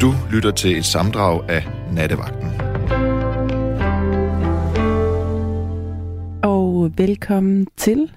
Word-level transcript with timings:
Du 0.00 0.14
lytter 0.32 0.50
til 0.50 0.78
et 0.78 0.84
samdrag 0.84 1.50
af 1.50 1.68
Nattevagten. 1.92 2.48
Og 6.42 6.92
velkommen 6.96 7.66
til, 7.76 8.12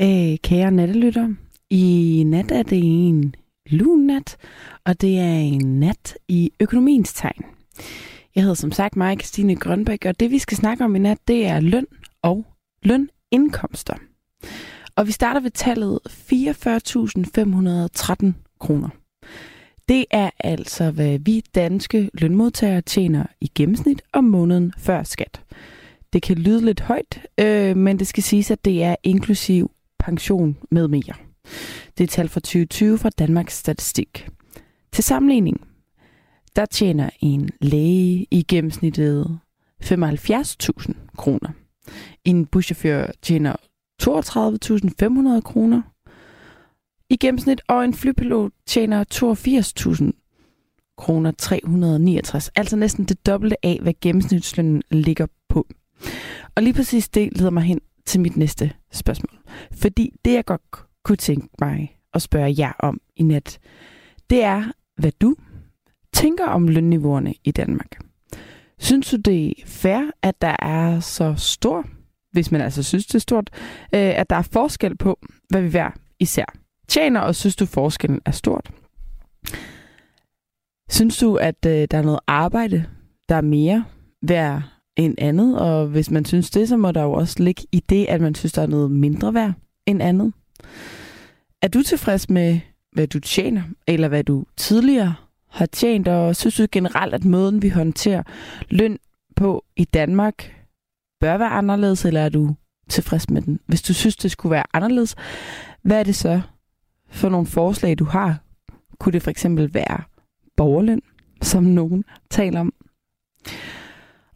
øh, 0.00 0.36
kære 0.42 0.70
nattelytter. 0.70 1.34
I 1.70 2.22
nat 2.26 2.50
er 2.50 2.62
det 2.62 2.80
en 2.82 3.34
lun 3.70 4.06
nat, 4.06 4.36
og 4.84 5.00
det 5.00 5.18
er 5.18 5.34
en 5.34 5.80
nat 5.80 6.18
i 6.28 6.50
økonomiens 6.60 7.12
tegn. 7.12 7.44
Jeg 8.34 8.42
hedder 8.42 8.54
som 8.54 8.72
sagt 8.72 8.96
mig, 8.96 9.16
Christine 9.20 9.56
Grønbæk, 9.56 10.04
og 10.04 10.20
det 10.20 10.30
vi 10.30 10.38
skal 10.38 10.56
snakke 10.56 10.84
om 10.84 10.96
i 10.96 10.98
nat, 10.98 11.18
det 11.28 11.46
er 11.46 11.60
løn 11.60 11.86
og 12.22 12.46
lønindkomster. 12.82 13.94
Og 14.96 15.06
vi 15.06 15.12
starter 15.12 15.40
ved 15.40 15.50
tallet 15.50 15.98
44.513 16.06 18.32
kroner. 18.60 18.88
Det 19.88 20.04
er 20.10 20.30
altså, 20.40 20.90
hvad 20.90 21.18
vi 21.18 21.42
danske 21.54 22.10
lønmodtagere 22.14 22.80
tjener 22.80 23.26
i 23.40 23.50
gennemsnit 23.54 24.02
om 24.12 24.24
måneden 24.24 24.72
før 24.78 25.02
skat. 25.02 25.42
Det 26.12 26.22
kan 26.22 26.38
lyde 26.38 26.64
lidt 26.64 26.80
højt, 26.80 27.26
øh, 27.40 27.76
men 27.76 27.98
det 27.98 28.06
skal 28.06 28.22
siges, 28.22 28.50
at 28.50 28.64
det 28.64 28.84
er 28.84 28.96
inklusiv 29.02 29.70
pension 29.98 30.56
med 30.70 30.88
mere. 30.88 31.14
Det 31.98 32.04
er 32.04 32.08
tal 32.08 32.28
fra 32.28 32.40
2020 32.40 32.98
fra 32.98 33.10
Danmarks 33.10 33.56
Statistik. 33.56 34.28
Til 34.92 35.04
sammenligning, 35.04 35.60
der 36.56 36.66
tjener 36.66 37.10
en 37.20 37.50
læge 37.60 38.26
i 38.30 38.44
gennemsnittet 38.48 39.38
75.000 39.84 40.92
kroner. 41.16 41.50
En 42.24 42.46
buschauffør 42.46 43.06
tjener 43.22 43.56
32.500 44.02 45.40
kroner 45.40 45.82
i 47.10 47.16
gennemsnit, 47.16 47.60
og 47.68 47.84
en 47.84 47.94
flypilot 47.94 48.52
tjener 48.66 49.04
82.000 49.14 50.24
kroner 50.98 51.30
369. 51.30 52.50
Altså 52.56 52.76
næsten 52.76 53.04
det 53.04 53.26
dobbelte 53.26 53.66
af, 53.66 53.78
hvad 53.82 53.94
gennemsnitslønnen 54.00 54.82
ligger 54.90 55.26
på. 55.48 55.66
Og 56.54 56.62
lige 56.62 56.74
præcis 56.74 57.08
det 57.08 57.38
leder 57.38 57.50
mig 57.50 57.62
hen 57.62 57.80
til 58.06 58.20
mit 58.20 58.36
næste 58.36 58.72
spørgsmål. 58.92 59.38
Fordi 59.72 60.12
det, 60.24 60.32
jeg 60.32 60.44
godt 60.44 60.62
kunne 61.04 61.16
tænke 61.16 61.48
mig 61.60 61.98
at 62.14 62.22
spørge 62.22 62.54
jer 62.58 62.72
om 62.78 63.00
i 63.16 63.22
nat, 63.22 63.58
det 64.30 64.42
er, 64.42 64.72
hvad 64.96 65.12
du 65.20 65.36
tænker 66.12 66.46
om 66.46 66.68
lønniveauerne 66.68 67.34
i 67.44 67.50
Danmark. 67.50 67.98
Synes 68.78 69.10
du, 69.10 69.16
det 69.16 69.48
er 69.48 69.52
fair, 69.66 70.10
at 70.22 70.42
der 70.42 70.56
er 70.58 71.00
så 71.00 71.34
stor, 71.36 71.84
hvis 72.32 72.52
man 72.52 72.60
altså 72.60 72.82
synes, 72.82 73.06
det 73.06 73.14
er 73.14 73.18
stort, 73.18 73.50
øh, 73.94 74.00
at 74.00 74.30
der 74.30 74.36
er 74.36 74.42
forskel 74.42 74.96
på, 74.96 75.18
hvad 75.48 75.62
vi 75.62 75.68
hver 75.68 75.90
især 76.20 76.54
tjener, 76.88 77.20
og 77.20 77.34
synes 77.34 77.56
du, 77.56 77.66
forskellen 77.66 78.20
er 78.24 78.30
stort? 78.30 78.70
Synes 80.90 81.18
du, 81.18 81.36
at 81.36 81.66
øh, 81.66 81.88
der 81.90 81.98
er 81.98 82.02
noget 82.02 82.20
arbejde, 82.26 82.84
der 83.28 83.34
er 83.34 83.40
mere 83.40 83.84
værd 84.22 84.62
end 84.96 85.14
andet? 85.18 85.58
Og 85.58 85.86
hvis 85.86 86.10
man 86.10 86.24
synes 86.24 86.50
det, 86.50 86.68
så 86.68 86.76
må 86.76 86.92
der 86.92 87.02
jo 87.02 87.12
også 87.12 87.42
ligge 87.42 87.62
i 87.72 87.80
det, 87.80 88.06
at 88.06 88.20
man 88.20 88.34
synes, 88.34 88.52
der 88.52 88.62
er 88.62 88.66
noget 88.66 88.90
mindre 88.90 89.34
værd 89.34 89.52
end 89.86 90.02
andet. 90.02 90.32
Er 91.62 91.68
du 91.68 91.82
tilfreds 91.82 92.30
med, 92.30 92.60
hvad 92.92 93.06
du 93.06 93.20
tjener, 93.20 93.62
eller 93.86 94.08
hvad 94.08 94.24
du 94.24 94.44
tidligere 94.56 95.14
har 95.48 95.66
tjent, 95.66 96.08
og 96.08 96.36
synes 96.36 96.56
du 96.56 96.66
generelt, 96.72 97.14
at 97.14 97.24
måden, 97.24 97.62
vi 97.62 97.68
håndterer 97.68 98.22
løn 98.70 98.98
på 99.36 99.64
i 99.76 99.84
Danmark, 99.84 100.54
bør 101.20 101.38
være 101.38 101.48
anderledes, 101.48 102.04
eller 102.04 102.20
er 102.20 102.28
du 102.28 102.54
tilfreds 102.88 103.30
med 103.30 103.42
den? 103.42 103.60
Hvis 103.66 103.82
du 103.82 103.94
synes, 103.94 104.16
det 104.16 104.30
skulle 104.30 104.50
være 104.50 104.64
anderledes, 104.72 105.14
hvad 105.82 106.00
er 106.00 106.02
det 106.02 106.16
så 106.16 106.40
for 107.10 107.28
nogle 107.28 107.46
forslag, 107.46 107.98
du 107.98 108.04
har? 108.04 108.42
Kunne 109.00 109.12
det 109.12 109.22
for 109.22 109.30
eksempel 109.30 109.74
være 109.74 110.02
borgerløn, 110.56 111.02
som 111.42 111.62
nogen 111.62 112.04
taler 112.30 112.60
om? 112.60 112.72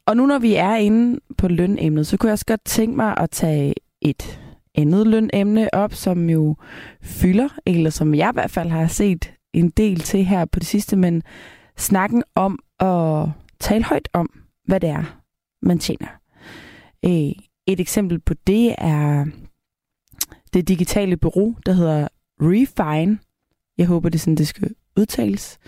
Og 0.07 0.17
nu 0.17 0.27
når 0.27 0.39
vi 0.39 0.55
er 0.55 0.75
inde 0.75 1.21
på 1.39 1.49
lønemnet, 1.49 2.07
så 2.07 2.17
kunne 2.17 2.29
jeg 2.29 2.33
også 2.33 2.47
godt 2.47 2.65
tænke 2.65 2.97
mig 2.97 3.17
at 3.17 3.31
tage 3.31 3.75
et 4.01 4.41
andet 4.75 5.07
lønemne 5.07 5.75
op, 5.75 5.95
som 5.95 6.31
jo 6.31 6.57
fylder, 7.03 7.49
eller 7.67 7.91
som 7.91 8.15
jeg 8.15 8.31
i 8.31 8.35
hvert 8.35 8.51
fald 8.51 8.69
har 8.69 8.87
set 8.87 9.33
en 9.53 9.71
del 9.71 10.01
til 10.01 10.25
her 10.25 10.45
på 10.45 10.59
det 10.59 10.67
sidste, 10.67 10.97
men 10.97 11.23
snakken 11.77 12.23
om 12.35 12.59
at 12.81 13.29
tale 13.61 13.85
højt 13.85 14.09
om, 14.13 14.41
hvad 14.67 14.81
det 14.81 14.89
er, 14.89 15.21
man 15.63 15.79
tjener. 15.79 16.09
Øh, 17.05 17.33
et 17.67 17.81
eksempel 17.81 18.21
på 18.21 18.35
det 18.47 18.75
er 18.79 19.27
det 20.55 20.69
digitale 20.69 21.17
bureau, 21.17 21.57
der 21.67 21.73
hedder 21.73 22.09
Refine. 22.43 23.19
Jeg 23.79 23.87
håber, 23.87 24.09
det 24.09 24.19
er 24.19 24.21
sådan, 24.21 24.35
det 24.35 24.49
skal 24.49 24.71
udtales. 24.97 25.59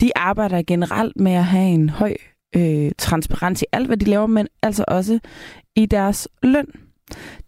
De 0.00 0.10
arbejder 0.16 0.62
generelt 0.62 1.20
med 1.20 1.32
at 1.32 1.44
have 1.44 1.68
en 1.68 1.88
høj 1.88 2.14
øh, 2.56 2.92
transparens 2.98 3.62
i 3.62 3.66
alt, 3.72 3.86
hvad 3.86 3.96
de 3.96 4.04
laver, 4.04 4.26
men 4.26 4.48
altså 4.62 4.84
også 4.88 5.18
i 5.76 5.86
deres 5.86 6.28
løn. 6.42 6.66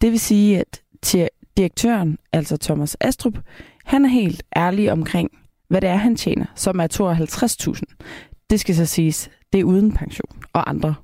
Det 0.00 0.10
vil 0.10 0.21
sige, 0.21 0.60
at 0.60 0.82
til 1.03 1.28
direktøren, 1.56 2.19
altså 2.32 2.56
Thomas 2.56 2.97
Astrup, 3.00 3.38
han 3.84 4.05
er 4.05 4.09
helt 4.09 4.43
ærlig 4.56 4.93
omkring, 4.93 5.31
hvad 5.69 5.81
det 5.81 5.91
er, 5.91 5.97
han 5.97 6.16
tjener, 6.16 6.47
som 6.55 6.81
er 6.81 6.88
52.000. 7.99 8.47
Det 8.50 8.60
skal 8.60 8.75
så 8.75 8.87
siges, 8.87 9.31
det 9.53 9.60
er 9.60 9.65
uden 9.65 9.93
pension 9.93 10.43
og 10.53 10.71
andre 10.71 10.94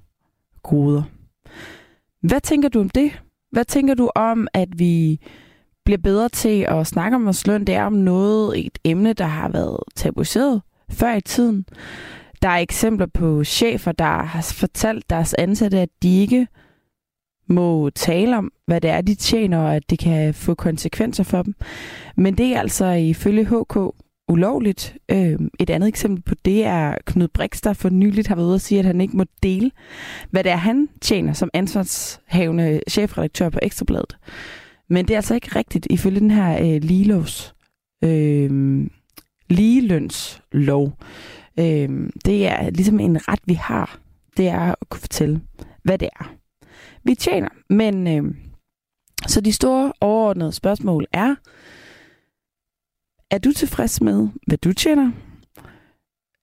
goder. 0.62 1.02
Hvad 2.20 2.40
tænker 2.40 2.68
du 2.68 2.80
om 2.80 2.88
det? 2.88 3.22
Hvad 3.50 3.64
tænker 3.64 3.94
du 3.94 4.10
om, 4.14 4.48
at 4.54 4.68
vi 4.78 5.20
bliver 5.84 5.98
bedre 5.98 6.28
til 6.28 6.66
at 6.68 6.86
snakke 6.86 7.14
om 7.14 7.24
vores 7.24 7.46
løn? 7.46 7.64
Det 7.64 7.74
er 7.74 7.84
om 7.84 7.92
noget, 7.92 8.66
et 8.66 8.78
emne, 8.84 9.12
der 9.12 9.24
har 9.24 9.48
været 9.48 9.78
tabuiseret 9.96 10.62
før 10.90 11.14
i 11.14 11.20
tiden. 11.20 11.64
Der 12.42 12.48
er 12.48 12.58
eksempler 12.58 13.06
på 13.06 13.44
chefer, 13.44 13.92
der 13.92 14.22
har 14.22 14.42
fortalt 14.54 15.10
deres 15.10 15.34
ansatte, 15.34 15.80
at 15.80 15.88
de 16.02 16.20
ikke 16.20 16.46
må 17.48 17.90
tale 17.90 18.36
om, 18.36 18.52
hvad 18.66 18.80
det 18.80 18.90
er, 18.90 19.00
de 19.00 19.14
tjener, 19.14 19.58
og 19.58 19.76
at 19.76 19.90
det 19.90 19.98
kan 19.98 20.34
få 20.34 20.54
konsekvenser 20.54 21.24
for 21.24 21.42
dem. 21.42 21.54
Men 22.16 22.38
det 22.38 22.46
er 22.46 22.60
altså 22.60 22.86
ifølge 22.86 23.44
HK 23.44 23.76
ulovligt. 24.28 24.96
Øh, 25.08 25.38
et 25.60 25.70
andet 25.70 25.88
eksempel 25.88 26.22
på 26.22 26.34
det 26.44 26.64
er 26.64 26.94
Knud 27.06 27.28
Brix, 27.28 27.60
der 27.60 27.72
for 27.72 27.88
nyligt 27.88 28.28
har 28.28 28.36
været 28.36 28.46
ude 28.46 28.54
at 28.54 28.60
sige, 28.60 28.78
at 28.78 28.84
han 28.84 29.00
ikke 29.00 29.16
må 29.16 29.24
dele, 29.42 29.70
hvad 30.30 30.44
det 30.44 30.52
er, 30.52 30.56
han 30.56 30.88
tjener 31.00 31.32
som 31.32 31.50
ansvarshavende 31.54 32.80
chefredaktør 32.90 33.48
på 33.48 33.58
Ekstrabladet. 33.62 34.16
Men 34.92 35.08
det 35.08 35.14
er 35.14 35.18
altså 35.18 35.34
ikke 35.34 35.56
rigtigt 35.56 35.86
ifølge 35.90 36.20
den 36.20 36.30
her 36.30 36.58
øh, 36.60 36.82
ligelovs, 36.82 37.54
øh, 38.04 38.86
ligelønslov. 39.50 40.98
Øh, 41.58 42.10
det 42.24 42.46
er 42.48 42.70
ligesom 42.70 43.00
en 43.00 43.28
ret, 43.28 43.40
vi 43.44 43.54
har. 43.54 43.98
Det 44.36 44.48
er 44.48 44.60
at 44.60 44.88
kunne 44.88 45.00
fortælle, 45.00 45.40
hvad 45.82 45.98
det 45.98 46.08
er, 46.20 46.34
vi 47.04 47.14
tjener. 47.14 47.48
Men 47.70 48.06
øh, 48.06 48.34
så 49.26 49.40
de 49.40 49.52
store 49.52 49.92
overordnede 50.00 50.52
spørgsmål 50.52 51.06
er, 51.12 51.34
er 53.30 53.38
du 53.38 53.52
tilfreds 53.52 54.00
med, 54.00 54.28
hvad 54.46 54.58
du 54.58 54.72
tjener? 54.72 55.10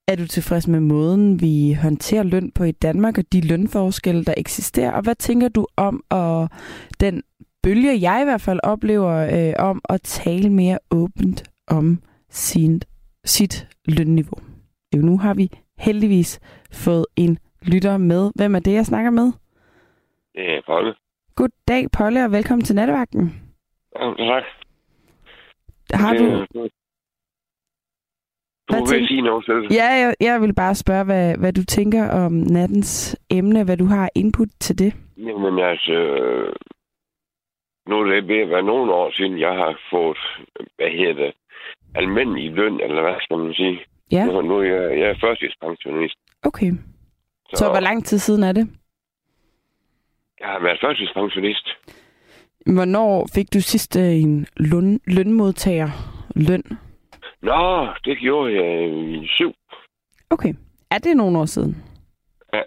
Er 0.09 0.15
du 0.15 0.27
tilfreds 0.27 0.67
med 0.67 0.79
måden, 0.79 1.41
vi 1.41 1.73
håndterer 1.81 2.23
løn 2.23 2.51
på 2.51 2.63
i 2.63 2.71
Danmark 2.71 3.17
og 3.17 3.23
de 3.33 3.47
lønforskelle, 3.47 4.25
der 4.25 4.33
eksisterer? 4.37 4.91
Og 4.91 5.01
hvad 5.01 5.15
tænker 5.15 5.49
du 5.49 5.67
om 5.77 6.03
og 6.09 6.49
den 6.99 7.23
bølge, 7.63 8.01
jeg 8.01 8.21
i 8.21 8.23
hvert 8.23 8.41
fald 8.41 8.59
oplever, 8.63 9.13
øh, 9.35 9.53
om 9.59 9.81
at 9.89 10.01
tale 10.01 10.49
mere 10.49 10.79
åbent 10.91 11.43
om 11.67 12.01
sin, 12.29 12.81
sit 13.25 13.67
lønniveau? 13.85 14.37
Jo, 14.95 15.01
nu 15.01 15.17
har 15.17 15.33
vi 15.33 15.49
heldigvis 15.79 16.39
fået 16.71 17.05
en 17.15 17.37
lytter 17.61 17.97
med. 17.97 18.31
Hvem 18.35 18.55
er 18.55 18.59
det, 18.59 18.73
jeg 18.73 18.85
snakker 18.85 19.11
med? 19.11 19.31
Det 20.35 20.43
er 20.57 20.61
Polle. 20.65 20.93
Goddag, 21.35 21.91
Polle, 21.91 22.25
og 22.25 22.31
velkommen 22.31 22.65
til 22.65 22.75
nattevagten. 22.75 23.41
Ja, 23.99 24.39
tak. 25.89 25.99
Har 25.99 26.13
du... 26.13 26.45
Du 28.69 28.73
Hvad 28.73 28.81
vil 28.81 28.89
tænker- 28.89 29.07
sige 29.07 29.21
noget 29.21 29.45
selv. 29.45 29.67
Ja, 29.73 29.85
jeg, 30.01 30.15
jeg 30.19 30.41
vil 30.41 30.53
bare 30.55 30.75
spørge, 30.75 31.03
hvad, 31.05 31.37
hvad 31.37 31.53
du 31.53 31.63
tænker 31.63 32.09
om 32.09 32.31
nattens 32.31 33.17
emne, 33.29 33.63
hvad 33.63 33.77
du 33.77 33.85
har 33.85 34.09
input 34.15 34.47
til 34.59 34.79
det. 34.79 34.93
Jamen 35.17 35.59
altså, 35.59 35.95
nu 37.89 37.99
er 37.99 38.03
det 38.03 38.27
ved 38.27 38.37
at 38.39 38.49
være 38.49 38.63
nogle 38.63 38.93
år 38.93 39.11
siden, 39.17 39.39
jeg 39.39 39.51
har 39.53 39.79
fået, 39.91 40.17
hvad 40.75 40.89
hedder 40.97 41.13
det, 41.13 41.33
almindelig 41.95 42.51
løn, 42.51 42.79
eller 42.79 43.01
hvad 43.01 43.15
skal 43.21 43.37
man 43.37 43.53
sige. 43.53 43.79
Ja, 44.11 44.25
Nu, 44.25 44.41
nu 44.41 44.57
er 44.59 44.63
jeg, 44.63 44.99
jeg 44.99 45.09
er 45.09 45.15
førstidspensionist. 45.21 46.15
okay. 46.43 46.71
Så 47.53 47.69
hvor 47.69 47.79
lang 47.79 48.05
tid 48.05 48.17
siden 48.17 48.43
er 48.43 48.51
det? 48.51 48.69
Jeg 50.39 50.47
har 50.47 50.59
været 50.63 50.77
førstidspensionist. 50.81 51.67
Hvornår 52.65 53.27
fik 53.35 53.53
du 53.53 53.61
sidst 53.61 53.97
øh, 53.97 54.03
en 54.23 54.47
løn, 54.57 54.99
lønmodtager 55.07 55.89
løn? 56.35 56.63
Nå, 57.41 57.87
det 58.05 58.17
gjorde 58.17 58.53
jeg 58.53 58.89
i 59.23 59.27
syv. 59.27 59.53
Okay. 60.29 60.53
Er 60.91 60.97
det 60.97 61.17
nogle 61.17 61.39
år 61.39 61.45
siden? 61.45 61.83
Ja. 62.53 62.61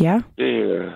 Ja. 0.00 0.20
Det, 0.38 0.44
øh, 0.44 0.92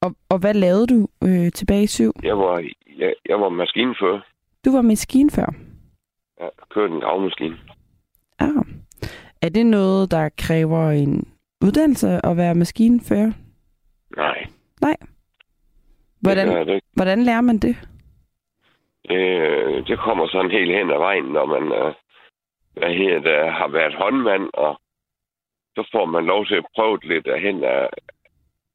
Og, 0.00 0.14
og 0.28 0.38
hvad 0.38 0.54
lavede 0.54 0.86
du 0.86 1.08
øh, 1.24 1.52
tilbage 1.52 1.82
i 1.82 1.86
syv? 1.86 2.12
jeg, 2.22 2.38
var, 2.38 2.64
jeg, 2.98 3.14
jeg 3.28 3.40
var 3.40 3.48
maskinfører. 3.48 4.20
Du 4.64 4.72
var 4.72 4.82
maskinfører. 4.82 5.52
Jeg 6.40 6.50
kørte 6.70 6.94
en 6.94 7.00
gravmaskine. 7.00 7.58
Er 9.42 9.48
det 9.48 9.66
noget, 9.66 10.10
der 10.10 10.28
kræver 10.38 10.90
en 10.90 11.28
uddannelse 11.64 12.26
at 12.26 12.36
være 12.36 12.54
maskinfører? 12.54 13.32
Nej. 14.16 14.46
Nej. 14.80 14.96
Hvordan, 16.20 16.48
Det, 16.48 16.66
det, 16.66 16.82
hvordan 16.92 17.22
lærer 17.22 17.40
man 17.40 17.58
det? 17.58 17.76
Det, 19.08 19.88
det 19.88 19.98
kommer 19.98 20.28
sådan 20.28 20.50
helt 20.50 20.72
hen 20.78 20.90
ad 20.90 20.98
vejen, 20.98 21.24
når 21.24 21.46
man 21.46 21.64
øh, 21.72 21.94
hvad 22.78 22.94
hedder 22.94 23.20
det, 23.20 23.52
har 23.52 23.68
været 23.68 23.94
håndmand, 23.94 24.50
og 24.54 24.80
så 25.76 25.88
får 25.92 26.04
man 26.04 26.24
lov 26.24 26.46
til 26.46 26.54
at 26.54 26.66
prøve 26.74 26.98
lidt 27.02 27.26
af 27.26 27.40
hen 27.40 27.64
af 27.64 27.88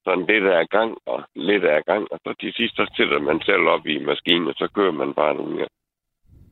sådan 0.05 0.25
lidt 0.25 0.45
af 0.45 0.69
gang 0.69 0.97
og 1.05 1.23
lidt 1.35 1.63
af 1.63 1.83
gang, 1.85 2.07
og 2.11 2.19
så 2.23 2.35
til 2.39 2.53
sidst 2.53 2.75
så 2.75 2.93
sætter 2.97 3.19
man 3.19 3.41
selv 3.41 3.67
op 3.67 3.87
i 3.87 4.05
maskinen, 4.05 4.47
og 4.47 4.53
så 4.57 4.67
kører 4.75 4.91
man 4.91 5.13
bare 5.13 5.35
nogle 5.35 5.59
ja. 5.59 5.65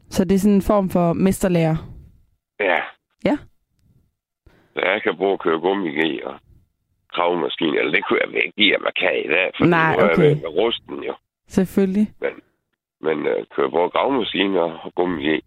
Så 0.10 0.26
det 0.26 0.36
er 0.36 0.40
sådan 0.40 0.56
en 0.56 0.70
form 0.72 0.90
for 0.90 1.14
mesterlærer? 1.14 1.78
Ja. 2.60 2.80
Ja. 3.26 3.38
Så 4.74 4.80
jeg 4.86 5.02
kan 5.04 5.18
både 5.18 5.38
køre 5.38 5.60
gummi 5.60 6.20
og 6.22 6.36
kravmaskine, 7.14 7.80
eller 7.80 7.92
det 7.92 8.06
kunne 8.06 8.20
jeg 8.20 8.46
ikke 8.46 8.56
give, 8.58 8.76
at 8.76 8.82
man 8.82 8.94
kan 9.00 9.26
i 9.26 9.28
dag, 9.28 9.52
for 9.58 9.66
Nej, 9.66 9.96
nu 9.96 10.00
er 10.00 10.04
jeg 10.04 10.12
okay. 10.12 10.22
med, 10.22 10.36
med 10.36 10.50
rusten 10.50 11.04
jo. 11.04 11.16
Selvfølgelig. 11.48 12.08
Men 12.22 12.32
øh, 13.27 13.45
kører 13.56 13.69
både 13.69 13.89
gravmaskine 13.89 14.62
og 14.62 14.95
gummi 14.95 15.42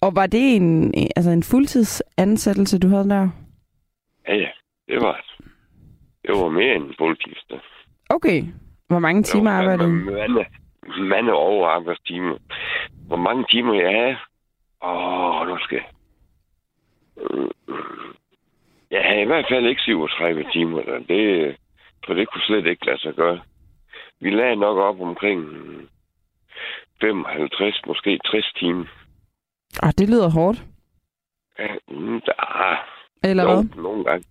Og 0.00 0.16
var 0.16 0.26
det 0.26 0.56
en, 0.56 0.94
altså 1.16 1.30
en 1.30 1.42
fuldtidsansættelse, 1.42 2.78
du 2.78 2.88
havde 2.88 3.08
der? 3.08 3.28
Ja, 4.28 4.34
ja, 4.34 4.48
det 4.88 5.02
var 5.02 5.16
det. 5.16 5.46
Det 6.22 6.30
var 6.30 6.48
mere 6.48 6.74
end 6.74 6.84
en 6.84 6.94
fuldtidsdag. 6.98 7.60
Okay. 8.10 8.42
Hvor 8.88 8.98
mange 8.98 9.22
timer 9.22 9.50
arbejdede 9.50 9.88
du? 9.88 9.92
Mange, 9.92 10.46
mange 10.98 11.32
overarbejdstimer. 11.32 12.36
Hvor 13.06 13.16
mange 13.16 13.44
timer 13.50 13.74
jeg 13.74 14.00
havde? 14.00 14.16
Åh, 14.82 15.48
nu 15.48 15.58
skal 15.58 15.76
jeg... 15.76 15.86
Jeg 18.90 19.02
havde 19.04 19.22
i 19.22 19.26
hvert 19.26 19.46
fald 19.50 19.66
ikke 19.66 19.82
37 19.82 20.44
timer. 20.52 20.82
Der. 20.82 20.98
Det, 20.98 21.56
for 22.06 22.14
det 22.14 22.28
kunne 22.28 22.42
slet 22.42 22.66
ikke 22.66 22.86
lade 22.86 23.00
sig 23.00 23.14
gøre. 23.14 23.40
Vi 24.20 24.30
lagde 24.30 24.56
nok 24.56 24.76
op 24.78 25.00
omkring 25.00 25.40
55, 27.00 27.82
måske 27.86 28.18
60 28.24 28.52
timer. 28.52 28.84
Ah, 29.82 29.92
det 29.98 30.08
lyder 30.08 30.30
hårdt. 30.30 30.64
Ja, 31.58 31.68
mm, 31.88 32.20
der, 32.20 32.34
Eller 33.24 33.42
jo, 33.42 33.48
hvad? 33.54 33.82
nogle 33.82 34.04
gange. 34.04 34.24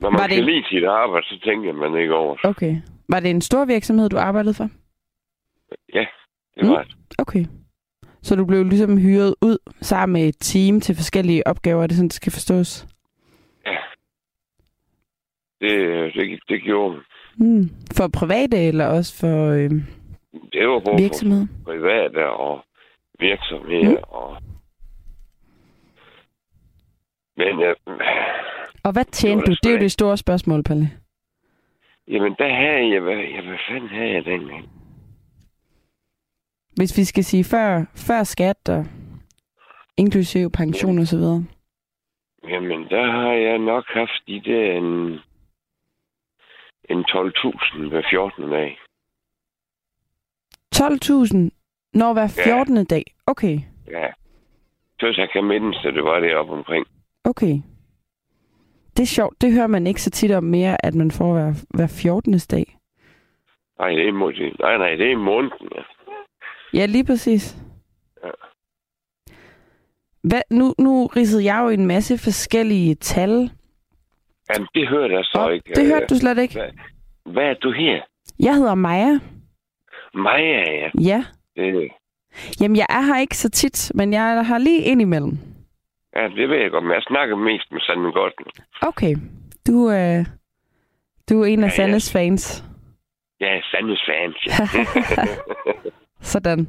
Når 0.00 0.10
man 0.10 0.18
Var 0.20 0.26
det 0.26 0.36
kan 0.36 0.44
lide 0.44 0.64
sit 0.68 0.84
arbejde, 0.84 1.26
så 1.26 1.40
tænker 1.44 1.72
man 1.72 2.00
ikke 2.00 2.14
over 2.14 2.36
det. 2.36 2.44
Okay. 2.44 2.76
Var 3.08 3.20
det 3.20 3.30
en 3.30 3.40
stor 3.40 3.64
virksomhed, 3.64 4.08
du 4.08 4.18
arbejdede 4.18 4.54
for? 4.54 4.68
Det 5.92 6.08
Mm. 6.62 6.68
var 6.70 6.82
det. 6.82 6.96
Okay. 7.18 7.44
Så 8.22 8.36
du 8.36 8.44
blev 8.46 8.64
ligesom 8.64 8.98
hyret 8.98 9.34
ud 9.42 9.58
sammen 9.80 10.12
med 10.12 10.28
et 10.28 10.36
team 10.40 10.80
til 10.80 10.94
forskellige 10.94 11.46
opgaver, 11.46 11.82
er 11.82 11.86
det 11.86 11.96
sådan, 11.96 12.08
det 12.08 12.14
skal 12.16 12.32
forstås? 12.32 12.86
Det, 15.60 16.14
det, 16.14 16.40
det 16.48 16.62
gjorde. 16.62 17.00
Mm. 17.38 17.70
For 17.96 18.08
private 18.08 18.56
eller 18.68 18.86
også 18.86 19.16
for 19.20 19.48
øh, 19.50 19.70
Det 20.52 20.68
var 20.68 20.80
både 20.84 20.96
virksomheder? 21.02 21.46
for 21.64 21.72
private 21.72 22.30
og 22.30 22.64
virksomheder. 23.20 23.90
Mm. 23.90 24.02
Og... 24.08 24.36
Men 27.36 27.62
øh, 27.62 27.74
Og 28.84 28.92
hvad 28.92 29.04
tjente 29.04 29.40
Det 29.40 29.46
du? 29.46 29.52
Det 29.62 29.68
er 29.70 29.76
jo 29.76 29.80
det 29.80 29.92
store 29.92 30.16
spørgsmål, 30.16 30.62
Palle. 30.62 30.90
jamen, 32.08 32.34
der 32.38 32.54
havde 32.54 32.92
jeg... 32.92 33.00
Hvad, 33.00 33.16
ja, 33.16 33.40
hvad 33.42 33.58
fanden 33.70 33.88
havde 33.88 34.10
jeg 34.12 34.24
dengang? 34.24 34.68
Hvis 36.76 36.98
vi 36.98 37.04
skal 37.04 37.24
sige 37.24 37.44
før, 37.44 37.84
før 37.96 38.22
skat 38.22 38.68
og 38.68 38.86
inklusive 39.96 40.50
pension 40.50 40.98
og 40.98 41.06
så 41.06 41.16
videre. 41.16 41.44
Jamen, 42.48 42.80
der 42.90 43.10
har 43.10 43.32
jeg 43.32 43.58
nok 43.58 43.84
haft 43.88 44.22
de 44.26 44.40
der 44.44 44.72
en, 44.72 45.18
en 46.88 47.04
12.000 47.04 47.88
hver 47.88 48.02
14. 48.10 48.50
dag. 48.50 48.78
12.000 50.74 51.36
når 51.94 52.12
hver 52.12 52.34
Ja. 52.36 52.44
14. 52.44 52.84
dag. 52.84 53.04
Okay, 53.26 53.58
Ja. 53.90 54.06
Så 55.00 55.14
jeg 55.16 55.28
kan 55.32 55.44
mindes, 55.44 55.84
at 55.84 55.94
det 55.94 56.04
var 56.04 56.20
deroppe 56.20 56.52
omkring. 56.52 56.86
okay. 57.24 57.54
Det 58.96 59.02
er 59.02 59.06
sjovt. 59.06 59.40
Det 59.40 59.52
hører 59.52 59.66
man 59.66 59.86
ikke 59.86 60.02
så 60.02 60.10
tit 60.10 60.30
om 60.30 60.44
mere, 60.44 60.84
at 60.86 60.94
man 60.94 61.10
får 61.10 61.32
hver, 61.32 61.52
hver 61.74 61.86
14. 61.86 62.32
dag. 62.50 62.76
Nej, 63.78 63.88
det 63.88 64.08
er, 64.08 64.12
må- 64.12 64.30
nej, 64.60 64.78
nej, 64.78 64.94
det 64.94 65.06
er 65.06 65.10
i 65.10 65.14
måneden. 65.14 65.68
Ja. 65.76 65.82
Ja, 66.78 66.86
lige 66.86 67.04
præcis. 67.04 67.56
Ja. 68.24 68.30
Hvad, 70.22 70.42
nu, 70.50 70.74
nu 70.78 71.06
ridsede 71.06 71.44
jeg 71.44 71.60
jo 71.64 71.68
en 71.68 71.86
masse 71.86 72.18
forskellige 72.18 72.94
tal 72.94 73.50
Jamen, 74.54 74.68
det 74.74 74.88
hørte 74.88 75.14
jeg 75.14 75.24
så 75.24 75.38
op. 75.38 75.52
ikke. 75.52 75.74
Det 75.74 75.82
Øh, 75.82 75.86
hørte 75.88 76.06
du 76.06 76.14
slet 76.14 76.38
ikke. 76.38 76.54
Hvad, 76.54 77.32
hvad 77.32 77.44
er 77.44 77.54
du 77.54 77.70
her? 77.72 78.02
Jeg 78.40 78.54
hedder 78.54 78.74
Maja. 78.74 79.18
Maja, 80.14 80.62
ja. 80.80 80.90
Ja. 81.00 81.24
Det, 81.56 81.90
Jamen, 82.60 82.76
jeg 82.76 82.86
er 82.88 83.02
her 83.02 83.20
ikke 83.20 83.36
så 83.36 83.50
tit, 83.50 83.92
men 83.94 84.12
jeg 84.12 84.34
er 84.36 84.42
her 84.42 84.58
lige 84.58 84.82
ind 84.82 85.00
imellem. 85.00 85.38
ja, 86.16 86.22
det 86.28 86.48
ved 86.48 86.56
jeg 86.56 86.70
godt, 86.70 86.84
men 86.84 86.92
jeg 86.92 87.02
snakker 87.02 87.36
mest 87.36 87.72
med 87.72 87.80
Sande 87.80 88.12
Godten. 88.12 88.44
Okay. 88.82 89.16
Du, 89.66 89.90
øh, 89.90 90.26
du 91.30 91.42
er 91.42 91.46
en 91.46 91.58
af 91.58 91.62
Ja, 91.62 91.64
ja. 91.64 91.76
Sandes 91.76 92.12
fans. 92.12 92.64
Ja, 93.40 93.60
Sandes 93.70 94.00
fans, 94.06 94.36
ja. 94.46 94.52
Sådan. 96.20 96.68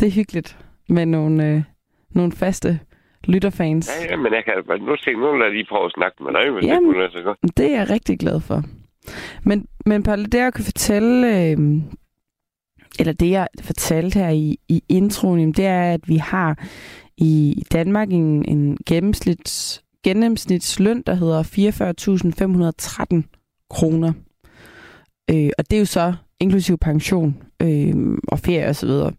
Det 0.00 0.08
er 0.08 0.12
hyggeligt 0.12 0.58
med 0.88 1.06
nogle, 1.06 1.46
øh, 1.48 1.62
nogle 2.10 2.32
faste 2.32 2.80
lytterfans. 3.24 3.90
ja, 4.00 4.10
ja, 4.10 4.16
men 4.16 4.32
jeg 4.32 4.44
kan 4.44 4.54
nu 4.80 4.96
se, 4.96 5.12
nu 5.12 5.32
lader 5.32 5.44
jeg 5.44 5.54
lige 5.54 5.66
prøve 5.68 5.84
at 5.84 5.92
snakke 5.92 6.22
med 6.24 6.32
dig, 6.32 6.50
hvis 6.50 6.64
Jamen. 6.64 6.88
det 6.88 6.94
kunne 6.94 7.10
sig 7.10 7.24
godt. 7.24 7.38
Det 7.56 7.72
er 7.72 7.78
jeg 7.78 7.90
rigtig 7.90 8.18
glad 8.18 8.40
for. 8.40 8.62
Men, 9.44 9.66
men 9.86 10.02
Palle, 10.02 10.26
det 10.26 10.38
jeg 10.38 10.52
kan 10.54 10.64
fortælle, 10.64 11.26
øh, 11.28 11.58
eller 12.98 13.12
det 13.12 13.30
jeg 13.30 13.46
fortalte 13.64 14.18
her 14.18 14.28
i, 14.28 14.58
i 14.68 14.82
introen, 14.88 15.52
det 15.52 15.66
er, 15.66 15.82
at 15.94 16.00
vi 16.08 16.16
har 16.16 16.58
i 17.16 17.64
Danmark 17.72 18.12
en, 18.12 18.44
en 18.48 18.78
gennemsnits, 18.86 19.84
gennemsnitsløn, 20.04 21.02
der 21.06 21.14
hedder 21.14 21.42
44.513 23.22 23.22
kroner. 23.70 24.12
Øh, 25.30 25.50
og 25.58 25.70
det 25.70 25.76
er 25.76 25.80
jo 25.80 25.84
så 25.84 26.14
inklusiv 26.40 26.78
pension 26.78 27.42
øh, 27.62 27.94
og 28.28 28.38
ferie 28.38 28.68
osv. 28.68 28.88
Så, 28.88 29.12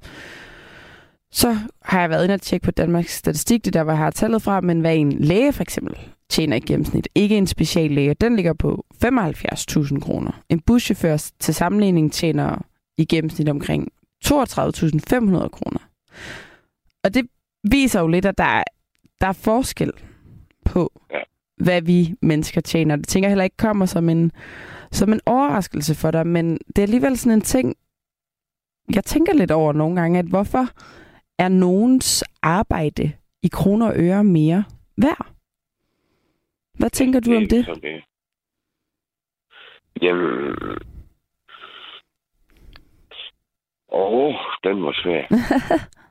så 1.34 1.58
har 1.82 2.00
jeg 2.00 2.10
været 2.10 2.24
inde 2.24 2.34
og 2.34 2.42
tjekke 2.42 2.64
på 2.64 2.72
Danmarks 2.72 3.16
Statistik, 3.18 3.66
det 3.66 3.76
er 3.76 3.80
der, 3.80 3.84
hvor 3.84 3.92
jeg 3.92 3.98
har 3.98 4.10
tallet 4.10 4.42
fra, 4.42 4.62
men 4.62 4.80
hvad 4.80 4.96
en 4.96 5.12
læge 5.12 5.54
for 5.54 5.62
eksempel 5.62 5.98
tjener 6.30 6.56
i 6.56 6.60
gennemsnit. 6.60 7.08
Ikke 7.16 7.38
en 7.38 7.48
speciallæge. 7.48 8.14
Den 8.14 8.36
ligger 8.36 8.54
på 8.54 8.86
75.000 9.06 10.00
kroner. 10.00 10.44
En 10.50 10.60
buschauffør 10.60 11.32
til 11.40 11.54
sammenligning 11.54 12.14
tjener 12.14 12.66
i 12.98 13.06
gennemsnit 13.06 13.50
omkring 13.50 13.88
32.500 14.26 14.32
kroner. 15.48 15.90
Og 17.04 17.14
det 17.14 17.28
viser 17.64 18.00
jo 18.00 18.08
lidt, 18.08 18.26
at 18.26 18.38
der 18.38 18.44
er, 18.44 18.64
der 19.22 19.28
er 19.28 19.34
forskel 19.34 19.92
på, 20.66 21.02
hvad 21.58 21.82
vi 21.82 22.16
mennesker 22.22 22.62
tjener. 22.62 22.96
Det 22.96 23.08
tænker 23.08 23.28
jeg 23.28 23.32
heller 23.32 23.44
ikke 23.44 23.58
kommer 23.58 23.86
som 23.86 24.10
en, 24.10 24.32
som 24.92 25.14
en 25.14 25.22
overraskelse 25.26 25.96
for 25.96 26.12
dig, 26.12 26.28
men 26.28 26.58
det 26.68 26.78
er 26.78 26.84
alligevel 26.84 27.18
sådan 27.18 27.32
en 27.38 27.42
ting, 27.42 27.76
jeg 28.96 29.04
tænker 29.04 29.34
lidt 29.34 29.52
over 29.52 29.74
nogle 29.74 30.02
gange, 30.02 30.20
at 30.20 30.26
hvorfor 30.26 30.68
er 31.40 31.48
nogens 31.48 32.24
arbejde 32.42 33.12
i 33.44 33.48
kroner 33.48 33.88
og 33.88 33.94
øre 33.96 34.24
mere 34.24 34.64
værd? 34.98 35.28
Hvad 36.74 36.90
tænker 36.90 37.20
du 37.20 37.36
om 37.36 37.48
det? 37.48 37.66
Så 37.66 37.80
det. 37.82 38.04
Jamen... 40.02 40.56
Åh, 43.92 44.14
oh, 44.14 44.36
den 44.64 44.84
var 44.84 44.94
svær. 45.04 45.24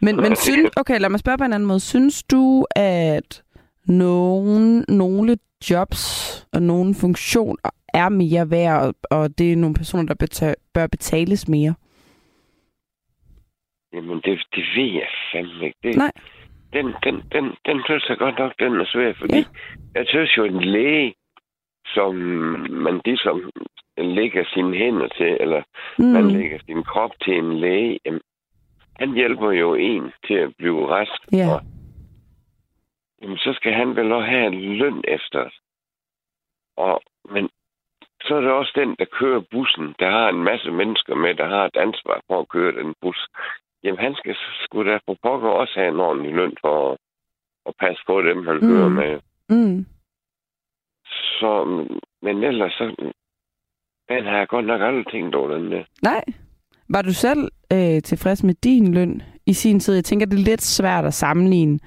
Men, 0.00 0.16
men 0.16 0.36
synes, 0.46 0.70
okay, 0.76 1.00
lad 1.00 1.08
mig 1.08 1.20
spørge 1.20 1.38
på 1.38 1.44
en 1.44 1.52
anden 1.52 1.66
måde. 1.66 1.80
Synes 1.80 2.22
du, 2.22 2.66
at 2.76 3.42
nogen, 3.86 4.84
nogle 4.88 5.38
jobs 5.70 6.46
og 6.52 6.62
nogle 6.62 6.94
funktioner 6.94 7.70
er 7.88 8.08
mere 8.08 8.50
værd, 8.50 8.82
og, 8.86 8.94
og 9.10 9.38
det 9.38 9.52
er 9.52 9.56
nogle 9.56 9.74
personer, 9.74 10.14
der 10.14 10.26
beta- 10.26 10.70
bør 10.74 10.86
betales 10.86 11.48
mere? 11.48 11.74
Jamen, 13.96 14.20
det, 14.24 14.42
det 14.54 14.64
ved 14.76 14.90
jeg 15.00 15.08
fandme 15.32 15.64
ikke. 15.66 15.78
Det, 15.82 15.96
Nej. 15.96 16.12
Den, 16.72 16.86
den, 17.04 17.14
den, 17.32 17.44
den 17.66 17.82
synes 17.84 18.04
jeg 18.08 18.18
godt 18.18 18.38
nok, 18.38 18.52
den 18.58 18.80
er 18.80 18.84
svær, 18.86 19.12
fordi 19.12 19.36
Ja. 19.38 19.44
jeg 19.94 20.04
synes 20.08 20.36
jo, 20.36 20.44
en 20.44 20.60
læge, 20.64 21.14
som 21.94 22.14
man 22.86 23.00
ligesom 23.04 23.50
lægger 23.98 24.44
sine 24.54 24.76
hænder 24.76 25.08
til, 25.08 25.36
eller 25.40 25.62
mm. 25.98 26.04
man 26.04 26.30
lægger 26.30 26.58
sin 26.66 26.84
krop 26.84 27.10
til 27.24 27.34
en 27.38 27.58
læge, 27.60 27.98
jamen, 28.04 28.20
han 28.96 29.14
hjælper 29.14 29.50
jo 29.50 29.74
en 29.74 30.12
til 30.26 30.34
at 30.34 30.52
blive 30.58 30.88
rask. 30.88 31.20
ja, 31.32 31.54
Og, 31.54 31.60
jamen, 33.22 33.38
så 33.38 33.52
skal 33.52 33.72
han 33.72 33.96
vel 33.96 34.12
også 34.12 34.26
have 34.28 34.46
en 34.46 34.74
løn 34.76 35.04
efter. 35.08 35.50
Og, 36.76 37.02
men 37.30 37.48
så 38.22 38.34
er 38.36 38.40
det 38.40 38.50
også 38.50 38.72
den, 38.74 38.96
der 38.98 39.04
kører 39.04 39.40
bussen, 39.50 39.94
der 39.98 40.10
har 40.10 40.28
en 40.28 40.44
masse 40.44 40.70
mennesker 40.70 41.14
med, 41.14 41.34
der 41.34 41.46
har 41.48 41.64
et 41.64 41.76
ansvar 41.76 42.20
for 42.26 42.40
at 42.40 42.48
køre 42.48 42.72
den 42.82 42.94
bus. 43.00 43.26
Jamen, 43.84 43.98
han 43.98 44.14
skal 44.14 44.34
sgu 44.64 44.84
da 44.84 44.98
på 45.06 45.16
pokker 45.22 45.48
også 45.48 45.72
have 45.76 45.88
en 45.88 46.00
ordentlig 46.00 46.34
løn 46.34 46.52
for 46.60 46.92
at, 46.92 46.98
at 47.66 47.72
passe 47.80 48.02
på 48.06 48.22
dem, 48.22 48.46
han 48.46 48.54
Mm. 48.56 48.68
kører 48.68 48.88
med. 48.88 49.20
Mm. 49.48 49.86
Så, 51.40 51.64
men 52.22 52.44
ellers 52.44 52.72
så... 52.72 53.12
Den 54.08 54.24
har 54.24 54.38
jeg 54.38 54.48
godt 54.48 54.66
nok 54.66 54.80
aldrig 54.80 55.06
tænkt 55.12 55.34
over, 55.34 55.48
den 55.56 55.72
der. 55.72 55.84
Nej. 56.02 56.24
Var 56.88 57.02
du 57.02 57.12
selv 57.12 57.48
øh, 57.72 58.02
tilfreds 58.02 58.44
med 58.44 58.54
din 58.54 58.94
løn 58.94 59.22
i 59.46 59.52
sin 59.52 59.80
tid? 59.80 59.94
Jeg 59.94 60.04
tænker, 60.04 60.26
det 60.26 60.38
er 60.38 60.44
lidt 60.44 60.62
svært 60.62 61.04
at 61.04 61.14
sammenligne 61.14 61.78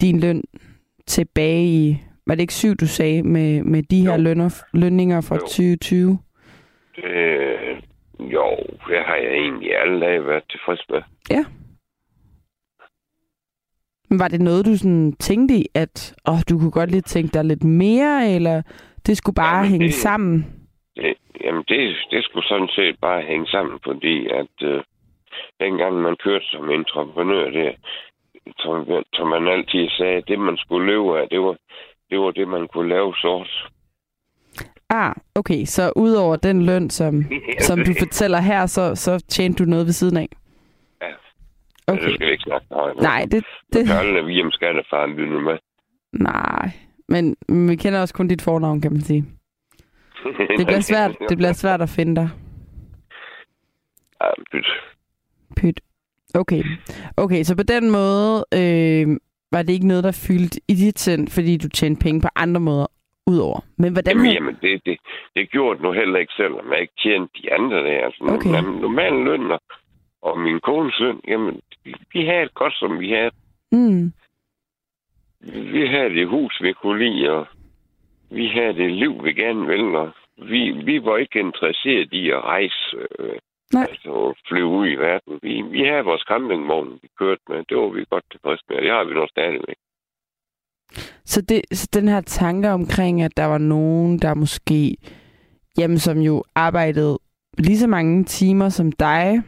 din 0.00 0.20
løn 0.20 0.42
tilbage 1.06 1.64
i... 1.66 1.96
Var 2.26 2.34
det 2.34 2.40
ikke 2.40 2.54
syv, 2.54 2.74
du 2.74 2.86
sagde, 2.86 3.22
med, 3.22 3.62
med 3.62 3.82
de 3.82 4.00
her 4.06 4.14
Jo. 4.16 4.22
lønner, 4.22 4.62
lønninger 4.72 5.20
fra 5.20 5.34
Jo. 5.34 5.40
2020? 5.40 6.18
Det, 6.96 7.04
jo, 8.20 8.56
det 8.88 9.04
har 9.06 9.14
jeg 9.16 9.32
egentlig 9.32 9.76
alle 9.76 10.00
dage 10.00 10.26
været 10.26 10.44
tilfreds 10.50 10.84
med. 10.90 11.02
Men 14.10 14.18
Var 14.18 14.28
det 14.28 14.40
noget, 14.40 14.66
du 14.66 14.76
sådan 14.76 15.12
tænkte 15.12 15.54
i, 15.54 15.66
at 15.74 16.14
åh, 16.28 16.38
du 16.48 16.58
kunne 16.58 16.70
godt 16.70 16.90
lige 16.90 17.00
tænke 17.00 17.32
dig 17.34 17.44
lidt 17.44 17.64
mere, 17.64 18.30
eller 18.34 18.62
det 19.06 19.16
skulle 19.16 19.34
bare 19.34 19.56
Jamen, 19.56 19.70
hænge 19.70 19.86
det- 19.86 19.94
sammen? 19.94 20.46
Det, 20.96 21.14
jamen, 21.44 21.64
det, 21.68 21.96
det 22.10 22.24
skulle 22.24 22.48
sådan 22.48 22.68
set 22.68 22.96
bare 23.00 23.22
hænge 23.22 23.46
sammen, 23.46 23.78
fordi 23.84 24.26
at 24.26 24.54
øh, 24.62 24.82
dengang 25.60 25.94
man 25.96 26.16
kørte 26.16 26.44
som 26.46 26.70
entreprenør, 26.70 27.50
det, 27.50 27.76
som, 28.58 28.86
som 29.14 29.28
man 29.28 29.48
altid 29.48 29.88
sagde, 29.88 30.22
det 30.28 30.38
man 30.38 30.56
skulle 30.56 30.86
leve 30.92 31.20
af, 31.20 31.28
det 31.28 31.40
var 31.40 31.56
det, 32.10 32.18
var 32.20 32.30
det 32.30 32.48
man 32.48 32.68
kunne 32.68 32.88
lave 32.88 33.14
sort. 33.16 33.70
Ah, 34.94 35.14
okay. 35.34 35.64
Så 35.64 35.92
udover 35.96 36.36
den 36.36 36.66
løn, 36.66 36.90
som, 36.90 37.24
som 37.68 37.78
du 37.78 37.92
fortæller 37.98 38.40
her, 38.40 38.66
så, 38.66 38.94
så 38.94 39.24
tjente 39.28 39.64
du 39.64 39.70
noget 39.70 39.86
ved 39.86 39.92
siden 39.92 40.16
af? 40.16 40.28
Ja. 41.02 41.06
Okay. 41.86 42.06
Det 42.06 42.14
skal 42.14 42.26
vi 42.26 42.32
ikke 42.32 42.42
snakke 42.46 42.66
højt. 42.72 42.96
Nej, 42.96 43.26
det, 43.30 43.44
det. 43.72 43.86
Kørlene 43.86 44.24
vi 44.26 44.42
om 44.42 44.50
skattefaren 44.50 45.10
lytter 45.10 45.40
med. 45.40 45.58
nej. 46.12 46.70
Men 47.08 47.36
men 47.48 47.68
vi 47.68 47.76
kender 47.76 48.00
også 48.00 48.14
kun 48.14 48.28
dit 48.28 48.42
fornavn, 48.42 48.80
kan 48.80 48.92
man 48.92 49.00
sige. 49.00 49.24
Det 50.58 50.66
bliver 50.66 50.80
svært, 50.80 51.16
det 51.28 51.36
bliver 51.38 51.52
svært 51.52 51.82
at 51.82 51.88
finde 51.88 52.16
dig. 52.16 52.28
Ja, 54.20 54.26
pyt. 54.52 54.66
Pyt. 55.56 55.80
Okay. 56.34 56.62
Okay, 57.16 57.42
så 57.42 57.56
på 57.56 57.62
den 57.62 57.90
måde 57.90 58.44
øh, 58.54 59.16
var 59.52 59.62
det 59.62 59.72
ikke 59.72 59.86
noget, 59.86 60.04
der 60.04 60.12
fyldte 60.12 60.60
i 60.68 60.74
dit 60.74 60.98
sind, 60.98 61.28
fordi 61.28 61.56
du 61.56 61.68
tjente 61.68 62.00
penge 62.00 62.20
på 62.20 62.28
andre 62.36 62.60
måder 62.60 62.86
udover. 63.26 63.60
Men 63.78 63.92
hvordan... 63.92 64.16
Jamen, 64.16 64.32
jamen 64.32 64.58
det, 64.62 64.80
det, 64.86 64.98
det 65.36 65.50
gjorde 65.50 65.74
det 65.76 65.82
nu 65.84 65.92
heller 65.92 66.18
ikke, 66.18 66.32
selvom 66.36 66.72
jeg 66.72 66.80
ikke 66.80 66.94
tjente 67.02 67.42
de 67.42 67.52
andre 67.54 67.76
der. 67.76 68.04
Altså, 68.06 68.24
Okay. 68.24 68.50
okay. 68.50 68.80
Normale 68.80 69.24
lønner 69.24 69.58
og 70.22 70.38
min 70.38 70.60
kones 70.60 70.98
løn, 71.00 71.20
jamen, 71.28 71.60
vi- 71.84 72.24
havde 72.26 72.42
det 72.42 72.54
godt, 72.54 72.74
som 72.78 73.00
vi 73.00 73.10
havde. 73.10 73.30
Mm, 73.72 74.12
Vi 75.72 75.86
havde 75.86 76.10
det 76.14 76.28
hus, 76.28 76.62
vi 76.62 76.72
kunne 76.72 77.04
lide, 77.04 77.30
og 77.30 77.46
vi 78.30 78.46
havde 78.46 78.74
det 78.74 78.90
liv, 78.90 79.24
vi 79.24 79.32
gerne 79.32 79.66
ville, 79.66 79.98
og 79.98 80.10
vi, 80.36 80.70
vi 80.70 81.04
var 81.04 81.16
ikke 81.16 81.38
interesseret 81.40 82.12
i 82.12 82.30
at 82.30 82.44
rejse, 82.44 82.96
øh, 83.18 83.38
Nej. 83.72 83.86
altså 83.90 84.34
flyve 84.48 84.66
ud 84.66 84.88
i 84.88 84.94
verden. 84.94 85.38
Vi, 85.42 85.62
vi 85.62 85.80
havde 85.84 86.04
vores 86.04 86.22
campingvogn, 86.22 86.98
vi 87.02 87.08
kørte 87.18 87.40
med. 87.48 87.64
Det 87.68 87.76
var 87.76 87.88
vi 87.88 88.04
godt 88.10 88.24
tilfredse 88.30 88.64
med, 88.68 88.76
det 88.82 88.90
har 88.90 89.04
vi 89.04 89.14
nu 89.14 89.26
stadigvæk. 89.30 89.76
Så, 91.24 91.40
det, 91.40 91.62
så 91.72 91.88
den 91.92 92.08
her 92.08 92.20
tanke 92.20 92.70
omkring, 92.70 93.22
at 93.22 93.36
der 93.36 93.44
var 93.44 93.58
nogen, 93.58 94.18
der 94.18 94.34
måske, 94.34 94.96
jamen 95.78 95.98
som 95.98 96.18
jo 96.18 96.44
arbejdede 96.54 97.18
lige 97.58 97.78
så 97.78 97.86
mange 97.86 98.24
timer 98.24 98.68
som 98.68 98.92
dig, 98.92 99.42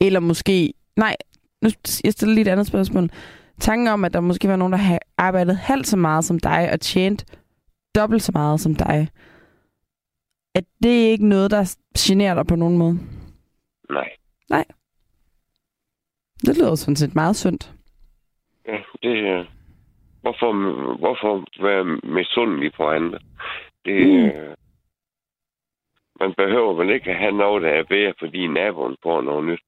eller 0.00 0.20
måske, 0.20 0.72
nej, 0.96 1.16
nu 1.62 1.70
jeg 2.04 2.12
stiller 2.12 2.34
lige 2.34 2.42
et 2.42 2.48
andet 2.48 2.66
spørgsmål. 2.66 3.10
Tanken 3.60 3.88
om, 3.88 4.04
at 4.04 4.12
der 4.12 4.20
måske 4.20 4.48
var 4.48 4.56
nogen, 4.56 4.72
der 4.72 4.78
havde 4.78 4.98
arbejdet 5.18 5.56
halvt 5.56 5.86
så 5.86 5.96
meget 5.96 6.24
som 6.24 6.38
dig, 6.38 6.70
og 6.72 6.80
tjent 6.80 7.24
dobbelt 7.94 8.22
så 8.22 8.32
meget 8.34 8.60
som 8.60 8.74
dig, 8.74 9.08
at 10.54 10.64
det 10.82 10.88
ikke 10.88 11.28
noget, 11.28 11.50
der 11.50 11.76
generer 11.98 12.34
dig 12.34 12.46
på 12.46 12.56
nogen 12.56 12.78
måde? 12.78 12.98
Nej. 14.50 14.64
Det 16.46 16.56
lyder 16.56 16.74
sådan 16.74 16.96
set 16.96 17.14
meget 17.14 17.36
sundt. 17.36 17.74
Ja, 18.66 18.76
det 19.02 19.28
er... 19.28 19.44
Hvorfor, 20.26 20.52
hvorfor 20.98 21.32
være 21.66 21.84
misundelig 22.18 22.72
på 22.76 22.84
andre? 22.88 23.18
Det, 23.84 24.06
Mm. 24.06 24.24
mm. 24.24 24.54
Man 26.20 26.34
behøver 26.36 26.74
vel 26.74 26.90
ikke 26.90 27.10
at 27.10 27.18
have 27.18 27.32
noget, 27.32 27.62
der 27.62 27.68
er 27.68 27.84
bedre, 27.84 28.12
fordi 28.18 28.46
naboen 28.46 28.96
får 29.02 29.20
noget 29.20 29.44
nyt. 29.44 29.62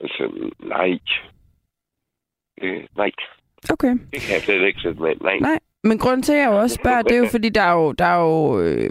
Altså, 0.00 0.50
nej. 0.58 0.98
Det, 2.60 2.86
nej, 2.96 3.10
Okay. 3.72 3.92
det 4.12 4.20
kan 4.20 4.34
jeg 4.34 4.40
slet 4.42 4.66
ikke 4.66 4.80
sætte 4.80 5.02
med. 5.02 5.14
Nej. 5.20 5.38
Nej, 5.38 5.58
men 5.84 5.98
grunden 5.98 6.22
til, 6.22 6.32
at 6.32 6.38
jeg 6.40 6.48
også 6.50 6.74
spørger, 6.74 7.02
det 7.02 7.12
er 7.16 7.18
jo, 7.18 7.26
fordi 7.36 7.48
der 7.48 7.62
er 7.62 7.72
jo, 7.72 7.92
der 7.92 8.04
er 8.04 8.20
jo 8.20 8.60
øh, 8.60 8.90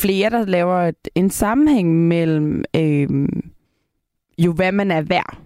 flere, 0.00 0.30
der 0.30 0.44
laver 0.46 0.76
et, 0.76 1.08
en 1.14 1.30
sammenhæng 1.30 2.08
mellem 2.08 2.64
øh, 2.76 3.08
jo, 4.38 4.52
hvad 4.52 4.72
man 4.72 4.90
er 4.90 5.02
værd, 5.02 5.36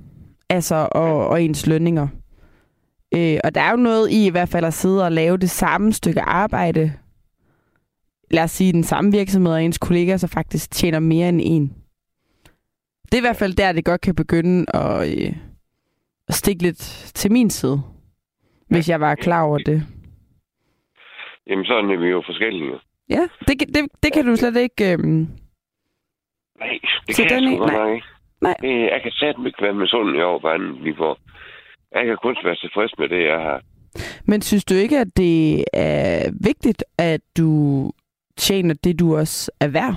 altså, 0.49 0.89
og, 0.93 1.29
og 1.29 1.43
ens 1.43 1.67
lønninger. 1.67 2.09
Øh, 3.17 3.39
og 3.45 3.55
der 3.55 3.61
er 3.61 3.71
jo 3.71 3.77
noget 3.77 4.11
i 4.11 4.27
i 4.27 4.31
hvert 4.31 4.49
fald 4.49 4.65
at 4.65 4.75
sidde 4.75 5.05
og 5.05 5.13
lave 5.13 5.37
det 5.39 5.51
samme 5.51 5.93
stykke 5.93 6.21
arbejde, 6.21 6.93
lad 8.31 8.43
os 8.43 8.51
sige, 8.51 8.73
den 8.73 8.85
samme 8.85 9.13
virksomhed 9.13 9.53
og 9.53 9.65
ens 9.65 9.79
kollegaer, 9.79 10.17
så 10.17 10.27
faktisk 10.29 10.71
tjener 10.71 10.99
mere 10.99 11.29
end 11.29 11.41
en. 11.45 11.75
Det 13.05 13.15
er 13.15 13.19
i 13.19 13.27
hvert 13.29 13.37
fald 13.37 13.55
der, 13.55 13.73
det 13.73 13.85
godt 13.85 14.01
kan 14.01 14.15
begynde 14.15 14.77
at, 14.77 15.09
øh, 15.19 15.33
at 16.29 16.35
stikke 16.35 16.63
lidt 16.63 16.79
til 17.15 17.33
min 17.33 17.51
side, 17.51 17.83
hvis 18.69 18.89
jeg 18.89 19.01
var 19.01 19.15
klar 19.15 19.43
over 19.43 19.59
det. 19.59 19.83
Jamen, 21.47 21.65
sådan 21.65 21.91
er 21.91 21.97
vi 21.97 22.07
jo 22.07 22.23
forskellige. 22.27 22.73
Ja, 23.11 23.29
det, 23.49 23.59
kan- 23.59 23.69
det, 23.69 23.89
det 24.03 24.13
kan 24.13 24.25
du 24.27 24.37
slet 24.37 24.57
ikke... 24.57 24.93
Øhm... 24.93 25.29
Nej, 26.59 26.79
det 27.07 27.17
Så 27.17 27.23
kan 27.23 27.37
den 27.37 27.45
jeg 27.45 27.57
sgu 27.57 27.59
godt 27.59 27.73
nej. 27.73 28.01
Nej. 28.41 28.57
Det, 28.61 28.81
jeg 28.93 29.01
kan 29.03 29.13
satme 29.13 29.47
ikke 29.49 29.63
være 29.63 29.75
misundelig 29.75 30.25
over, 30.25 30.41
hvordan 30.41 30.85
vi 30.85 30.95
får. 30.97 31.19
Jeg 31.95 32.07
kan 32.07 32.17
kun 32.23 32.37
være 32.45 32.57
tilfreds 32.57 32.99
med 32.99 33.09
det, 33.09 33.23
jeg 33.25 33.41
har. 33.41 33.63
Men 34.27 34.43
synes 34.43 34.65
du 34.65 34.75
ikke, 34.75 34.99
at 34.99 35.17
det 35.17 35.65
er 35.73 36.31
vigtigt, 36.41 36.85
at 36.99 37.21
du 37.37 37.51
tjener 38.37 38.75
det, 38.85 38.99
du 39.01 39.17
også 39.17 39.51
er 39.61 39.69
værd? 39.69 39.95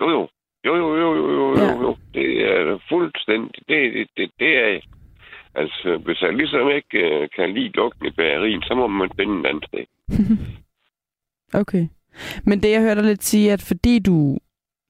Jo, 0.00 0.10
jo. 0.10 0.28
Jo, 0.66 0.76
jo, 0.76 0.96
jo, 0.96 1.14
jo, 1.14 1.32
jo, 1.32 1.56
Ja. 1.58 1.72
jo, 1.72 1.82
jo. 1.82 1.96
Det 2.14 2.28
er 2.50 2.78
fuldstændig. 2.88 3.68
Det, 3.68 3.92
det, 3.94 4.06
det, 4.16 4.30
det 4.38 4.56
er... 4.58 4.80
Altså, 5.54 6.00
hvis 6.04 6.22
jeg 6.22 6.32
ligesom 6.32 6.70
ikke 6.70 6.98
øh, 6.98 7.28
kan 7.36 7.54
lide 7.54 7.68
lugten 7.74 8.06
i 8.06 8.10
bagerien, 8.10 8.62
så 8.62 8.74
må 8.74 8.86
man 8.86 9.10
finde 9.20 9.34
en 9.38 9.46
anden 9.46 9.62
sted. 9.68 9.84
Okay. 11.54 11.86
Men 12.44 12.62
det, 12.62 12.70
jeg 12.70 12.80
hørte 12.80 13.00
dig 13.00 13.08
lidt 13.08 13.24
sige, 13.24 13.52
at 13.52 13.62
fordi 13.62 13.98
du 13.98 14.38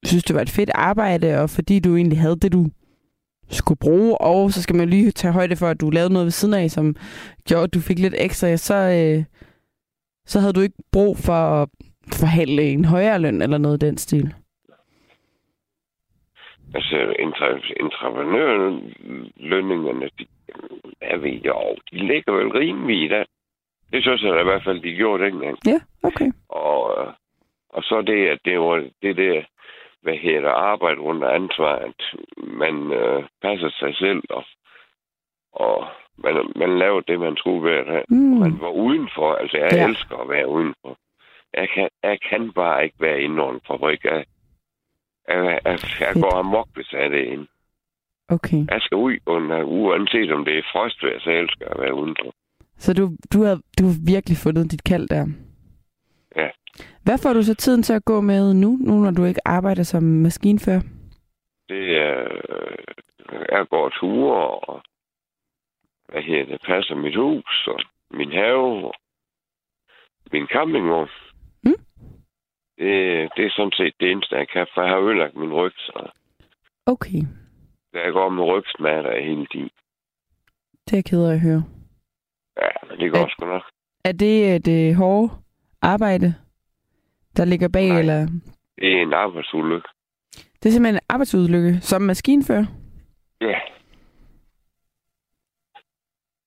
synes, 0.05 0.23
det 0.23 0.35
var 0.35 0.41
et 0.41 0.49
fedt 0.49 0.69
arbejde, 0.75 1.39
og 1.41 1.49
fordi 1.49 1.79
du 1.79 1.95
egentlig 1.95 2.19
havde 2.19 2.39
det, 2.39 2.53
du 2.53 2.65
skulle 3.49 3.79
bruge, 3.81 4.21
og 4.21 4.51
så 4.51 4.61
skal 4.61 4.75
man 4.75 4.89
lige 4.89 5.11
tage 5.11 5.33
højde 5.33 5.55
for, 5.55 5.67
at 5.67 5.81
du 5.81 5.89
lavede 5.89 6.13
noget 6.13 6.25
ved 6.25 6.31
siden 6.31 6.53
af, 6.53 6.71
som 6.71 6.95
gjorde, 7.47 7.63
at 7.63 7.73
du 7.73 7.79
fik 7.79 7.99
lidt 7.99 8.15
ekstra, 8.17 8.55
så, 8.55 8.75
øh, 8.75 9.23
så 10.25 10.39
havde 10.39 10.53
du 10.53 10.61
ikke 10.61 10.83
brug 10.91 11.17
for 11.17 11.61
at 11.61 11.69
forhandle 12.13 12.63
en 12.63 12.85
højere 12.85 13.19
løn 13.19 13.41
eller 13.41 13.57
noget 13.57 13.83
i 13.83 13.85
den 13.85 13.97
stil. 13.97 14.33
Altså, 16.75 17.15
entreprenørlønningerne, 17.79 20.09
de, 20.19 20.25
jeg 21.01 21.21
ved 21.21 21.39
jo, 21.45 21.75
de 21.91 21.97
ligger 21.97 22.33
vel 22.33 22.51
rimeligt 22.51 23.11
i 23.11 23.15
det. 23.15 23.25
Det 23.91 24.03
synes 24.03 24.23
jeg 24.23 24.33
da 24.33 24.39
i 24.39 24.43
hvert 24.43 24.63
fald, 24.63 24.81
de 24.81 24.95
gjorde 24.95 25.23
dengang. 25.23 25.57
Ja, 25.65 25.79
okay. 26.03 26.31
Og, 26.49 26.95
øh, 26.99 27.07
og 27.69 27.83
så 27.83 28.01
det, 28.01 28.27
at 28.27 28.39
det 28.45 28.59
var 28.59 28.83
det 29.01 29.17
der, 29.17 29.43
hvad 30.05 30.17
hedder 30.27 30.49
arbejde 30.71 30.99
under 30.99 31.27
ansvar, 31.29 31.75
at 31.89 32.01
man 32.37 32.75
øh, 33.01 33.23
passer 33.41 33.69
sig 33.79 33.95
selv, 34.03 34.21
og, 34.29 34.43
og 35.53 35.87
man, 36.23 36.33
man 36.55 36.77
laver 36.79 37.01
det, 37.01 37.19
man 37.19 37.35
skulle 37.37 37.63
være. 37.71 38.03
Mm. 38.09 38.37
Man 38.43 38.55
var 38.59 38.69
udenfor, 38.69 39.35
altså 39.41 39.57
jeg 39.57 39.69
Ja. 39.73 39.87
elsker 39.87 40.15
at 40.17 40.29
være 40.29 40.47
udenfor. 40.47 40.97
Jeg 41.53 41.67
kan, 41.73 41.89
jeg 42.03 42.17
kan 42.29 42.51
bare 42.53 42.83
ikke 42.85 42.95
være 42.99 43.21
inde 43.21 43.41
under 43.43 43.53
en 43.55 43.67
fabrik. 43.67 44.03
Jeg, 44.03 44.25
jeg, 45.27 45.59
jeg, 45.65 45.79
jeg 45.99 46.13
går 46.23 46.33
amok, 46.35 46.67
hvis 46.75 46.91
jeg 46.93 47.05
er 47.05 47.09
det 47.09 47.23
inde. 47.25 47.47
Okay. 48.29 48.61
Jeg 48.71 48.81
skal 48.81 48.95
ud 48.95 49.17
under 49.25 49.63
uanset 49.63 50.31
om 50.31 50.45
det 50.45 50.57
er 50.57 50.61
frostvejr, 50.71 51.19
så 51.19 51.29
elsker 51.29 51.65
jeg 51.65 51.75
at 51.75 51.81
være 51.81 51.93
udenfor. 51.95 52.33
Så 52.77 52.93
du, 52.93 53.03
du, 53.33 53.43
har, 53.43 53.55
du 53.79 53.83
har 53.85 53.95
virkelig 54.13 54.37
fundet 54.37 54.71
dit 54.71 54.83
kald 54.83 55.07
der? 55.07 55.25
Hvad 57.03 57.17
får 57.17 57.33
du 57.33 57.43
så 57.43 57.55
tiden 57.55 57.83
til 57.83 57.93
at 57.93 58.05
gå 58.05 58.21
med 58.21 58.53
nu, 58.53 58.77
nu 58.81 58.93
når 58.99 59.11
du 59.11 59.23
ikke 59.25 59.47
arbejder 59.47 59.83
som 59.83 60.03
maskinfører? 60.03 60.81
Det 61.69 61.97
er, 61.97 62.27
jeg 63.51 63.67
går 63.69 63.89
ture, 63.89 64.47
og 64.69 64.81
hvad 66.09 66.21
hedder 66.21 66.45
det, 66.45 66.61
passer 66.65 66.95
mit 66.95 67.15
hus, 67.15 67.67
og 67.67 67.79
min 68.17 68.31
have, 68.31 68.85
og 68.87 68.93
min 70.31 70.47
campingvogn. 70.47 71.09
Mm. 71.63 71.79
Det, 72.77 72.93
det 73.37 73.45
er 73.45 73.51
sådan 73.55 73.71
set 73.71 73.93
det 73.99 74.11
eneste, 74.11 74.35
jeg 74.35 74.47
kan, 74.49 74.67
for 74.73 74.81
jeg 74.81 74.89
har 74.91 74.99
ødelagt 74.99 75.35
min 75.35 75.53
ryg, 75.53 75.73
så 75.75 76.09
Okay. 76.87 77.21
Der 77.93 78.11
går 78.11 78.29
med 78.29 78.43
rygsmerter 78.43 79.19
hele 79.21 79.45
tiden. 79.51 79.69
Det 80.85 80.93
er 80.93 80.97
jeg 80.97 81.05
ked 81.05 81.23
af 81.25 81.33
at 81.33 81.39
høre. 81.41 81.63
Ja, 82.61 82.69
men 82.89 82.99
det 82.99 83.11
går 83.11 83.19
Er- 83.19 83.29
sgu 83.29 83.45
nok. 83.45 83.63
Er 84.05 84.11
det 84.11 84.53
øh, 84.53 84.59
det 84.59 84.95
hårde 84.95 85.29
arbejde, 85.81 86.35
der 87.37 87.45
ligger 87.45 87.67
bag, 87.67 87.87
Nej. 87.89 87.99
eller... 87.99 88.27
Det 88.81 88.91
er 88.97 89.01
en 89.01 89.13
arbejdsulykke. 89.13 89.87
Det 90.63 90.69
er 90.69 90.73
simpelthen 90.73 90.95
en 90.95 90.99
arbejdsulykke 91.09 91.77
som 91.81 92.01
maskinfører. 92.01 92.65
Ja. 93.41 93.59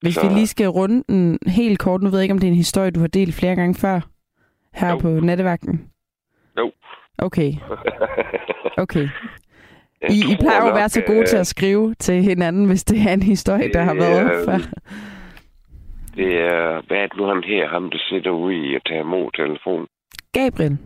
Hvis 0.01 0.15
Så- 0.15 0.29
vi 0.29 0.35
lige 0.35 0.47
skal 0.47 0.69
runde 0.69 1.05
den 1.09 1.39
helt 1.47 1.79
kort, 1.79 2.03
nu 2.03 2.11
ved 2.11 2.19
jeg 2.19 2.23
ikke, 2.25 2.33
om 2.33 2.39
det 2.39 2.47
er 2.47 2.51
en 2.53 2.57
historie, 2.57 2.91
du 2.91 3.01
har 3.01 3.07
delt 3.07 3.35
flere 3.35 3.57
gange 3.57 3.75
før, 3.75 4.01
her 4.75 4.91
Jo. 4.91 4.99
på 4.99 5.09
nattevagten. 5.09 5.91
Jo. 6.59 6.73
Okay, 7.19 7.53
okay. 8.85 9.09
I, 10.11 10.19
I 10.33 10.37
plejer 10.41 10.63
jo 10.63 10.69
at 10.69 10.75
være 10.75 10.89
så 10.89 11.03
gode 11.07 11.19
øh, 11.21 11.27
til 11.27 11.37
at 11.37 11.47
skrive 11.47 11.95
til 11.95 12.23
hinanden, 12.23 12.67
hvis 12.67 12.85
det 12.85 13.09
er 13.09 13.13
en 13.13 13.23
historie, 13.23 13.73
der 13.73 13.83
har 13.83 13.95
været 13.95 14.21
er- 14.23 14.45
før. 14.45 14.59
Det 16.17 16.37
er, 16.41 16.83
hvad 16.87 16.97
er 16.99 17.07
det 17.07 17.17
nu 17.17 17.25
han 17.27 17.45
her, 17.45 17.69
ham 17.69 17.91
der 17.91 17.99
sidder 18.09 18.31
ude 18.31 18.55
i 18.57 18.75
at 18.75 18.83
tage 18.87 19.01
imod 19.01 19.31
telefon. 19.37 19.87
Gabriel, 20.33 20.79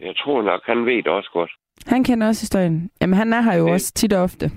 Jeg 0.00 0.16
tror 0.16 0.42
nok, 0.42 0.60
han 0.66 0.86
ved 0.86 0.96
det 0.96 1.06
også 1.06 1.30
godt. 1.32 1.50
han 1.86 2.04
kender 2.04 2.26
også 2.26 2.42
historien. 2.42 2.90
Jamen, 3.00 3.14
han 3.16 3.32
er 3.32 3.40
her 3.42 3.54
jo 3.56 3.62
Okay. 3.62 3.72
også 3.72 3.92
tit 3.94 4.12
og 4.12 4.22
ofte. 4.22 4.50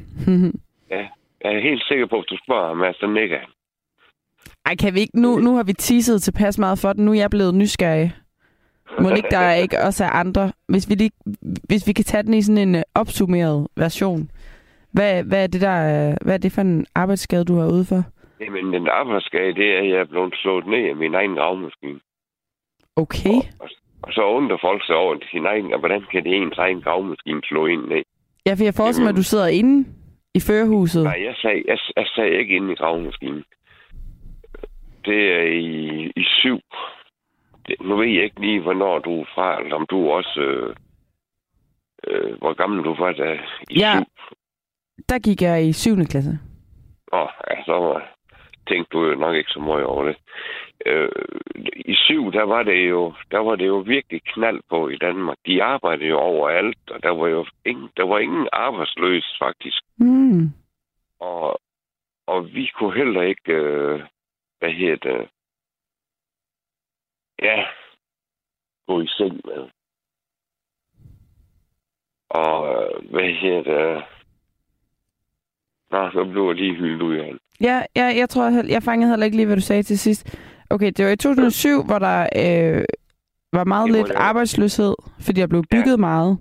Jeg 1.43 1.53
er 1.57 1.61
helt 1.61 1.83
sikker 1.88 2.05
på, 2.05 2.19
at 2.19 2.25
du 2.29 2.38
spørger 2.45 2.67
ham, 2.67 2.81
altså 2.83 3.07
nikker 3.07 3.38
han. 3.39 3.47
Ej, 4.65 4.75
kan 4.75 4.93
vi 4.93 5.00
ikke? 5.00 5.19
Nu, 5.21 5.39
nu 5.39 5.55
har 5.55 5.63
vi 5.63 5.73
teaset 5.73 6.21
tilpas 6.23 6.57
meget 6.59 6.79
for 6.79 6.93
den. 6.93 7.05
Nu 7.05 7.11
er 7.11 7.15
jeg 7.15 7.29
blevet 7.29 7.55
nysgerrig. 7.55 8.13
Må 9.01 9.09
ikke 9.09 9.27
der 9.31 9.38
er 9.38 9.53
ikke 9.63 9.79
også 9.81 10.03
er 10.03 10.09
andre? 10.09 10.51
Hvis 10.67 10.89
vi, 10.89 10.95
lige, 10.95 11.11
hvis 11.69 11.88
vi 11.88 11.93
kan 11.93 12.05
tage 12.05 12.23
den 12.23 12.33
i 12.33 12.41
sådan 12.41 12.67
en 12.67 12.75
uh, 12.75 12.81
opsummeret 12.95 13.67
version. 13.77 14.31
Hvad, 14.93 15.23
hvad, 15.23 15.43
er 15.43 15.47
det 15.47 15.61
der, 15.61 15.69
er- 15.69 16.15
hvad 16.21 16.33
er 16.33 16.38
det 16.38 16.51
for 16.51 16.61
en 16.61 16.85
arbejdsskade, 16.95 17.45
du 17.45 17.55
har 17.55 17.67
ude 17.71 17.85
for? 17.85 18.03
Jamen, 18.41 18.73
den 18.73 18.88
arbejdsskade, 18.88 19.53
det 19.55 19.73
er, 19.73 19.77
at 19.79 19.89
jeg 19.89 20.00
er 20.00 20.05
blevet 20.05 20.33
slået 20.35 20.67
ned 20.67 20.89
af 20.89 20.95
min 20.95 21.13
egen 21.15 21.35
gravmaskine. 21.35 22.00
Okay. 22.95 23.38
Og, 23.60 23.69
og 24.03 24.13
så 24.13 24.21
undrer 24.25 24.57
folk 24.62 24.86
sig 24.86 24.95
over 24.95 25.17
sin 25.31 25.45
egen, 25.45 25.74
og 25.74 25.79
hvordan 25.79 26.01
kan 26.12 26.24
det 26.24 26.36
ens 26.36 26.57
egen 26.57 26.81
gravmaskine 26.81 27.41
slå 27.43 27.65
ind 27.65 27.86
ned? 27.88 28.03
Ja, 28.45 28.53
for 28.53 28.63
jeg 28.63 28.74
forestiller 28.74 29.05
mig, 29.05 29.10
at 29.15 29.17
du 29.17 29.24
sidder 29.24 29.48
inde 29.48 29.89
i 30.33 30.39
førerhuset. 30.39 31.03
Nej, 31.03 31.19
jeg 31.25 31.36
sagde, 31.41 31.63
jeg, 31.67 31.77
jeg 31.95 32.05
sagde 32.15 32.39
ikke 32.39 32.55
inde 32.55 32.71
i 32.71 32.75
gravmaskinen. 32.75 33.43
Det 35.05 35.31
er 35.33 35.41
i, 35.43 36.05
i 36.15 36.24
syv. 36.24 36.60
Det, 37.67 37.75
nu 37.81 37.95
ved 37.98 38.07
jeg 38.07 38.24
ikke 38.24 38.41
lige, 38.41 38.62
hvornår 38.62 39.00
du 39.00 39.21
er 39.21 39.25
fra, 39.36 39.62
eller 39.62 39.75
om 39.75 39.86
du 39.89 40.10
også... 40.12 40.39
Øh, 40.39 40.75
øh, 42.07 42.38
hvor 42.38 42.53
gammel 42.53 42.83
du 42.83 42.95
var 42.95 43.12
da 43.12 43.33
i 43.69 43.79
Ja. 43.79 43.93
syv. 43.95 44.05
Der 45.10 45.19
gik 45.19 45.41
jeg 45.41 45.65
i 45.67 45.74
7. 45.74 45.95
klasse. 46.05 46.39
Åh, 47.13 47.27
ja, 47.51 47.63
så 47.65 47.71
var, 47.74 48.10
tænkte 48.67 48.89
du 48.98 49.05
jo 49.05 49.15
nok 49.15 49.36
ikke 49.36 49.50
så 49.51 49.60
meget 49.60 49.86
over 49.86 50.03
det. 50.05 50.15
Øh, 50.85 51.09
I 51.75 51.95
syv, 51.95 52.31
der 52.31 52.43
var 52.43 52.63
det 52.63 52.89
jo, 52.89 53.13
der 53.31 53.39
var 53.39 53.55
det 53.55 53.67
jo 53.67 53.77
virkelig 53.77 54.21
knald 54.23 54.61
på 54.69 54.89
i 54.89 54.97
Danmark. 54.97 55.38
De 55.45 55.63
arbejdede 55.63 56.09
jo 56.09 56.17
overalt, 56.17 56.91
og 56.91 57.03
der 57.03 57.09
var 57.09 57.27
jo 57.27 57.45
ingen, 57.65 57.89
der 57.97 58.05
var 58.05 58.19
ingen 58.19 58.47
arbejdsløs 58.53 59.35
faktisk. 59.39 59.83
Mm. 59.97 60.50
Og, 61.19 61.61
og 62.27 62.53
vi 62.53 62.71
kunne 62.75 62.95
heller 62.95 63.21
ikke, 63.21 63.53
øh, 63.53 64.01
hvad 64.59 64.71
hedder 64.71 64.95
det, 64.95 65.29
ja, 67.41 67.65
gå 68.88 69.01
i 69.01 69.07
seng 69.07 69.41
med. 69.45 69.69
Og 72.29 72.75
øh, 72.75 73.11
hvad 73.11 73.33
hedder 73.33 73.63
det, 73.63 74.03
Nå, 75.91 76.09
så 76.13 76.25
blev 76.31 76.45
jeg 76.45 76.55
lige 76.55 76.75
hyldet 76.75 77.01
ud 77.01 77.15
af 77.15 77.25
den. 77.25 77.39
Ja, 77.61 77.81
jeg, 77.95 78.13
jeg 78.17 78.29
tror, 78.29 78.43
jeg, 78.50 78.65
jeg 78.69 78.83
fangede 78.83 79.10
heller 79.12 79.25
ikke 79.25 79.38
lige, 79.38 79.45
hvad 79.45 79.56
du 79.56 79.62
sagde 79.62 79.84
til 79.84 79.99
sidst. 79.99 80.38
Okay, 80.71 80.91
det 80.97 81.05
var 81.05 81.12
i 81.12 81.15
2007, 81.15 81.84
hvor 81.86 81.99
der 81.99 82.21
øh, 82.21 82.84
var 83.53 83.63
meget 83.63 83.88
Det 83.88 83.95
lidt 83.95 84.07
det- 84.07 84.15
arbejdstløshed, 84.15 84.95
fordi 85.25 85.41
der 85.41 85.47
blev 85.47 85.63
bygget 85.71 85.91
ja. 85.97 86.05
meget. 86.10 86.38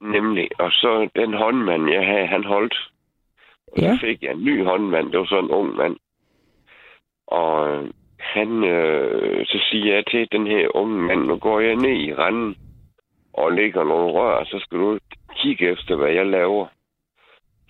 Nemlig. 0.00 0.48
Og 0.58 0.70
så 0.72 1.08
den 1.16 1.34
håndmand, 1.34 1.88
jeg 1.90 2.06
havde, 2.06 2.26
han 2.26 2.44
holdt. 2.44 2.74
Og 3.72 3.82
Ja. 3.82 3.94
så 3.94 4.00
fik 4.00 4.22
jeg 4.22 4.32
en 4.32 4.44
ny 4.44 4.64
håndmand. 4.64 5.10
Det 5.12 5.18
var 5.18 5.24
sådan 5.26 5.44
en 5.44 5.50
ung 5.50 5.76
mand. 5.76 5.96
Og 7.26 7.82
han, 8.20 8.64
øh, 8.64 9.46
så 9.46 9.58
siger 9.70 9.94
jeg 9.94 10.04
til 10.10 10.28
den 10.32 10.46
her 10.46 10.76
unge 10.76 11.02
mand, 11.02 11.20
nu 11.24 11.36
går 11.36 11.60
jeg 11.60 11.74
ned 11.76 11.96
i 12.06 12.14
randen 12.14 12.56
og 13.32 13.52
lægger 13.52 13.84
nogle 13.84 14.12
rør, 14.12 14.44
så 14.44 14.58
skal 14.58 14.78
du 14.78 14.98
kigge 15.36 15.70
efter, 15.72 15.96
hvad 15.96 16.10
jeg 16.10 16.26
laver. 16.26 16.66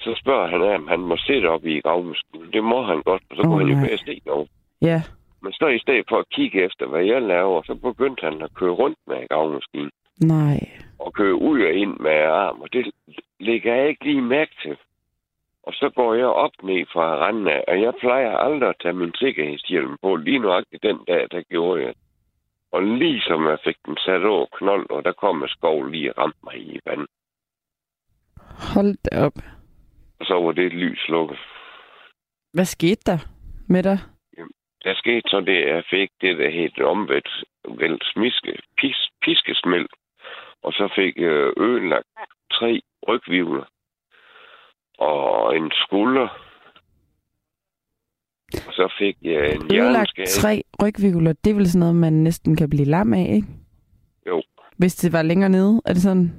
Så 0.00 0.14
spørger 0.22 0.48
han, 0.48 0.62
om 0.62 0.88
han 0.88 1.00
må 1.00 1.16
sætte 1.16 1.46
op 1.50 1.64
i 1.66 1.80
gravmaskinen. 1.80 2.52
Det 2.52 2.64
må 2.64 2.82
han 2.82 3.02
godt, 3.02 3.22
og 3.30 3.36
så 3.36 3.42
kunne 3.42 3.58
han 3.58 3.68
jo 3.68 3.86
bedre 3.86 3.98
se 3.98 4.20
noget. 4.26 4.48
Ja, 4.82 5.02
Men 5.42 5.52
så 5.52 5.66
i 5.66 5.78
stedet 5.78 6.04
for 6.08 6.18
at 6.18 6.28
kigge 6.28 6.64
efter, 6.64 6.86
hvad 6.86 7.04
jeg 7.04 7.22
laver, 7.22 7.62
så 7.62 7.74
begyndte 7.74 8.22
han 8.26 8.42
at 8.42 8.54
køre 8.54 8.70
rundt 8.70 8.98
med 9.06 9.28
gravmaskinen. 9.28 9.90
nej. 10.20 10.58
og 10.98 11.12
køre 11.12 11.34
ud 11.34 11.60
og 11.62 11.72
ind 11.72 11.96
med 12.00 12.12
arm, 12.12 12.60
og 12.60 12.72
det 12.72 12.92
lægger 13.40 13.74
jeg 13.74 13.88
ikke 13.88 14.04
lige 14.04 14.22
mærke 14.22 14.54
til. 14.62 14.76
Og 15.62 15.72
så 15.74 15.90
går 15.96 16.14
jeg 16.14 16.26
op 16.26 16.50
ned 16.62 16.86
fra 16.92 17.16
randen 17.16 17.48
af, 17.48 17.64
og 17.68 17.80
jeg 17.80 17.92
plejer 18.00 18.36
aldrig 18.36 18.68
at 18.68 18.74
tage 18.82 18.92
min 18.94 19.14
sikkerhedshjelm 19.14 19.96
på. 20.02 20.16
Lige 20.16 20.38
nøjagtigt 20.38 20.82
den 20.82 20.98
dag, 21.08 21.26
der 21.30 21.42
gjorde 21.42 21.80
jeg 21.82 21.88
det. 21.88 22.02
Og 22.72 22.82
lige 22.82 23.20
som 23.20 23.46
jeg 23.46 23.58
fik 23.64 23.76
den 23.86 23.96
sat 23.96 24.24
over 24.24 24.46
knold, 24.52 24.90
og 24.90 25.04
der 25.04 25.12
kom 25.12 25.42
en 25.42 25.48
skov 25.48 25.86
lige 25.86 26.12
og 26.12 26.18
ramte 26.18 26.38
mig 26.44 26.56
i 26.56 26.80
vand. 26.86 27.06
Hold 28.74 28.96
da 29.04 29.24
op. 29.26 29.36
Og 30.20 30.26
så 30.26 30.34
var 30.34 30.52
det 30.52 30.66
et 30.66 30.72
lys 30.72 30.98
slukket. 31.06 31.38
Hvad 32.52 32.64
skete 32.64 33.02
der 33.06 33.18
med 33.68 33.82
dig? 33.82 33.98
Der 34.84 34.94
skete 34.94 35.22
så 35.30 35.40
det, 35.40 35.56
at 35.56 35.74
jeg 35.74 35.84
fik 35.90 36.10
det, 36.20 36.38
der 36.38 36.50
hed 36.50 36.80
omvendt 36.84 37.44
vel 37.80 38.00
smiske, 38.02 38.58
pis, 38.78 39.08
piskesmæld. 39.22 39.88
Og 40.62 40.72
så 40.72 40.92
fik 40.96 41.16
jeg 41.16 41.52
ødelagt 41.56 42.06
tre 42.52 42.80
rygvivler 43.08 43.64
og 44.98 45.56
en 45.56 45.70
skulder. 45.74 46.28
Og 48.66 48.72
så 48.72 48.94
fik 48.98 49.16
jeg 49.22 49.54
en 49.54 49.70
hjerneskade. 49.70 50.26
tre 50.26 50.62
rygvivler, 50.82 51.32
det 51.44 51.50
er 51.50 51.54
vel 51.54 51.66
sådan 51.70 51.80
noget, 51.80 51.96
man 51.96 52.12
næsten 52.12 52.56
kan 52.56 52.70
blive 52.70 52.84
lam 52.84 53.12
af, 53.12 53.26
ikke? 53.34 53.48
Jo. 54.26 54.42
Hvis 54.76 54.96
det 54.96 55.12
var 55.12 55.22
længere 55.22 55.50
nede, 55.50 55.82
er 55.86 55.92
det 55.92 56.02
sådan? 56.02 56.30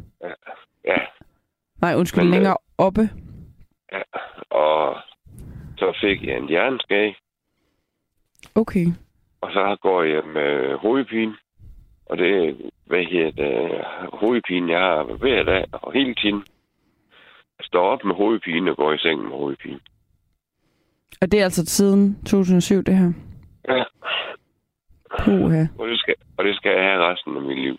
Ja, 0.86 0.98
Nej, 1.82 1.96
undskyld, 1.96 2.24
Men, 2.24 2.28
øh, 2.28 2.34
længere 2.34 2.58
oppe. 2.78 3.02
ja. 3.92 4.02
Og 4.50 4.98
så 5.78 5.98
fik 6.02 6.24
jeg 6.24 6.38
en 6.38 6.48
hjerneskade. 6.50 7.16
Okay. 8.56 8.86
Og 9.42 9.52
så 9.52 9.78
går 9.82 10.04
jeg 10.04 10.24
med 10.34 10.78
hovedpine. 10.78 11.34
Og 12.06 12.18
det, 12.18 12.58
hvad 12.86 13.04
hedder 13.12 13.32
det, 13.32 13.82
hovedpine, 14.14 14.72
jeg 14.72 14.80
har 14.82 15.04
hver 15.04 15.44
dag 15.44 15.66
og 15.72 15.94
hele 15.94 16.16
tiden. 16.16 16.44
Jeg 17.60 17.66
står 17.66 17.84
op 17.88 18.04
med 18.06 18.16
hovedpine 18.16 18.72
og 18.72 18.78
går 18.78 18.94
i 18.94 18.98
seng 18.98 19.22
med 19.22 19.30
hovedpine. 19.32 19.80
Og 21.22 21.32
det 21.32 21.40
er 21.40 21.44
altså 21.44 21.66
siden 21.66 22.16
2007, 22.26 22.84
det 22.84 22.98
her? 22.98 23.12
Ja, 23.70 23.84
Puha. 25.20 25.66
og 25.80 25.88
det, 25.88 26.00
skal, 26.00 26.16
og 26.38 26.46
det 26.46 26.56
skal 26.56 26.72
jeg 26.72 26.84
have 26.84 27.12
resten 27.12 27.36
af 27.36 27.42
mit 27.42 27.60
liv. 27.60 27.78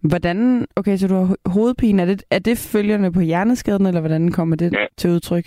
Hvordan, 0.00 0.66
okay, 0.76 0.96
så 0.96 1.08
du 1.08 1.14
har 1.14 1.26
ho- 1.26 1.50
hovedpine. 1.52 2.02
Er 2.02 2.06
det, 2.06 2.24
er 2.30 2.38
det 2.38 2.58
følgerne 2.72 3.12
på 3.12 3.20
hjerneskaden, 3.20 3.86
eller 3.86 4.00
hvordan 4.00 4.30
kommer 4.32 4.56
det 4.56 4.72
Ja. 4.72 4.86
til 4.96 5.10
udtryk? 5.10 5.44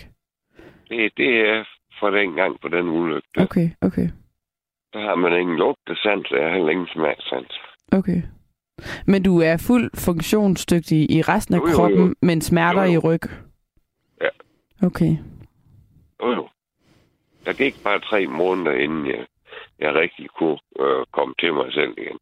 Det, 0.88 1.12
det 1.16 1.40
er 1.50 1.64
fra 2.00 2.10
den 2.10 2.32
gang 2.34 2.60
på 2.60 2.68
den 2.68 2.88
ulykke. 2.88 3.28
der. 3.34 3.42
Okay, 3.42 3.68
okay, 3.80 4.08
Der 4.96 5.02
har 5.02 5.14
man 5.14 5.40
ingen 5.40 5.56
lugtesans, 5.56 6.30
og 6.30 6.36
jeg 6.38 6.46
har 6.46 6.52
heller 6.56 6.70
ingen 6.70 6.86
smagsans. 6.94 7.52
okay. 7.92 8.22
Men 9.06 9.22
du 9.22 9.38
er 9.40 9.56
fuldt 9.66 10.00
funktionsdygtig 10.00 11.10
i 11.10 11.22
resten 11.22 11.54
af 11.54 11.58
Jo, 11.58 11.64
jo, 11.66 11.70
jo. 11.70 11.76
kroppen, 11.76 12.16
men 12.22 12.40
smerter 12.40 12.82
Jo, 12.84 12.92
jo. 12.92 12.94
i 12.94 12.98
ryg? 12.98 13.20
Ja. 14.20 14.28
Okay. 14.86 15.12
Jo, 16.22 16.28
jo. 16.32 16.48
Der 17.46 17.52
gik 17.52 17.74
bare 17.84 18.00
tre 18.00 18.26
måneder, 18.26 18.72
inden 18.72 19.06
jeg, 19.06 19.26
jeg 19.78 19.94
rigtig 19.94 20.26
kunne 20.38 20.58
øh, 20.80 21.04
komme 21.12 21.34
til 21.40 21.54
mig 21.54 21.72
selv 21.72 21.94
igen. 21.98 22.18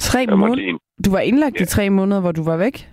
Tre 0.00 0.26
måneder? 0.26 0.78
Du 1.04 1.10
var 1.10 1.20
indlagt 1.20 1.56
Ja. 1.56 1.62
i 1.62 1.66
tre 1.66 1.90
måneder, 1.90 2.20
hvor 2.20 2.32
du 2.32 2.44
var 2.44 2.56
væk? 2.56 2.88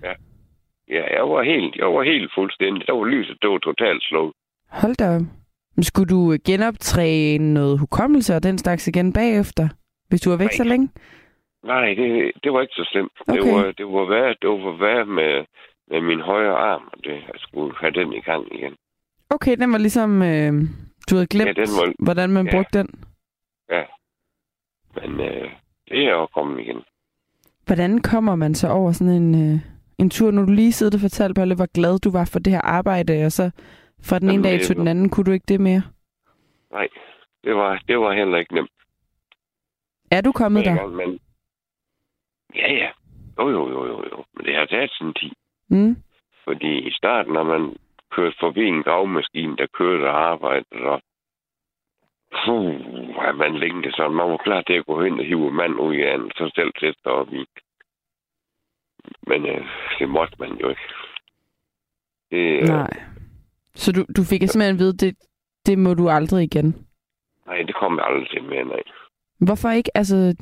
ja, 0.87 1.03
jeg 1.17 1.29
var 1.29 1.43
helt, 1.43 1.75
jeg 1.75 1.87
var 1.87 2.03
helt 2.03 2.31
fuldstændig. 2.35 2.87
Der 2.87 2.93
var 2.93 3.05
lyset, 3.05 3.37
det 3.41 3.49
var 3.49 3.57
totalt 3.57 4.03
slået. 4.03 4.33
Hold 4.69 4.95
da 4.95 5.15
op. 5.15 5.21
Skulle 5.81 6.09
du 6.09 6.37
genoptræne 6.45 7.53
noget 7.53 7.79
hukommelse 7.79 8.35
og 8.35 8.43
den 8.43 8.57
slags 8.57 8.87
igen 8.87 9.13
bagefter, 9.13 9.67
hvis 10.09 10.21
du 10.21 10.29
var 10.29 10.37
væk 10.37 10.45
Nej. 10.47 10.57
så 10.57 10.63
længe? 10.63 10.89
Nej, 11.63 11.85
det, 11.93 12.31
det 12.43 12.53
var 12.53 12.61
ikke 12.61 12.73
så 12.73 12.89
slemt. 12.91 13.11
Det 13.27 13.39
Okay. 13.41 13.51
var, 13.53 13.71
det 13.71 13.85
var 13.85 14.05
værd, 14.09 14.35
det 14.41 14.49
var 14.49 14.77
værd 14.85 15.07
med, 15.07 15.45
med 15.91 16.01
min 16.01 16.19
højre 16.21 16.55
arm, 16.57 16.83
og 16.93 16.97
det, 17.03 17.11
jeg 17.11 17.35
skulle 17.37 17.73
have 17.77 17.91
den 17.91 18.13
i 18.13 18.19
gang 18.19 18.45
igen. 18.53 18.73
Okay, 19.29 19.57
den 19.57 19.71
var 19.71 19.77
ligesom... 19.77 20.21
Øh, 20.21 20.53
du 21.09 21.15
havde 21.15 21.27
glemt, 21.27 21.47
Ja, 21.47 21.53
den 21.53 21.69
var- 21.77 21.93
hvordan 22.03 22.29
man 22.29 22.45
ja. 22.45 22.51
brugte 22.51 22.79
den. 22.79 22.89
Men 24.95 25.19
øh, 25.19 25.49
det 25.89 26.05
er 26.05 26.11
jo 26.11 26.25
kommet 26.25 26.59
igen. 26.61 26.77
Hvordan 27.65 28.01
kommer 28.01 28.35
man 28.35 28.55
så 28.55 28.67
over 28.69 28.91
sådan 28.91 29.13
en, 29.13 29.53
øh, 29.53 29.59
en 29.97 30.09
tur, 30.09 30.31
når 30.31 30.45
du 30.45 30.51
lige 30.51 30.71
sidder 30.73 30.97
og 30.97 31.01
fortalte, 31.01 31.33
Palle, 31.33 31.55
hvor 31.55 31.71
glad 31.73 31.99
du 31.99 32.11
var 32.11 32.25
for 32.25 32.39
det 32.39 32.53
her 32.53 32.61
arbejde, 32.61 33.25
og 33.25 33.31
så 33.31 33.51
fra 34.09 34.19
den 34.19 34.29
ene 34.29 34.43
dag 34.43 34.59
til 34.59 34.75
den 34.75 34.87
anden, 34.87 35.09
kunne 35.09 35.23
du 35.23 35.31
ikke 35.31 35.45
det 35.47 35.61
mere? 35.61 35.83
Nej, 36.71 36.87
det 37.43 37.55
var, 37.55 37.83
det 37.87 37.99
var 37.99 38.13
heller 38.13 38.37
ikke 38.37 38.55
nemt. 38.55 38.71
Er 40.11 40.21
du 40.21 40.31
kommet 40.31 40.65
der? 40.65 40.87
men... 40.87 41.19
Ja, 42.55 42.73
ja. 42.73 42.89
Jo, 43.39 43.49
jo, 43.49 43.69
jo, 43.69 43.87
jo, 43.87 44.03
jo. 44.11 44.23
Men 44.33 44.45
det 44.45 44.55
har 44.55 44.65
taget 44.65 44.91
sin 44.91 45.13
tid. 45.13 45.31
Mm. 45.69 45.95
Fordi 46.43 46.87
i 46.87 46.91
starten, 46.91 47.33
når 47.33 47.43
man 47.43 47.77
kørte 48.11 48.35
forbi 48.39 48.65
en 48.65 48.83
gravmaskine, 48.83 49.57
der 49.57 49.67
kørte 49.73 50.03
og 50.09 50.31
arbejdede, 50.31 50.81
og 50.81 51.01
puh, 52.45 53.37
man 53.37 53.55
længte 53.55 53.91
sådan. 53.91 54.15
Man 54.15 54.29
var 54.29 54.37
klar 54.37 54.61
til 54.61 54.73
at 54.73 54.85
gå 54.85 55.03
hen 55.03 55.19
og 55.19 55.25
hive 55.25 55.51
mand 55.51 55.79
ud 55.79 55.95
af 55.95 56.17
den, 56.17 56.31
så 56.35 56.51
selv 56.55 56.71
sætte 56.79 56.99
sig 57.03 57.11
op 57.11 57.33
i. 57.33 57.45
Men 59.27 59.45
øh, 59.45 59.65
det 59.99 60.09
måtte 60.09 60.35
man 60.39 60.53
jo 60.57 60.69
ikke. 60.69 60.87
Det, 62.31 62.61
øh, 62.61 62.67
Nej. 62.67 63.14
Så 63.75 63.91
du, 63.91 64.05
du 64.17 64.23
fik 64.23 64.41
simpelthen 64.41 64.75
at 64.75 64.79
vide, 64.79 64.97
det, 64.97 65.15
det 65.65 65.77
må 65.79 65.93
du 65.93 66.09
aldrig 66.09 66.43
igen? 66.43 66.75
nej, 67.47 67.61
det 67.67 67.75
kommer 67.75 68.01
jeg 68.01 68.11
aldrig 68.11 68.29
til 68.29 68.43
mere, 68.43 68.65
nej. 68.65 68.83
Hvorfor 69.39 69.69
ikke? 69.69 69.97
Altså, 69.97 70.35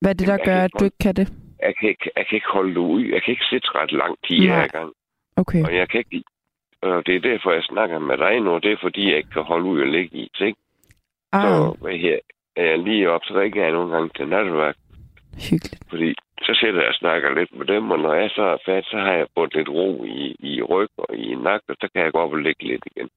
hvad 0.00 0.10
er 0.10 0.14
det, 0.14 0.26
der 0.26 0.32
jeg 0.32 0.44
gør, 0.44 0.56
at 0.56 0.70
du 0.78 0.84
ikke 0.84 0.98
kan 1.00 1.16
det? 1.16 1.32
Jeg 1.60 1.74
kan 1.80 1.88
ikke, 1.88 2.10
jeg 2.16 2.26
kan 2.26 2.36
ikke 2.36 2.52
holde 2.52 2.70
det 2.70 2.80
ud. 2.94 3.02
Jeg 3.04 3.22
kan 3.22 3.30
ikke 3.32 3.44
sidde 3.50 3.68
ret 3.74 3.92
lang 3.92 4.14
tid 4.26 4.38
Nej. 4.38 4.56
her 4.56 4.64
i 4.64 4.68
gang. 4.68 4.92
Okay. 5.36 5.64
Og 5.64 5.76
jeg 5.76 5.88
kan 5.88 5.98
ikke... 5.98 6.24
Og 6.82 7.06
det 7.06 7.16
er 7.16 7.20
derfor, 7.20 7.52
jeg 7.52 7.62
snakker 7.62 7.98
med 7.98 8.18
dig 8.18 8.40
nu. 8.40 8.58
Det 8.58 8.72
er 8.72 8.76
fordi, 8.82 9.08
jeg 9.10 9.16
ikke 9.16 9.30
kan 9.30 9.42
holde 9.42 9.64
ud 9.64 9.80
og 9.80 9.86
ligge 9.86 10.16
i. 10.16 10.30
Ikke? 10.40 10.58
Ah, 11.32 11.42
så 11.42 11.88
her, 12.04 12.18
er 12.56 12.64
jeg 12.64 12.78
lige 12.78 13.10
op, 13.10 13.20
så 13.24 13.34
ringer 13.40 13.62
jeg 13.62 13.72
nogle 13.72 13.92
gange 13.92 14.10
til 14.16 14.28
natteværk. 14.28 14.76
hyggeligt. 15.50 15.82
Fordi 15.90 16.14
så 16.42 16.58
sætter 16.60 16.80
jeg 16.80 16.88
og 16.88 16.94
snakker 16.94 17.34
lidt 17.38 17.52
med 17.58 17.66
dem, 17.66 17.90
og 17.90 17.98
når 17.98 18.14
jeg 18.14 18.30
så 18.30 18.42
er 18.42 18.56
færdig, 18.66 18.84
så 18.84 18.96
har 18.98 19.12
jeg 19.12 19.26
fået 19.38 19.54
lidt 19.54 19.68
ro 19.68 20.04
i, 20.04 20.36
i 20.38 20.62
ryg 20.62 20.88
og 20.96 21.14
i 21.16 21.34
nakke, 21.34 21.64
og 21.68 21.76
så 21.80 21.88
kan 21.94 22.02
jeg 22.04 22.12
gå 22.12 22.18
op 22.18 22.32
og 22.32 22.38
ligge 22.38 22.64
lidt 22.66 22.84
igen. 22.96 23.08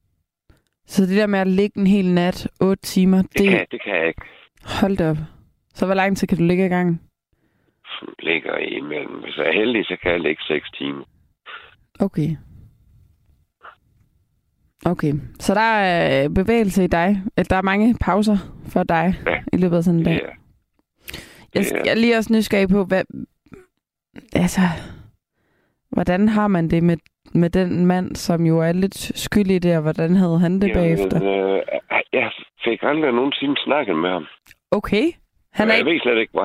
Så 0.86 1.02
det 1.02 1.16
der 1.16 1.26
med 1.26 1.38
at 1.38 1.46
ligge 1.46 1.80
en 1.80 1.86
hel 1.86 2.14
nat, 2.14 2.48
8 2.60 2.82
timer, 2.82 3.22
Det, 3.22 3.38
det. 3.38 3.48
Kan, 3.50 3.66
det 3.70 3.82
kan 3.84 3.94
jeg 3.96 4.08
ikke. 4.08 4.22
hold 4.80 4.96
da 4.96 5.10
op. 5.10 5.16
Så 5.74 5.86
hvor 5.86 5.94
lang 5.94 6.16
tid 6.16 6.28
kan 6.28 6.38
du 6.38 6.44
ligge 6.44 6.66
i 6.66 6.68
gang? 6.68 7.02
Ligger 8.18 8.56
imellem. 8.56 9.14
Hvis 9.14 9.36
jeg 9.36 9.46
er 9.48 9.52
heldig, 9.52 9.84
så 9.84 9.96
kan 10.02 10.10
jeg 10.12 10.20
ligge 10.20 10.42
6 10.42 10.70
timer. 10.70 11.04
Okay. 12.00 12.30
Okay, 14.86 15.12
så 15.40 15.54
der 15.54 15.60
er 15.60 16.24
øh, 16.24 16.30
bevægelse 16.34 16.84
i 16.84 16.86
dig. 16.86 17.16
Der 17.50 17.56
er 17.56 17.62
mange 17.62 17.94
pauser 18.00 18.36
for 18.72 18.82
dig 18.82 19.14
Ja. 19.26 19.38
i 19.52 19.56
løbet 19.56 19.76
af 19.76 19.84
sådan 19.84 19.98
en 19.98 20.04
dag. 20.04 20.14
Er, 20.22 20.30
Jeg, 21.54 21.60
er- 21.72 21.82
jeg 21.84 21.90
er 21.90 21.94
lige 21.94 22.16
også 22.16 22.32
nysgerrig 22.32 22.68
på, 22.68 22.84
hvad, 22.84 23.04
altså, 24.32 24.60
hvordan 25.90 26.28
har 26.28 26.48
man 26.48 26.70
det 26.70 26.82
med, 26.82 26.96
med 27.34 27.50
den 27.50 27.86
mand, 27.86 28.16
som 28.16 28.46
jo 28.46 28.58
er 28.58 28.72
lidt 28.72 29.18
skyldig 29.18 29.76
og 29.76 29.82
hvordan 29.82 30.14
havde 30.16 30.38
han 30.38 30.60
det 30.60 30.70
bagefter? 30.74 31.16
Øh, 31.22 31.62
jeg 32.12 32.32
fik 32.64 32.78
aldrig 32.82 33.12
nogensinde 33.12 33.54
snakket 33.64 33.96
med 33.96 34.10
ham. 34.10 34.26
Okay, 34.70 35.04
han, 35.52 35.68
er 35.68 35.72
jeg 35.72 35.78
ikke, 35.78 35.90
ved 35.90 36.00
slet 36.00 36.18
ikke, 36.18 36.30
hvor, 36.32 36.44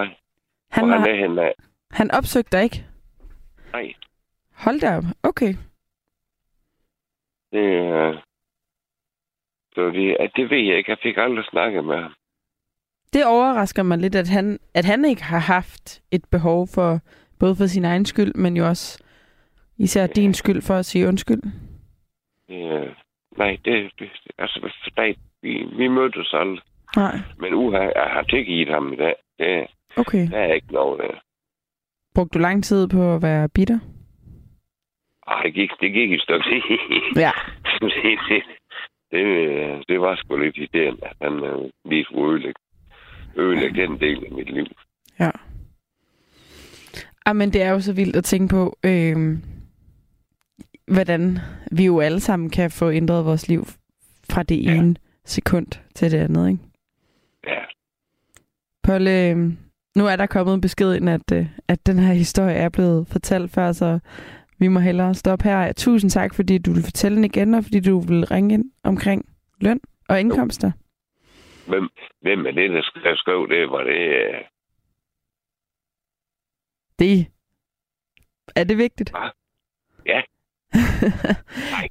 han, 0.71 0.85
hvor 0.87 0.93
han 0.93 0.99
har, 0.99 1.07
er 1.07 1.15
henne 1.15 1.41
af. 1.41 1.53
han 1.91 2.11
opsøgte 2.11 2.57
dig 2.57 2.63
ikke? 2.63 2.85
Nej, 3.73 3.93
Hold 4.57 4.79
da 4.79 4.97
op, 4.97 5.03
okay. 5.23 5.53
det, 7.51 7.59
øh, 7.93 8.15
så 9.75 9.89
det, 9.89 10.17
at 10.19 10.31
det 10.35 10.49
ved 10.49 10.57
jeg 10.57 10.77
ikke. 10.77 10.91
Jeg 10.91 10.97
fik 11.03 11.17
aldrig 11.17 11.45
snakket 11.45 11.85
med 11.85 11.95
ham. 12.01 12.13
Det 13.13 13.25
overrasker 13.25 13.83
mig 13.83 13.97
lidt, 13.97 14.15
at 14.15 14.29
han, 14.29 14.59
at 14.73 14.85
han 14.85 15.05
ikke 15.05 15.23
har 15.23 15.39
haft 15.39 16.01
et 16.11 16.25
behov 16.31 16.67
for, 16.75 16.99
både 17.39 17.55
for 17.55 17.65
sin 17.65 17.85
egen 17.85 18.05
skyld, 18.05 18.33
men 18.35 18.57
jo 18.57 18.67
også 18.67 19.03
især 19.77 20.07
din 20.07 20.33
skyld 20.33 20.61
for 20.61 20.73
at 20.73 20.85
sige 20.85 21.07
undskyld. 21.07 21.41
Det, 22.47 22.71
øh, 22.73 22.89
nej, 23.37 23.57
det, 23.65 23.91
det 23.99 24.09
altså, 24.37 24.71
nej, 24.97 25.15
vi, 25.41 25.65
vi 25.77 25.87
mødtes 25.87 26.33
aldrig. 26.33 26.61
Nej, 26.95 27.15
Men 27.37 27.53
uha, 27.53 27.79
jeg 27.79 28.09
har 28.15 28.23
tilgivet 28.23 28.69
ham 28.69 28.93
i 28.93 28.95
dag. 28.95 29.15
Det, 29.39 29.67
okay. 29.97 30.27
der 30.31 30.37
er 30.37 30.53
ikke 30.53 30.73
noget 30.73 30.99
der. 30.99 31.19
Brugte 32.15 32.39
du 32.39 32.41
lang 32.41 32.63
tid 32.63 32.87
på 32.87 33.15
at 33.15 33.21
være 33.21 33.49
bitter? 33.49 33.79
Ej, 35.27 35.41
det 35.43 35.53
gik, 35.53 35.69
det 35.81 35.93
gik 35.93 36.11
et 36.11 36.21
stykke 36.21 36.45
tid. 36.49 36.61
Ja. 37.23 37.31
det, 37.81 38.19
det, 38.29 38.43
det, 39.11 39.87
det 39.87 40.01
var 40.01 40.15
sgu 40.15 40.37
lidt 40.37 40.57
ideen, 40.57 40.99
at 41.01 41.15
han 41.21 41.43
øh, 41.43 41.69
lige 41.85 42.03
skulle 42.03 42.31
ødelægge, 42.31 42.59
ødelægge 43.37 43.81
den 43.81 43.99
del 43.99 44.25
af 44.25 44.31
mit 44.31 44.53
liv. 44.53 44.65
Ja. 45.19 45.29
Ah, 47.25 47.35
men 47.35 47.53
det 47.53 47.61
er 47.61 47.69
jo 47.71 47.79
så 47.79 47.93
vildt 47.93 48.15
at 48.15 48.23
tænke 48.23 48.47
på, 48.47 48.77
øh, 48.83 49.37
hvordan 50.87 51.39
vi 51.71 51.85
jo 51.85 51.99
alle 51.99 52.19
sammen 52.19 52.49
kan 52.49 52.71
få 52.71 52.91
ændret 52.91 53.25
vores 53.25 53.47
liv 53.47 53.67
fra 54.29 54.43
det 54.43 54.63
Ja. 54.63 54.75
ene 54.75 54.95
sekund 55.25 55.67
til 55.95 56.11
det 56.11 56.17
andet, 56.17 56.49
ikke? 56.49 56.63
Ja, 57.47 57.59
Polle, 58.83 59.29
øh, 59.29 59.37
nu 59.95 60.05
er 60.07 60.15
der 60.15 60.25
kommet 60.25 60.53
en 60.53 60.61
besked 60.61 60.93
ind, 60.93 61.09
at, 61.09 61.31
øh, 61.33 61.47
at 61.67 61.85
den 61.85 61.99
her 61.99 62.13
historie 62.13 62.55
er 62.55 62.69
blevet 62.69 63.07
fortalt 63.07 63.51
før, 63.51 63.71
så 63.71 63.99
vi 64.59 64.67
må 64.67 64.79
hellere 64.79 65.15
stoppe 65.15 65.43
her. 65.43 65.71
Tusind 65.73 66.11
tak, 66.11 66.33
fordi 66.33 66.57
du 66.57 66.73
vil 66.73 66.83
fortælle 66.83 67.15
den 67.15 67.23
igen, 67.25 67.53
og 67.53 67.63
fordi 67.63 67.79
du 67.79 67.99
vil 67.99 68.25
ringe 68.25 68.53
ind 68.53 68.65
omkring 68.83 69.25
løn 69.61 69.79
og 70.09 70.19
indkomster. 70.19 70.71
Hvem, 71.67 71.89
hvem 72.21 72.45
er 72.45 72.51
det, 72.51 72.69
der 72.71 72.81
sk- 72.81 73.03
der 73.03 73.15
skrev 73.15 73.49
det? 73.49 73.69
Var 73.71 73.83
det... 73.83 73.99
Øh, 74.09 74.41
Det 76.99 77.27
er 78.55 78.63
det 78.63 78.77
vigtigt? 78.77 79.09
Hva? 79.11 79.29
Ja. 80.05 80.21
nej, 81.71 81.87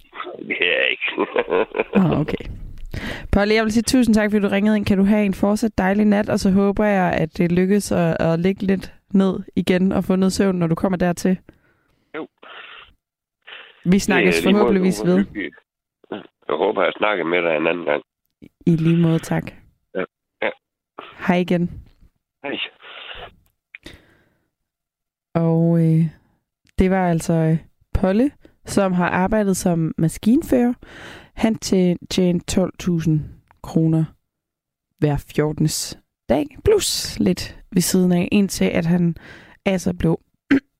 det 0.48 0.56
er 0.60 0.84
ikke. 0.86 1.26
Ah, 1.94 2.20
okay. 2.20 2.44
Polly, 3.32 3.52
jeg 3.54 3.64
vil 3.64 3.72
sige 3.72 3.82
tusind 3.82 4.14
tak, 4.14 4.30
fordi 4.30 4.42
du 4.42 4.48
ringede 4.48 4.76
ind. 4.76 4.86
Kan 4.86 4.98
du 4.98 5.04
have 5.04 5.24
en 5.24 5.34
fortsat 5.34 5.78
dejlig 5.78 6.04
nat, 6.04 6.28
og 6.28 6.38
så 6.38 6.50
håber 6.50 6.84
jeg, 6.84 7.12
at 7.12 7.38
det 7.38 7.52
lykkes 7.52 7.92
at, 7.92 8.16
at 8.20 8.40
ligge 8.40 8.66
lidt 8.66 8.92
ned 9.14 9.40
igen 9.56 9.92
og 9.92 10.04
få 10.04 10.16
noget 10.16 10.32
søvn, 10.32 10.56
når 10.58 10.66
du 10.66 10.74
kommer 10.74 10.98
dertil. 10.98 11.38
Jo. 12.16 12.28
Vi 13.84 13.98
snakkes 13.98 14.44
måde, 14.44 14.54
forhåbentligvis 14.54 15.02
ved. 15.04 15.24
Jeg 16.48 16.56
håber, 16.56 16.82
jeg 16.82 16.92
snakker 16.98 17.24
med 17.24 17.42
dig 17.42 17.56
en 17.56 17.66
anden 17.66 17.84
gang. 17.84 18.02
I 18.66 18.76
lige 18.76 19.02
måde, 19.02 19.18
tak. 19.18 19.52
Hej 21.26 21.36
igen. 21.36 21.70
Hej. 22.42 22.56
Og 25.34 25.80
øh, 25.80 26.06
det 26.78 26.90
var 26.90 27.08
altså 27.08 27.32
øh, 27.32 27.58
Polle, 27.94 28.30
som 28.66 28.92
har 28.92 29.08
arbejdet 29.08 29.56
som 29.56 29.94
maskinfører. 29.98 30.74
Han 31.34 31.54
tjente 32.10 32.70
12.000 32.82 33.10
kroner 33.62 34.04
hver 34.98 35.16
14. 35.16 35.68
dag, 36.28 36.46
plus 36.64 37.18
lidt 37.18 37.58
ved 37.72 37.82
siden 37.82 38.12
af, 38.12 38.28
indtil 38.32 38.64
at 38.64 38.86
han 38.86 39.16
altså 39.64 39.94
blev 39.94 40.20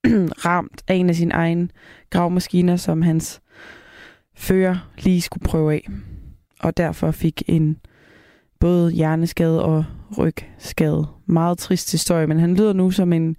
ramt 0.47 0.85
af 0.89 0.95
en 0.95 1.09
af 1.09 1.15
sine 1.15 1.35
egne 1.35 1.69
gravmaskiner, 2.11 2.77
som 2.77 3.03
hans 3.03 3.43
fører 4.35 4.91
lige 4.99 5.23
skulle 5.23 5.45
prøve 5.45 5.73
af. 5.73 5.89
Og 6.61 6.77
derfor 6.77 7.11
fik 7.11 7.43
en 7.47 7.79
både 8.61 8.93
hjerneskade 8.93 9.65
og 9.65 9.85
rygskade. 10.19 11.07
Meget 11.27 11.59
trist 11.59 11.93
historie, 11.93 12.27
men 12.27 12.39
han 12.39 12.55
lyder 12.55 12.73
nu 12.73 12.91
som 12.91 13.13
en 13.13 13.37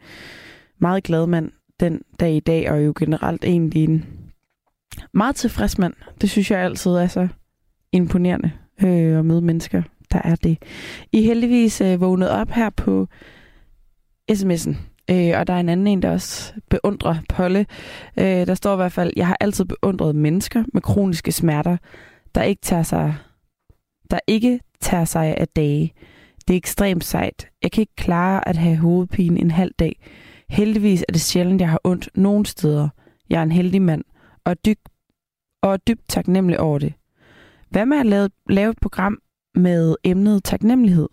meget 0.79 1.03
glad 1.03 1.27
mand 1.27 1.51
den 1.79 2.01
dag 2.19 2.35
i 2.35 2.39
dag, 2.39 2.71
og 2.71 2.85
jo 2.85 2.93
generelt 2.99 3.45
egentlig 3.45 3.83
en 3.83 4.05
meget 5.13 5.35
tilfreds 5.35 5.77
mand. 5.77 5.93
Det 6.21 6.29
synes 6.29 6.51
jeg 6.51 6.59
altid 6.59 6.91
er 6.91 7.07
så 7.07 7.27
imponerende 7.91 8.51
øh, 8.83 9.19
at 9.19 9.25
møde 9.25 9.41
mennesker, 9.41 9.81
der 10.11 10.21
er 10.23 10.35
det. 10.35 10.57
I 11.11 11.21
heldigvis 11.21 11.81
øh, 11.81 12.01
vågnet 12.01 12.29
op 12.29 12.49
her 12.49 12.69
på 12.69 13.07
sms'en, 14.31 14.75
øh, 15.11 15.39
og 15.39 15.47
der 15.47 15.53
er 15.53 15.59
en 15.59 15.69
anden 15.69 15.87
en, 15.87 16.01
der 16.01 16.11
også 16.11 16.53
beundrer 16.69 17.15
Polle. 17.29 17.65
Øh, 18.19 18.25
der 18.47 18.55
står 18.55 18.73
i 18.73 18.75
hvert 18.75 18.91
fald, 18.91 19.13
jeg 19.15 19.27
har 19.27 19.37
altid 19.39 19.65
beundret 19.65 20.15
mennesker 20.15 20.63
med 20.73 20.81
kroniske 20.81 21.31
smerter, 21.31 21.77
der 22.35 22.43
ikke 22.43 22.61
tager 22.61 22.83
sig, 22.83 23.15
der 24.11 24.19
ikke 24.27 24.59
tager 24.81 25.05
sig 25.05 25.37
af 25.37 25.47
dage. 25.47 25.93
Det 26.47 26.53
er 26.53 26.57
ekstremt 26.57 27.03
sejt. 27.03 27.47
Jeg 27.63 27.71
kan 27.71 27.81
ikke 27.81 27.95
klare 27.95 28.47
at 28.47 28.57
have 28.57 28.77
hovedpine 28.77 29.39
en 29.39 29.51
halv 29.51 29.71
dag. 29.79 30.05
Heldigvis 30.49 31.05
er 31.07 31.13
det 31.13 31.21
sjældent, 31.21 31.61
jeg 31.61 31.69
har 31.69 31.81
ondt 31.83 32.09
nogen 32.15 32.45
steder. 32.45 32.89
Jeg 33.29 33.39
er 33.39 33.43
en 33.43 33.51
heldig 33.51 33.81
mand, 33.81 34.03
og 34.45 34.51
er, 34.51 34.55
dyb, 34.55 34.79
og 35.61 35.73
er 35.73 35.77
dybt 35.77 36.09
taknemmelig 36.09 36.59
over 36.59 36.79
det. 36.79 36.93
Hvad 37.69 37.85
med 37.85 37.97
at 37.97 38.05
lave, 38.05 38.29
lave 38.49 38.71
et 38.71 38.79
program 38.81 39.17
med 39.55 39.95
emnet 40.03 40.43
taknemmelighed, 40.43 41.09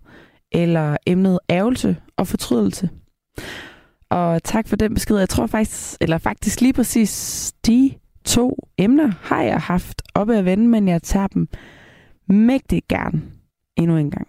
eller 0.52 0.96
emnet 1.06 1.38
ærgelse 1.50 1.96
og 2.16 2.26
fortrydelse? 2.26 2.90
Og 4.10 4.42
tak 4.42 4.68
for 4.68 4.76
den 4.76 4.94
besked. 4.94 5.18
Jeg 5.18 5.28
tror 5.28 5.46
faktisk, 5.46 5.96
eller 6.00 6.18
faktisk 6.18 6.60
lige 6.60 6.72
præcis 6.72 7.54
de 7.66 7.94
to 8.24 8.68
emner 8.78 9.12
har 9.20 9.42
jeg 9.42 9.60
haft 9.60 10.02
oppe 10.14 10.36
at 10.36 10.44
vende, 10.44 10.68
men 10.68 10.88
jeg 10.88 11.02
tager 11.02 11.26
dem 11.26 11.48
mægtigt 12.28 12.88
gerne 12.88 13.22
endnu 13.76 13.96
en 13.96 14.10
gang. 14.10 14.28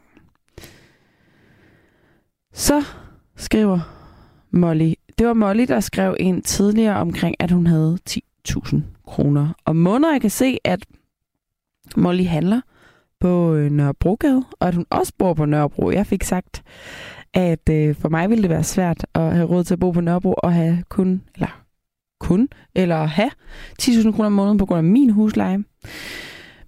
Så 2.53 2.83
skriver 3.35 3.79
Molly. 4.51 4.93
Det 5.17 5.27
var 5.27 5.33
Molly, 5.33 5.65
der 5.67 5.79
skrev 5.79 6.15
en 6.19 6.41
tidligere 6.41 6.95
omkring, 6.95 7.35
at 7.39 7.51
hun 7.51 7.67
havde 7.67 7.97
10.000 8.09 8.77
kroner 9.07 9.53
om 9.65 9.75
måneden. 9.75 10.13
Jeg 10.13 10.21
kan 10.21 10.29
se, 10.29 10.57
at 10.63 10.85
Molly 11.97 12.23
handler 12.23 12.61
på 13.19 13.53
øh, 13.53 13.71
Nørrebrogade, 13.71 14.43
og 14.59 14.67
at 14.67 14.75
hun 14.75 14.85
også 14.89 15.13
bor 15.17 15.33
på 15.33 15.45
Nørrebro. 15.45 15.91
Jeg 15.91 16.07
fik 16.07 16.23
sagt, 16.23 16.63
at 17.33 17.69
øh, 17.69 17.95
for 17.95 18.09
mig 18.09 18.29
ville 18.29 18.41
det 18.41 18.49
være 18.49 18.63
svært 18.63 19.05
at 19.13 19.33
have 19.33 19.47
råd 19.47 19.63
til 19.63 19.73
at 19.73 19.79
bo 19.79 19.91
på 19.91 20.01
Nørrebro 20.01 20.33
og 20.33 20.53
have 20.53 20.83
kun, 20.89 21.21
eller 21.35 21.63
kun, 22.19 22.49
eller 22.75 23.05
have 23.05 23.31
10.000 23.81 24.11
kroner 24.11 24.25
om 24.25 24.31
måneden 24.33 24.57
på 24.57 24.65
grund 24.65 24.77
af 24.77 24.83
min 24.83 25.09
husleje. 25.09 25.63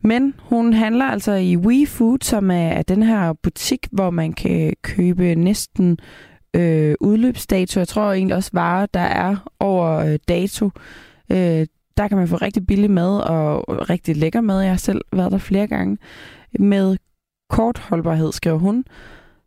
Men 0.04 0.34
hun 0.40 0.74
handler 0.74 1.06
altså 1.06 1.32
i 1.32 1.58
WeFood, 1.58 2.18
som 2.22 2.52
er 2.52 2.82
den 2.82 3.04
her 3.04 3.34
butik, 3.34 3.88
hvor 3.92 4.10
man 4.10 4.34
kan 4.34 4.74
købe 4.82 5.36
næsten 5.36 6.00
øh, 6.54 6.96
udløbsdato. 7.00 7.80
Jeg 7.80 7.88
tror 7.88 8.12
egentlig 8.14 8.36
også 8.36 8.50
varer, 8.54 8.86
der 8.86 9.00
er 9.00 9.36
over 9.60 9.96
øh, 9.96 10.20
dato. 10.28 10.70
Øh, 11.32 11.68
der 11.98 12.08
kan 12.08 12.18
man 12.18 12.28
få 12.28 12.36
rigtig 12.36 12.68
billig 12.68 12.92
mad 12.92 13.20
og 13.20 13.90
rigtig 13.90 14.16
lækker 14.18 14.42
mad. 14.42 14.62
Jeg 14.62 14.72
har 14.72 14.78
selv 14.78 15.02
været 15.14 15.32
der 15.32 15.38
flere 15.38 15.68
gange. 15.68 15.98
Med 16.60 16.98
kort 17.50 17.78
holdbarhed, 17.78 18.32
skriver 18.32 18.58
hun, 18.58 18.86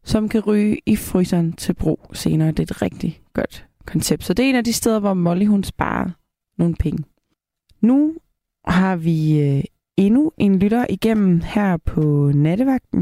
som 0.05 0.29
kan 0.29 0.41
ryge 0.41 0.79
i 0.87 0.97
fryseren 0.97 1.53
til 1.53 1.75
brug 1.75 2.11
senere. 2.13 2.49
Det 2.49 2.59
er 2.59 2.75
et 2.75 2.83
rigtig 2.83 3.21
godt 3.35 3.67
koncept. 3.87 4.25
Så 4.25 4.35
det 4.35 4.45
er 4.45 4.49
en 4.51 4.57
af 4.57 4.65
de 4.65 4.73
steder, 4.73 4.99
hvor 4.99 5.15
Molly 5.15 5.47
hun 5.47 5.65
sparer 5.65 6.11
nogle 6.59 6.75
penge. 6.75 7.05
Nu 7.81 8.15
har 8.65 8.97
vi 8.97 9.41
øh, 9.41 9.65
endnu 9.97 10.33
en 10.39 10.59
lytter 10.59 10.87
igennem 10.91 11.41
her 11.41 11.77
på 11.77 12.01
nattevagten. 12.35 13.01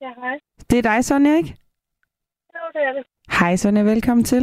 Ja, 0.00 0.12
hej. 0.20 0.38
Det 0.70 0.78
er 0.78 0.82
dig, 0.82 1.04
Sonja, 1.04 1.36
ikke? 1.36 1.56
Jo, 2.54 2.60
det 2.74 2.82
er 2.82 2.92
det. 2.92 3.04
Hej, 3.40 3.56
Sonja. 3.56 3.82
Velkommen 3.82 4.24
til. 4.24 4.42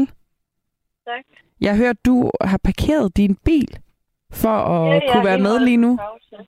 Tak. 1.06 1.26
Jeg 1.62 1.78
hørt, 1.78 2.06
du 2.06 2.32
har 2.42 2.60
parkeret 2.64 3.18
din 3.18 3.36
bil 3.46 3.80
for 4.32 4.50
at 4.50 5.04
Ja, 5.04 5.12
kunne 5.14 5.26
være 5.26 5.40
med 5.40 5.60
lige 5.60 5.78
nu. 5.78 5.98
pause. 5.98 6.48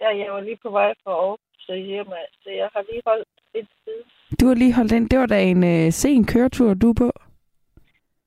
Ja, 0.00 0.08
jeg 0.24 0.32
var 0.32 0.40
lige 0.40 0.58
på 0.62 0.70
vej 0.70 0.94
fra 1.04 1.10
Aarhus 1.10 1.68
og 1.68 1.76
hjem, 1.76 2.06
så 2.42 2.50
jeg 2.50 2.68
har 2.72 2.82
lige 2.92 3.02
holdt 3.06 3.28
et 3.54 3.68
sted. 3.82 4.00
Du 4.40 4.46
har 4.46 4.54
lige 4.54 4.74
holdt 4.74 4.92
ind. 4.92 5.10
Det 5.10 5.18
var 5.18 5.26
da 5.26 5.42
en 5.42 5.64
øh, 5.64 5.92
sen 5.92 6.26
køretur, 6.26 6.74
du 6.74 6.90
er 6.90 6.94
på. 6.94 7.10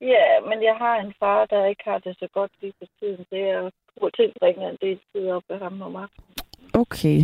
Ja, 0.00 0.40
men 0.48 0.62
jeg 0.62 0.76
har 0.76 0.96
en 0.96 1.14
far, 1.18 1.46
der 1.46 1.66
ikke 1.66 1.82
har 1.84 1.98
det 1.98 2.16
så 2.18 2.28
godt 2.32 2.52
lige 2.60 2.72
på 2.80 2.86
tiden. 2.98 3.24
Det 3.30 3.40
er 3.50 3.70
at 4.06 4.12
tilbringe 4.16 4.70
en 4.70 4.78
del 4.80 4.98
tid 5.12 5.30
op 5.30 5.42
ved 5.48 5.58
ham 5.58 5.82
om 5.82 5.96
aftenen. 5.96 6.34
Okay. 6.74 7.18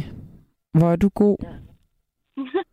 Hvor 0.78 0.90
er 0.92 0.96
du 0.96 1.08
god. 1.08 1.36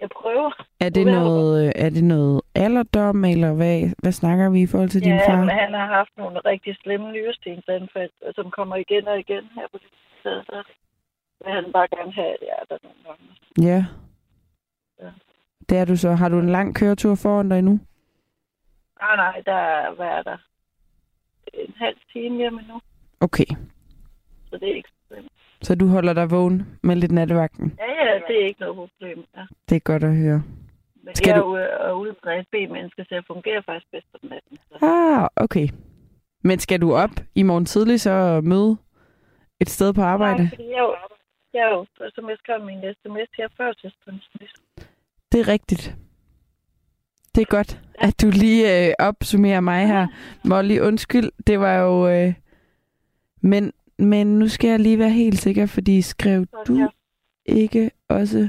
Jeg 0.00 0.08
prøver. 0.20 0.50
Er 0.80 0.88
det 0.88 1.06
noget, 1.06 1.66
øh, 1.66 1.72
er 1.84 1.90
det 1.90 2.04
noget 2.04 2.40
alderdom, 2.54 3.24
eller 3.24 3.52
hvad, 3.54 3.90
hvad 4.02 4.12
snakker 4.12 4.50
vi 4.50 4.60
i 4.62 4.66
forhold 4.66 4.88
til 4.88 5.00
din 5.04 5.12
Ja, 5.14 5.30
far? 5.30 5.40
men 5.40 5.48
han 5.48 5.72
har 5.74 5.86
haft 5.86 6.10
nogle 6.16 6.38
rigtig 6.40 6.76
slemme 6.82 7.12
nyrestensanfald, 7.12 8.10
som 8.34 8.50
kommer 8.50 8.76
igen 8.76 9.08
og 9.08 9.18
igen 9.18 9.44
her 9.54 9.66
på 9.72 9.78
det 9.78 9.88
sted. 10.20 10.42
Så 10.44 10.62
vil 11.44 11.52
han 11.52 11.72
bare 11.72 11.88
gerne 11.96 12.12
have, 12.12 12.32
at 12.32 12.38
jeg 12.40 12.54
er 12.62 12.64
der 12.70 12.78
nogle 12.82 12.98
gange. 13.06 13.24
Ja. 13.70 13.84
Ja. 15.02 15.10
Det 15.68 15.78
er 15.78 15.84
du 15.84 15.96
så. 15.96 16.12
Har 16.12 16.28
du 16.28 16.38
en 16.38 16.50
lang 16.50 16.74
køretur 16.74 17.14
foran 17.14 17.48
dig 17.48 17.62
nu? 17.62 17.78
Nej, 19.00 19.16
nej, 19.16 19.42
der 19.46 19.52
er, 19.54 19.94
hvad 19.94 20.06
er 20.06 20.22
der? 20.22 20.36
En 21.54 21.74
halv 21.78 21.96
time 22.12 22.36
hjemme 22.36 22.60
nu, 22.68 22.80
Okay. 23.20 23.44
så 24.50 24.58
det 24.58 24.70
er 24.70 24.74
ikke 24.74 24.88
så 25.62 25.74
du 25.74 25.86
holder 25.86 26.12
dig 26.12 26.30
vågen 26.30 26.66
med 26.82 26.96
lidt 26.96 27.12
nattevagten. 27.12 27.78
Ja, 27.78 28.04
ja, 28.06 28.14
det 28.28 28.42
er 28.42 28.46
ikke 28.46 28.60
noget 28.60 28.76
problem. 28.76 29.24
Ja. 29.36 29.42
Det 29.68 29.76
er 29.76 29.80
godt 29.80 30.04
at 30.04 30.16
høre. 30.16 30.42
Men 31.04 31.14
Skal 31.16 31.28
jeg 31.30 31.36
er 31.36 31.40
du- 31.42 31.46
ude 31.46 31.68
og 31.80 31.98
udbredt 32.00 32.46
B-menneske, 32.50 33.04
så 33.08 33.14
jeg 33.14 33.22
fungerer 33.26 33.62
faktisk 33.66 33.90
bedst 33.92 34.06
om 34.14 34.28
natten. 34.30 34.58
Så. 34.68 34.86
Ah, 34.86 35.28
okay. 35.36 35.68
Men 36.44 36.58
skal 36.58 36.80
du 36.80 36.94
op 36.94 37.10
i 37.34 37.42
morgen 37.42 37.64
tidlig 37.64 38.00
så 38.00 38.10
og 38.10 38.44
møde 38.44 38.76
et 39.60 39.68
sted 39.70 39.92
på 39.92 40.02
arbejde? 40.02 40.38
Nej, 40.42 40.48
fordi 40.48 40.62
jeg 40.68 40.72
er 40.76 40.82
jo, 40.82 40.94
jeg 41.54 41.60
er 41.60 41.68
jo, 41.76 41.86
som 42.14 42.28
jeg 42.28 42.36
skrev 42.38 42.64
min 42.64 42.78
sms, 42.78 43.38
jeg 43.38 43.44
er 43.44 43.54
førtidspensionist. 43.56 44.56
Det 45.32 45.40
er 45.40 45.48
rigtigt. 45.48 45.96
Det 47.34 47.40
er 47.42 47.46
godt, 47.50 47.80
at 47.98 48.22
du 48.22 48.30
lige 48.30 48.88
øh, 48.88 48.94
opsummerer 48.98 49.60
mig 49.60 49.86
her. 49.86 50.06
Molly, 50.44 50.78
undskyld, 50.80 51.30
det 51.46 51.60
var 51.60 51.74
jo... 51.78 52.08
Øh... 52.08 52.34
Men, 53.46 53.72
men 53.98 54.38
nu 54.38 54.48
skal 54.48 54.70
jeg 54.70 54.80
lige 54.80 54.98
være 54.98 55.10
helt 55.10 55.38
sikker, 55.38 55.66
fordi 55.66 56.02
skrev 56.02 56.46
Så 56.50 56.64
du 56.68 56.88
ikke 57.46 57.90
også... 58.08 58.48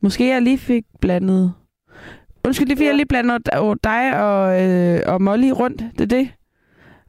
Måske 0.00 0.28
jeg 0.28 0.42
lige 0.42 0.58
fik 0.58 0.84
blandet... 1.00 1.54
Undskyld, 2.44 2.66
lige 2.66 2.76
fik 2.76 2.84
Ja. 2.84 2.88
jeg 2.88 2.96
lige 2.96 3.06
blandet 3.06 3.48
dig 3.84 4.22
og, 4.24 4.62
øh, 4.62 5.00
og 5.06 5.22
Molly 5.22 5.50
rundt. 5.50 5.80
Det 5.98 6.00
er 6.00 6.06
det? 6.18 6.30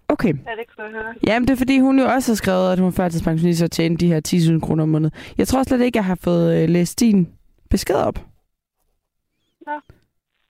Okay. 0.08 0.34
ja, 0.34 0.52
det 0.60 0.66
kunne 0.76 0.84
jeg 0.86 0.92
høre. 0.92 1.14
Jamen, 1.28 1.48
det 1.48 1.54
er 1.54 1.58
fordi, 1.58 1.80
hun 1.80 2.00
jo 2.00 2.06
også 2.06 2.32
har 2.32 2.36
skrevet, 2.36 2.72
at 2.72 2.80
hun 2.80 2.88
er 2.88 2.92
førtidspensionist 2.92 3.64
og 3.64 3.72
tjener 3.72 3.98
de 3.98 4.08
her 4.08 4.22
10.000 4.28 4.60
kroner 4.66 4.84
om 4.84 4.90
måneden. 4.90 5.14
Jeg 5.38 5.48
tror 5.48 5.64
slet 5.64 5.82
ikke, 5.82 5.98
jeg 5.98 6.06
har 6.06 6.20
fået 6.24 6.64
øh, 6.64 6.70
læst 6.70 7.00
din 7.00 7.30
besked 7.70 7.96
op. 7.96 8.18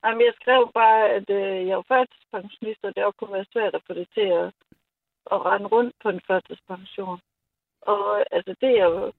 Jamen, 0.06 0.22
jeg 0.28 0.34
skrev 0.42 0.62
bare, 0.74 1.02
at 1.18 1.28
øh, 1.30 1.68
jeg 1.68 1.76
er 1.82 1.86
førtidspensionist, 1.88 2.82
og 2.84 2.92
det 2.96 3.06
også 3.06 3.18
kunne 3.20 3.34
være 3.34 3.52
svært 3.54 3.74
at 3.76 3.84
få 3.88 3.94
det 3.94 4.08
til 4.14 4.28
at, 4.42 4.48
at 5.32 5.46
rende 5.46 5.68
rundt 5.68 5.96
på 6.04 6.10
en 6.10 6.22
førtidspension. 6.28 7.20
Og 7.82 8.36
altså, 8.36 8.56
det 8.62 8.72
jeg 8.78 8.88
jo 8.92 9.12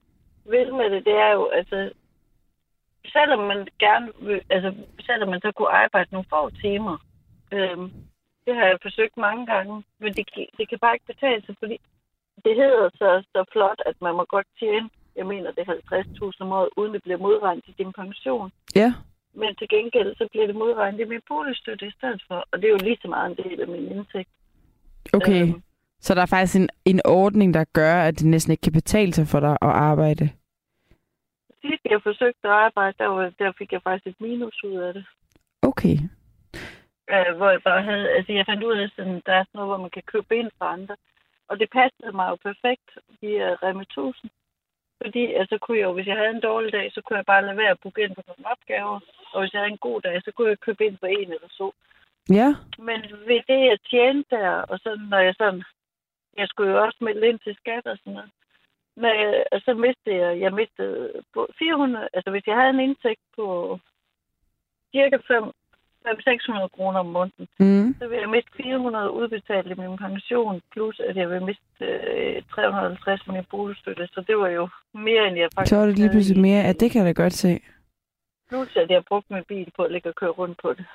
vil 0.45 0.73
med 0.73 0.89
det, 0.89 1.05
det 1.05 1.13
er 1.13 1.31
jo, 1.31 1.47
altså, 1.47 1.91
selvom 3.07 3.39
man 3.39 3.67
gerne 3.79 4.11
vil, 4.19 4.41
altså, 4.49 4.75
selvom 5.01 5.29
man 5.29 5.41
så 5.41 5.51
kunne 5.51 5.75
arbejde 5.83 6.09
nogle 6.11 6.29
få 6.29 6.49
timer, 6.49 6.97
øhm, 7.51 7.91
det 8.45 8.55
har 8.55 8.65
jeg 8.65 8.77
forsøgt 8.81 9.17
mange 9.17 9.45
gange, 9.45 9.83
men 9.99 10.13
det, 10.13 10.25
det 10.57 10.69
kan 10.69 10.79
bare 10.79 10.95
ikke 10.95 11.11
betale 11.13 11.45
sig, 11.45 11.55
fordi 11.59 11.77
det 12.45 12.55
hedder 12.55 12.89
så, 12.93 13.23
så 13.31 13.45
flot, 13.51 13.81
at 13.85 13.95
man 14.01 14.15
må 14.15 14.25
godt 14.25 14.47
tjene, 14.59 14.89
jeg 15.15 15.25
mener, 15.25 15.51
det 15.51 15.67
er 15.67 15.73
50.000 16.33 16.37
om 16.39 16.51
året, 16.51 16.69
uden 16.77 16.93
det 16.93 17.03
bliver 17.03 17.17
modregnet 17.17 17.67
i 17.67 17.75
din 17.77 17.93
pension. 17.93 18.51
Ja. 18.75 18.93
Men 19.33 19.55
til 19.55 19.69
gengæld, 19.69 20.15
så 20.15 20.27
bliver 20.31 20.47
det 20.47 20.55
modregnet 20.55 20.99
i 20.99 21.03
min 21.03 21.21
boligstøtte 21.27 21.87
i 21.87 21.91
stedet 21.97 22.23
for. 22.27 22.47
Og 22.51 22.61
det 22.61 22.65
er 22.65 22.71
jo 22.71 22.77
lige 22.83 22.97
så 23.01 23.07
meget 23.07 23.29
en 23.29 23.43
del 23.43 23.61
af 23.61 23.67
min 23.67 23.91
indtægt. 23.91 24.29
Okay. 25.13 25.41
Øhm, 25.41 25.63
Så 26.05 26.15
der 26.15 26.21
er 26.21 26.31
faktisk 26.35 26.55
en, 26.55 26.69
en 26.85 27.01
ordning, 27.05 27.53
der 27.53 27.63
gør, 27.73 27.95
at 28.07 28.19
det 28.19 28.27
næsten 28.27 28.51
ikke 28.51 28.61
kan 28.61 28.79
betale 28.81 29.13
sig 29.13 29.27
for 29.27 29.39
dig 29.39 29.51
at 29.67 29.73
arbejde. 29.91 30.25
sidst 31.61 31.83
jeg 31.85 31.99
forsøgte 32.03 32.47
at 32.47 32.57
arbejde, 32.65 32.95
der, 32.97 33.07
var, 33.07 33.31
der 33.39 33.51
fik 33.57 33.71
jeg 33.71 33.81
faktisk 33.83 34.07
et 34.07 34.21
minus 34.21 34.63
ud 34.63 34.77
af 34.87 34.93
det. 34.93 35.05
Okay. 35.61 35.95
Øh, 37.13 37.35
hvor 37.37 37.49
jeg 37.49 37.61
bare 37.63 37.83
havde, 37.83 38.09
altså 38.09 38.31
jeg 38.33 38.45
fandt 38.45 38.63
ud 38.63 38.77
af, 38.77 38.89
sådan, 38.95 39.21
der 39.25 39.33
er 39.33 39.43
sådan 39.43 39.57
noget, 39.57 39.69
hvor 39.69 39.81
man 39.85 39.89
kan 39.89 40.03
købe 40.13 40.37
ind 40.39 40.51
fra 40.57 40.73
andre. 40.73 40.95
Og 41.49 41.59
det 41.59 41.69
passede 41.69 42.11
mig 42.19 42.27
jo 42.29 42.35
perfekt 42.35 42.87
via 43.21 43.47
Rema 43.63 43.81
1000. 43.81 44.31
Fordi 45.03 45.23
altså, 45.41 45.57
kunne 45.61 45.77
jeg 45.77 45.83
jo, 45.83 45.93
hvis 45.93 46.07
jeg 46.07 46.17
havde 46.17 46.35
en 46.35 46.47
dårlig 46.49 46.71
dag, 46.73 46.91
så 46.91 47.01
kunne 47.01 47.17
jeg 47.17 47.25
bare 47.25 47.45
lade 47.45 47.57
være 47.57 47.73
at 47.75 47.79
booke 47.83 48.01
ind 48.03 48.15
på 48.15 48.21
nogle 48.27 48.51
opgaver. 48.53 48.99
Og 49.33 49.41
hvis 49.41 49.53
jeg 49.53 49.61
havde 49.61 49.71
en 49.71 49.87
god 49.87 50.01
dag, 50.01 50.21
så 50.25 50.31
kunne 50.31 50.49
jeg 50.49 50.59
købe 50.59 50.85
ind 50.85 50.97
på 50.97 51.05
en 51.05 51.29
eller 51.35 51.51
to. 51.57 51.73
Ja. 52.39 52.49
Men 52.87 52.99
ved 53.27 53.41
det, 53.51 53.59
jeg 53.71 53.77
tjente 53.89 54.35
der, 54.35 54.49
og 54.71 54.79
så 54.79 54.89
når 55.11 55.19
jeg 55.27 55.35
sådan, 55.37 55.63
jeg 56.37 56.47
skulle 56.47 56.71
jo 56.71 56.83
også 56.83 56.97
melde 57.01 57.27
ind 57.29 57.39
til 57.39 57.55
skat 57.55 57.85
og 57.85 57.97
sådan 57.97 58.13
noget, 58.13 58.31
jeg, 58.97 59.43
og 59.51 59.61
så 59.65 59.73
mistede 59.73 60.15
jeg, 60.15 60.39
jeg 60.39 60.53
mistede 60.53 61.21
på 61.33 61.47
400, 61.59 62.09
altså 62.13 62.29
hvis 62.31 62.47
jeg 62.47 62.55
havde 62.55 62.69
en 62.69 62.79
indtægt 62.79 63.21
på 63.35 63.79
cirka 64.91 65.17
5 65.27 65.51
600 66.23 66.69
kroner 66.69 66.99
om 66.99 67.05
måneden, 67.05 67.47
Mm. 67.59 67.95
så 67.99 68.07
vil 68.07 68.17
jeg 68.19 68.29
miste 68.29 68.51
400 68.57 69.11
udbetalt 69.11 69.67
i 69.71 69.73
min 69.73 69.97
pension, 69.97 70.61
plus 70.71 70.99
at 70.99 71.15
jeg 71.15 71.29
vil 71.29 71.41
miste 71.41 71.85
øh, 71.85 72.43
350 72.51 73.27
i 73.27 73.31
min 73.31 73.45
boligstøtte, 73.49 74.07
så 74.07 74.23
det 74.27 74.37
var 74.37 74.47
jo 74.47 74.69
mere, 74.93 75.27
end 75.27 75.37
jeg 75.37 75.49
faktisk 75.55 75.69
Så 75.69 75.77
er 75.77 75.85
det 75.85 75.99
lige 75.99 76.09
pludselig 76.09 76.41
mere, 76.41 76.63
at 76.63 76.79
det 76.79 76.91
kan 76.91 76.99
jeg 77.05 77.15
da 77.15 77.21
godt 77.23 77.33
se. 77.33 77.59
Plus 78.49 78.75
at 78.75 78.89
jeg 78.89 78.95
har 78.95 79.05
brugt 79.07 79.29
min 79.29 79.43
bil 79.43 79.71
på 79.75 79.83
at 79.83 79.91
ligge 79.91 80.09
og 80.09 80.15
køre 80.15 80.29
rundt 80.29 80.57
på 80.61 80.73
det. 80.73 80.85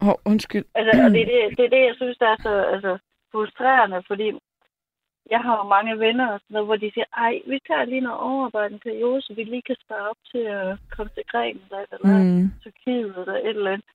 Hov, 0.00 0.20
undskyld. 0.24 0.64
Altså, 0.74 1.02
og 1.04 1.10
det 1.10 1.20
er 1.22 1.26
det, 1.26 1.58
det 1.58 1.64
er 1.64 1.74
det, 1.76 1.86
jeg 1.86 1.94
synes, 1.96 2.18
der 2.18 2.28
er 2.28 2.36
så 2.42 2.54
altså, 2.74 2.98
frustrerende, 3.32 4.02
fordi 4.06 4.32
jeg 5.30 5.40
har 5.40 5.56
jo 5.56 5.64
mange 5.68 5.98
venner 5.98 6.28
og 6.32 6.40
sådan 6.40 6.54
noget, 6.54 6.66
hvor 6.66 6.76
de 6.76 6.90
siger, 6.94 7.04
ej, 7.16 7.34
vi 7.46 7.58
tager 7.66 7.84
lige 7.84 8.00
noget 8.00 8.20
overarbejde 8.20 8.74
en 8.74 8.80
periode, 8.80 9.22
så 9.22 9.34
vi 9.34 9.44
lige 9.44 9.62
kan 9.62 9.76
spare 9.84 10.08
op 10.10 10.16
til 10.32 10.38
at 10.38 10.78
komme 10.90 11.10
til 11.14 11.24
Grækenland 11.30 11.88
eller 11.92 12.18
mm. 12.18 12.50
Tyrkiet 12.60 13.14
eller 13.18 13.34
et 13.34 13.48
eller 13.48 13.72
andet. 13.72 13.90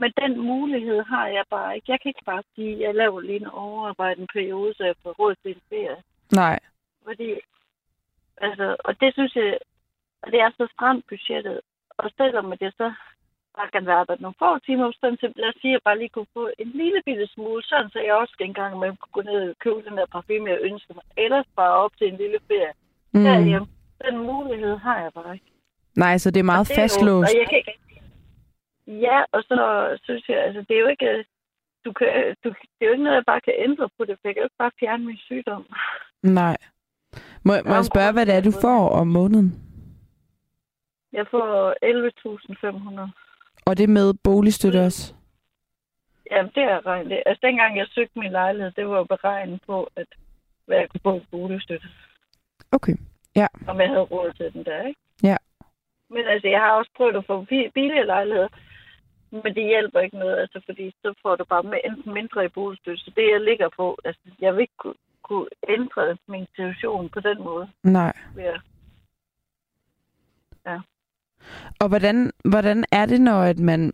Men 0.00 0.12
den 0.22 0.40
mulighed 0.40 1.02
har 1.02 1.26
jeg 1.26 1.44
bare 1.50 1.74
ikke. 1.74 1.92
Jeg 1.92 2.00
kan 2.00 2.08
ikke 2.08 2.24
bare 2.26 2.42
sige, 2.54 2.72
at 2.74 2.80
jeg 2.80 2.94
laver 2.94 3.20
lige 3.20 3.38
noget 3.38 3.54
overarbejde 3.54 4.20
en 4.20 4.28
periode, 4.32 4.74
så 4.74 4.84
jeg 4.84 4.94
får 5.02 5.12
råd 5.12 5.34
til 5.34 5.50
en 5.50 5.62
ferie. 5.68 6.02
Nej. 6.32 6.58
Fordi, 7.04 7.34
altså, 8.36 8.76
og 8.84 9.00
det 9.00 9.12
synes 9.12 9.36
jeg, 9.36 9.58
og 10.22 10.32
det 10.32 10.40
er 10.40 10.50
så 10.50 10.68
stramt 10.72 11.04
budgettet. 11.08 11.60
Og 11.98 12.10
selvom 12.16 12.52
at 12.52 12.60
jeg 12.62 12.72
så 12.76 12.92
bare 13.58 13.70
kan 13.74 13.86
være 13.86 14.00
arbejde 14.02 14.22
nogle 14.22 14.40
få 14.42 14.50
timer, 14.66 14.92
sådan 15.00 15.16
til, 15.20 15.32
lad 15.36 15.48
os 15.52 15.58
sige, 15.60 15.72
at 15.72 15.76
jeg 15.78 15.84
bare 15.88 15.98
lige 15.98 16.14
kunne 16.16 16.32
få 16.38 16.44
en 16.62 16.70
lille 16.80 17.00
bitte 17.06 17.26
smule, 17.34 17.62
sådan 17.70 17.90
så 17.90 17.98
jeg 18.06 18.14
også 18.14 18.34
en 18.40 18.54
gang 18.60 18.72
med 18.78 18.88
kunne 19.00 19.14
gå 19.18 19.22
ned 19.30 19.40
og 19.50 19.56
købe 19.64 19.80
den 19.88 19.96
der 19.98 20.06
parfume, 20.14 20.50
jeg 20.54 20.58
ønsker 20.68 20.94
mig, 20.94 21.04
eller 21.24 21.42
spare 21.52 21.74
op 21.84 21.92
til 21.98 22.06
en 22.12 22.16
lille 22.22 22.38
ferie 22.48 22.72
Mm. 23.14 23.22
derhjemme. 23.24 23.66
Den 24.04 24.16
mulighed 24.18 24.76
har 24.76 24.98
jeg 25.04 25.10
bare 25.18 25.32
ikke. 25.34 25.46
Nej, 25.96 26.18
så 26.18 26.30
det 26.30 26.40
er 26.40 26.50
meget 26.52 26.60
Og 26.60 26.66
det 26.68 26.72
er 26.78 26.82
jo- 26.82 26.82
fastlåst. 26.82 27.28
Og 27.34 27.38
jeg 27.40 27.46
kan 27.50 27.58
ikke, 27.58 27.72
Ja, 28.88 29.18
og 29.32 29.42
så 29.42 29.56
synes 30.02 30.28
jeg, 30.28 30.38
altså 30.46 30.60
det 30.68 30.76
er 30.76 30.80
jo 30.80 30.86
ikke, 30.86 31.24
du 31.84 31.92
kan, 31.92 32.08
du, 32.44 32.48
det 32.48 32.80
er 32.80 32.86
jo 32.86 32.92
ikke 32.92 33.04
noget, 33.04 33.16
jeg 33.16 33.24
bare 33.26 33.40
kan 33.40 33.54
ændre 33.56 33.88
på 33.98 34.04
det, 34.04 34.14
for 34.20 34.28
jeg 34.28 34.34
kan 34.34 34.40
jo 34.42 34.46
ikke 34.46 34.62
bare 34.64 34.70
fjerne 34.80 35.04
min 35.06 35.16
sygdom. 35.16 35.66
Nej. 36.22 36.56
Må, 37.44 37.52
må 37.64 37.74
jeg 37.74 37.84
spørge, 37.84 38.12
hvad 38.12 38.26
det 38.26 38.34
er, 38.34 38.40
du 38.40 38.52
får 38.60 38.88
om 39.00 39.06
måneden? 39.06 39.48
Jeg 41.12 41.26
får 41.30 41.74
11.500. 41.82 43.10
Og 43.66 43.78
det 43.78 43.88
med 43.88 44.14
boligstøtte 44.24 44.80
også? 44.86 45.14
Jamen, 46.30 46.52
det 46.54 46.62
er 46.62 46.86
regnet. 46.86 47.22
Altså, 47.26 47.46
dengang 47.46 47.78
jeg 47.78 47.86
søgte 47.90 48.18
min 48.18 48.32
lejlighed, 48.32 48.70
det 48.70 48.88
var 48.88 49.04
beregnet 49.04 49.60
på, 49.66 49.90
at 49.96 50.06
hvad 50.66 50.78
jeg 50.78 50.88
kunne 50.88 51.00
få 51.00 51.20
boligstøtte. 51.30 51.88
Okay, 52.72 52.96
ja. 53.36 53.46
Om 53.68 53.80
jeg 53.80 53.88
havde 53.88 54.02
råd 54.02 54.32
til 54.32 54.52
den 54.52 54.64
der, 54.64 54.82
ikke? 54.86 55.00
Ja. 55.22 55.36
Men 56.10 56.26
altså, 56.26 56.48
jeg 56.48 56.60
har 56.60 56.70
også 56.70 56.90
prøvet 56.96 57.16
at 57.16 57.26
få 57.26 57.44
billige 57.74 58.06
lejligheder, 58.06 58.48
men 59.30 59.54
det 59.54 59.64
hjælper 59.64 60.00
ikke 60.00 60.18
noget, 60.18 60.36
altså, 60.38 60.60
fordi 60.66 60.94
så 61.02 61.14
får 61.22 61.36
du 61.36 61.44
bare 61.44 61.62
med, 61.62 61.78
enten 61.84 62.14
mindre 62.14 62.44
i 62.44 62.48
boligstøtte. 62.48 63.04
Så 63.04 63.10
det, 63.16 63.30
jeg 63.32 63.40
ligger 63.40 63.68
på, 63.76 63.98
altså, 64.04 64.22
jeg 64.40 64.54
vil 64.54 64.60
ikke 64.60 64.76
kunne, 64.78 65.00
kunne 65.22 65.48
ændre 65.68 66.16
min 66.28 66.46
situation 66.46 67.08
på 67.08 67.20
den 67.20 67.38
måde. 67.42 67.68
Nej. 67.82 68.12
Ja. 68.36 68.56
ja. 70.66 70.80
Og 71.80 71.88
hvordan, 71.88 72.30
hvordan 72.44 72.84
er 72.92 73.06
det, 73.06 73.20
når 73.20 73.42
at 73.42 73.58
man... 73.58 73.92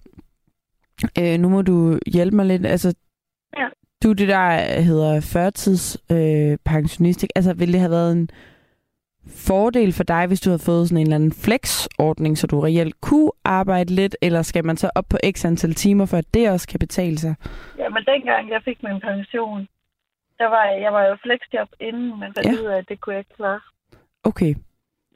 Øh, 1.18 1.38
nu 1.38 1.48
må 1.48 1.62
du 1.62 1.98
hjælpe 2.06 2.36
mig 2.36 2.46
lidt. 2.46 2.66
Altså, 2.66 2.94
ja. 3.56 3.68
du 4.02 4.10
er 4.10 4.14
det, 4.14 4.28
der 4.28 4.80
hedder 4.80 5.20
førtidspensionist. 5.20 7.24
Øh, 7.24 7.28
altså, 7.36 7.54
ville 7.54 7.72
det 7.72 7.80
have 7.80 7.90
været 7.90 8.12
en 8.12 8.30
fordel 9.26 9.92
for 9.92 10.04
dig, 10.04 10.26
hvis 10.26 10.40
du 10.40 10.50
havde 10.50 10.66
fået 10.66 10.88
sådan 10.88 10.98
en 10.98 11.06
eller 11.06 11.14
anden 11.14 11.32
flex-ordning, 11.32 12.38
så 12.38 12.46
du 12.46 12.60
reelt 12.60 13.00
kunne 13.00 13.30
arbejde 13.44 13.94
lidt, 13.94 14.16
eller 14.22 14.42
skal 14.42 14.64
man 14.64 14.76
så 14.76 14.90
op 14.94 15.04
på 15.10 15.18
x 15.32 15.44
antal 15.44 15.74
timer, 15.74 16.06
for 16.06 16.16
at 16.16 16.34
det 16.34 16.50
også 16.50 16.68
kan 16.68 16.78
betale 16.78 17.18
sig? 17.18 17.34
Ja, 17.78 17.88
men 17.88 18.04
dengang 18.04 18.50
jeg 18.50 18.60
fik 18.64 18.82
min 18.82 19.00
pension, 19.00 19.68
der 20.38 20.48
var 20.48 20.64
jeg, 20.64 20.82
jeg 20.82 20.92
var 20.92 21.06
jo 21.06 21.16
flexjob 21.22 21.68
inden, 21.80 22.20
men 22.20 22.34
fandt 22.34 22.46
ja. 22.46 22.62
ud 22.62 22.66
af, 22.66 22.78
at 22.78 22.88
det 22.88 23.00
kunne 23.00 23.14
jeg 23.14 23.20
ikke 23.20 23.36
klare. 23.36 23.60
Okay. 24.24 24.54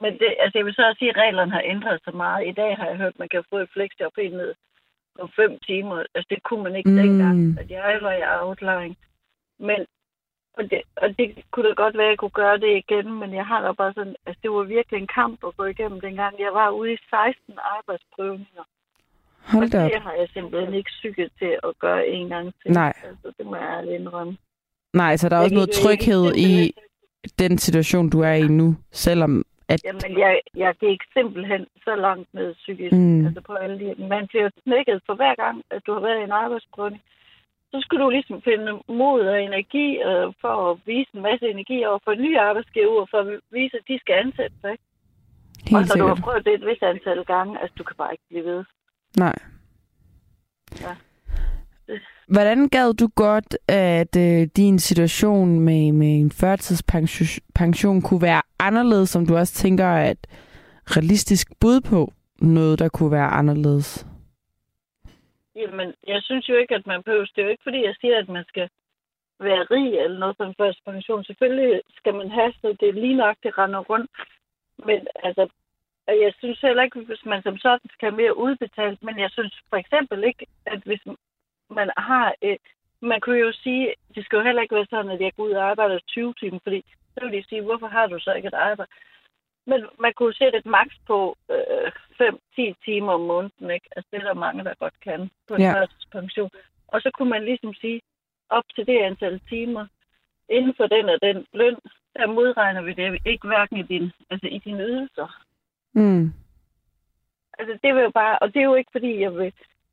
Men 0.00 0.12
det, 0.20 0.30
altså 0.42 0.58
jeg 0.58 0.64
vil 0.66 0.74
så 0.74 0.82
også 0.88 0.98
sige, 0.98 1.10
at 1.10 1.16
reglerne 1.16 1.52
har 1.52 1.62
ændret 1.64 2.00
sig 2.04 2.16
meget. 2.16 2.48
I 2.48 2.52
dag 2.52 2.76
har 2.76 2.86
jeg 2.86 2.96
hørt, 2.96 3.14
at 3.14 3.18
man 3.18 3.28
kan 3.28 3.44
få 3.50 3.56
et 3.58 3.70
flexjob 3.72 4.12
helt 4.16 4.36
ned 4.42 4.54
på 5.20 5.28
fem 5.36 5.58
timer. 5.66 5.96
Altså 6.14 6.26
det 6.30 6.42
kunne 6.42 6.62
man 6.64 6.76
ikke 6.76 6.90
mm. 6.90 6.96
dengang, 6.96 7.58
at 7.60 7.70
jeg 7.70 7.98
var 8.02 8.12
i 8.12 8.24
outline. 8.42 8.94
Men 9.58 9.86
og 10.58 10.64
det, 10.70 10.80
og 10.96 11.08
det 11.18 11.26
kunne 11.50 11.68
da 11.68 11.74
godt 11.74 11.96
være, 11.96 12.06
at 12.06 12.10
jeg 12.10 12.18
kunne 12.18 12.40
gøre 12.44 12.58
det 12.58 12.72
igen, 12.82 13.08
men 13.20 13.34
jeg 13.34 13.46
har 13.46 13.60
da 13.60 13.72
bare 13.72 13.92
sådan, 13.94 14.16
altså 14.26 14.40
det 14.42 14.50
var 14.50 14.62
virkelig 14.62 14.98
en 15.00 15.14
kamp 15.20 15.38
at 15.46 15.56
gå 15.56 15.64
igennem 15.64 16.00
dengang. 16.00 16.34
Jeg 16.38 16.52
var 16.52 16.70
ude 16.70 16.92
i 16.92 16.98
16 17.10 17.58
arbejdsprøvninger. 17.76 18.64
Hold 19.52 19.70
da 19.70 19.84
Og 19.84 19.90
det 19.90 20.02
har 20.02 20.12
jeg 20.12 20.28
simpelthen 20.32 20.74
ikke 20.74 20.90
psyket 20.98 21.30
til 21.38 21.52
at 21.62 21.72
gøre 21.78 22.08
en 22.08 22.28
gang 22.28 22.54
til. 22.62 22.72
Nej. 22.72 22.92
Altså, 23.04 23.32
det 23.38 23.46
må 23.46 23.56
jeg 23.56 23.68
ærligt 23.76 24.00
indrømme. 24.00 24.36
Nej, 24.94 25.16
så 25.16 25.28
der 25.28 25.36
er 25.36 25.40
også 25.40 25.54
noget 25.54 25.70
tryghed 25.70 26.36
i 26.36 26.74
den 27.38 27.58
situation, 27.58 28.10
du 28.10 28.20
er 28.20 28.32
i 28.32 28.48
nu, 28.48 28.76
selvom 28.92 29.44
at... 29.68 29.84
Jamen, 29.84 30.18
jeg, 30.18 30.40
jeg 30.56 30.74
gik 30.74 31.00
simpelthen 31.12 31.66
så 31.84 31.96
langt 31.96 32.28
med 32.34 32.54
psykisk. 32.54 32.92
Mm. 32.92 33.26
Altså 33.26 33.40
på 33.40 33.52
alle 33.52 33.78
de... 33.78 33.94
Man 34.14 34.26
bliver 34.26 34.50
knækket 34.64 35.02
for 35.06 35.14
hver 35.14 35.34
gang, 35.34 35.62
at 35.70 35.82
du 35.86 35.92
har 35.92 36.00
været 36.00 36.20
i 36.20 36.24
en 36.24 36.38
arbejdsprøvning 36.44 37.02
så 37.76 37.80
skulle 37.80 38.04
du 38.04 38.10
ligesom 38.10 38.42
finde 38.42 38.70
mod 38.88 39.20
og 39.32 39.42
energi 39.42 39.88
øh, 40.08 40.26
for 40.40 40.54
at 40.70 40.78
vise 40.86 41.10
en 41.14 41.22
masse 41.22 41.46
energi 41.54 41.84
over 41.84 41.98
for 42.04 42.14
nye 42.14 42.40
arbejdsgiver, 42.40 43.06
for 43.10 43.18
at 43.18 43.40
vise, 43.52 43.76
at 43.76 43.88
de 43.88 43.98
skal 43.98 44.14
ansætte 44.24 44.56
sig. 44.60 44.74
Helt 45.68 45.76
og 45.76 45.86
så 45.86 45.98
du 45.98 46.06
har 46.06 46.20
prøvet 46.24 46.44
det 46.44 46.54
et 46.54 46.66
vis 46.66 46.82
antal 46.82 47.24
gange, 47.24 47.60
altså 47.60 47.74
du 47.78 47.84
kan 47.84 47.96
bare 47.96 48.12
ikke 48.12 48.28
blive 48.28 48.44
ved. 48.44 48.64
Nej. 49.16 49.38
Ja. 50.80 50.94
Hvordan 52.28 52.68
gad 52.68 52.94
du 52.94 53.08
godt, 53.14 53.58
at 53.68 54.16
øh, 54.16 54.48
din 54.56 54.78
situation 54.78 55.60
med, 55.60 55.92
med 55.92 56.20
en 56.20 56.30
førtidspension 56.30 58.02
kunne 58.02 58.22
være 58.22 58.42
anderledes, 58.58 59.10
som 59.10 59.26
du 59.26 59.36
også 59.36 59.54
tænker 59.54 59.84
er 59.84 60.10
et 60.10 60.26
realistisk 60.96 61.48
bud 61.60 61.80
på 61.80 62.12
noget, 62.40 62.78
der 62.78 62.88
kunne 62.88 63.12
være 63.12 63.28
anderledes? 63.40 64.06
Jamen, 65.56 65.94
jeg 66.06 66.22
synes 66.22 66.48
jo 66.48 66.54
ikke, 66.54 66.74
at 66.74 66.86
man 66.86 67.02
behøver. 67.02 67.24
Det 67.24 67.40
er 67.40 67.46
jo 67.46 67.50
ikke, 67.50 67.62
fordi 67.62 67.84
jeg 67.84 67.94
siger, 68.00 68.18
at 68.18 68.28
man 68.28 68.44
skal 68.48 68.68
være 69.40 69.66
rig 69.70 69.98
eller 69.98 70.18
noget 70.18 70.36
som 70.36 70.54
første 70.58 70.82
pension. 70.86 71.24
Selvfølgelig 71.24 71.82
skal 71.98 72.14
man 72.14 72.30
have, 72.30 72.52
så 72.60 72.76
det 72.80 72.88
er 72.88 72.92
lige 72.92 73.16
nok, 73.16 73.36
det 73.42 73.58
render 73.58 73.80
rundt. 73.90 74.10
Men 74.86 75.06
altså, 75.22 75.48
jeg 76.08 76.32
synes 76.38 76.60
heller 76.60 76.82
ikke, 76.82 77.00
hvis 77.00 77.24
man 77.24 77.42
som 77.42 77.58
sådan 77.58 77.90
skal 77.92 78.10
have 78.10 78.20
mere 78.22 78.38
udbetalt. 78.38 79.02
Men 79.02 79.18
jeg 79.18 79.30
synes 79.30 79.54
for 79.70 79.76
eksempel 79.76 80.24
ikke, 80.24 80.46
at 80.66 80.80
hvis 80.84 81.02
man 81.70 81.90
har 81.96 82.34
et, 82.42 82.58
man 83.00 83.20
kunne 83.20 83.38
jo 83.38 83.52
sige, 83.52 83.94
det 84.14 84.24
skal 84.24 84.36
jo 84.36 84.42
heller 84.42 84.62
ikke 84.62 84.74
være 84.74 84.86
sådan, 84.90 85.10
at 85.10 85.20
jeg 85.20 85.32
går 85.36 85.44
ud 85.44 85.50
og 85.50 85.70
arbejder 85.70 85.98
20 85.98 86.34
timer, 86.34 86.58
fordi 86.62 86.84
så 87.14 87.24
vil 87.24 87.32
de 87.32 87.48
sige, 87.48 87.62
hvorfor 87.62 87.86
har 87.86 88.06
du 88.06 88.18
så 88.18 88.32
ikke 88.32 88.48
et 88.48 88.54
arbejde? 88.54 88.90
Men 89.66 89.86
man 89.98 90.12
kunne 90.16 90.34
sætte 90.34 90.58
et 90.58 90.66
maks 90.66 90.96
på 91.06 91.36
øh, 91.50 91.92
5-10 92.20 92.84
timer 92.84 93.12
om 93.12 93.20
måneden. 93.20 93.70
Ikke? 93.70 93.88
Altså, 93.96 94.08
det 94.12 94.18
er 94.20 94.24
der 94.24 94.34
mange, 94.34 94.64
der 94.64 94.74
godt 94.74 95.00
kan 95.00 95.30
på 95.48 95.54
en 95.54 95.60
ja. 95.60 95.86
pension. 96.12 96.50
Og 96.88 97.00
så 97.00 97.10
kunne 97.14 97.30
man 97.30 97.44
ligesom 97.44 97.74
sige, 97.74 98.00
op 98.48 98.64
til 98.74 98.86
det 98.86 98.98
antal 98.98 99.40
timer, 99.48 99.86
inden 100.48 100.74
for 100.76 100.86
den 100.86 101.08
og 101.08 101.18
den 101.22 101.46
løn, 101.52 101.76
der 102.16 102.26
modregner 102.26 102.82
vi 102.82 102.92
det 102.92 103.18
ikke 103.26 103.46
hverken 103.46 103.76
i, 103.76 103.82
din, 103.82 104.12
altså 104.30 104.46
i 104.46 104.58
dine 104.58 104.82
ydelser. 104.82 105.44
Mm. 105.92 106.32
Altså, 107.58 107.78
det 107.82 107.94
vil 107.94 108.02
jo 108.02 108.10
bare, 108.10 108.38
og 108.38 108.54
det 108.54 108.60
er 108.60 108.64
jo 108.64 108.74
ikke, 108.74 108.90
fordi 108.92 109.20
jeg 109.20 109.34
vil 109.34 109.52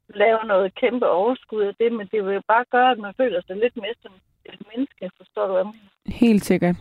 lave 0.10 0.40
noget 0.46 0.76
kæmpe 0.76 1.10
overskud 1.10 1.62
af 1.62 1.76
det, 1.80 1.92
men 1.92 2.08
det 2.12 2.26
vil 2.26 2.34
jo 2.34 2.42
bare 2.48 2.66
gøre, 2.72 2.92
at 2.92 3.00
man 3.00 3.14
føler 3.18 3.42
sig 3.48 3.56
lidt 3.56 3.76
mere 3.76 3.94
som 4.02 4.12
et 4.46 4.62
menneske, 4.72 5.12
forstår 5.18 5.48
du 5.48 5.54
hvad 5.54 5.66
Helt 6.08 6.44
sikkert. 6.44 6.76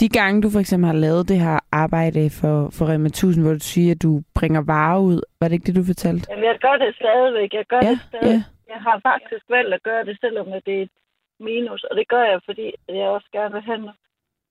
De 0.00 0.08
gange, 0.08 0.42
du 0.42 0.50
for 0.50 0.60
eksempel 0.60 0.86
har 0.86 0.98
lavet 1.06 1.28
det 1.28 1.38
her 1.40 1.58
arbejde 1.72 2.30
for, 2.40 2.56
for 2.76 2.84
Rema 2.90 3.06
1000, 3.06 3.44
hvor 3.44 3.52
du 3.52 3.64
siger, 3.74 3.94
at 3.94 4.02
du 4.02 4.22
bringer 4.34 4.62
varer 4.74 5.00
ud, 5.00 5.20
var 5.40 5.48
det 5.48 5.54
ikke 5.54 5.66
det, 5.66 5.76
du 5.76 5.84
fortalte? 5.84 6.26
Jamen, 6.30 6.44
jeg 6.44 6.58
gør 6.66 6.76
det 6.84 6.96
stadigvæk. 6.96 7.50
Jeg 7.54 7.66
gør 7.72 7.80
ja, 7.82 7.90
det 7.90 8.00
stadig. 8.08 8.26
Ja. 8.26 8.42
Jeg 8.72 8.80
har 8.86 9.00
faktisk 9.10 9.44
valgt 9.48 9.74
at 9.74 9.82
gøre 9.82 10.04
det, 10.04 10.16
selvom 10.20 10.46
det 10.66 10.74
er 10.78 10.82
et 10.82 10.94
minus. 11.40 11.84
Og 11.84 11.96
det 11.96 12.08
gør 12.08 12.24
jeg, 12.32 12.40
fordi 12.44 12.66
jeg 12.88 13.08
også 13.16 13.28
gerne 13.32 13.54
vil 13.54 13.62
handle. 13.72 13.92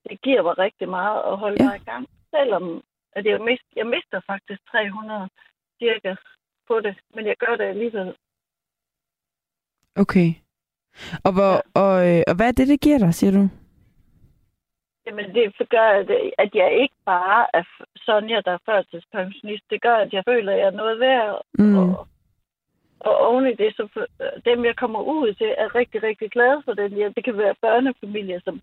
Det 0.10 0.22
giver 0.22 0.44
mig 0.44 0.58
rigtig 0.58 0.90
meget 0.90 1.20
at 1.30 1.38
holde 1.38 1.58
ja. 1.64 1.68
mig 1.68 1.76
i 1.82 1.90
gang. 1.92 2.08
Selvom 2.36 2.84
at 3.16 3.26
jeg, 3.26 3.42
mist, 3.42 3.68
jeg 3.76 3.88
mister 3.96 4.20
faktisk 4.32 4.62
300 4.72 5.30
cirka 5.80 6.16
på 6.68 6.80
det. 6.80 6.96
Men 7.16 7.26
jeg 7.26 7.36
gør 7.38 7.56
det 7.56 7.64
alligevel. 7.64 8.16
Okay. 9.96 10.30
Og, 11.26 11.32
hvor, 11.34 11.54
ja. 11.54 11.82
og, 11.82 11.94
øh, 12.10 12.24
og 12.28 12.36
hvad 12.36 12.48
er 12.48 12.52
det, 12.52 12.68
det 12.68 12.82
giver 12.82 12.98
dig, 12.98 13.14
siger 13.14 13.32
du? 13.32 13.50
Jamen, 15.06 15.36
det 15.36 15.70
gør, 15.70 15.88
at 16.38 16.56
jeg 16.56 16.82
ikke 16.82 16.96
bare 17.06 17.48
er 17.54 17.64
Sonja, 17.96 18.42
der 18.46 18.52
er 18.52 18.66
førtidspensionist. 18.66 19.64
Det 19.70 19.82
gør, 19.82 19.96
at 19.96 20.14
jeg 20.14 20.24
føler, 20.28 20.52
at 20.54 20.60
jeg 20.60 20.68
er 20.68 20.82
noget 20.82 21.00
værd. 21.00 21.42
Mm. 21.54 21.78
Og, 21.78 22.08
og 23.00 23.18
oven 23.18 23.48
i 23.48 23.56
det, 23.56 23.76
så 23.76 24.06
dem, 24.46 24.66
jeg 24.66 24.76
kommer 24.76 25.02
ud 25.02 25.34
til, 25.34 25.56
er 25.58 25.76
rigtig, 25.76 26.04
rigtig 26.04 26.32
glade 26.32 26.62
for 26.66 26.74
den 26.74 26.94
hjælp. 26.94 27.16
Det 27.16 27.24
kan 27.24 27.38
være 27.38 27.56
børnefamilier, 27.62 28.40
som 28.44 28.62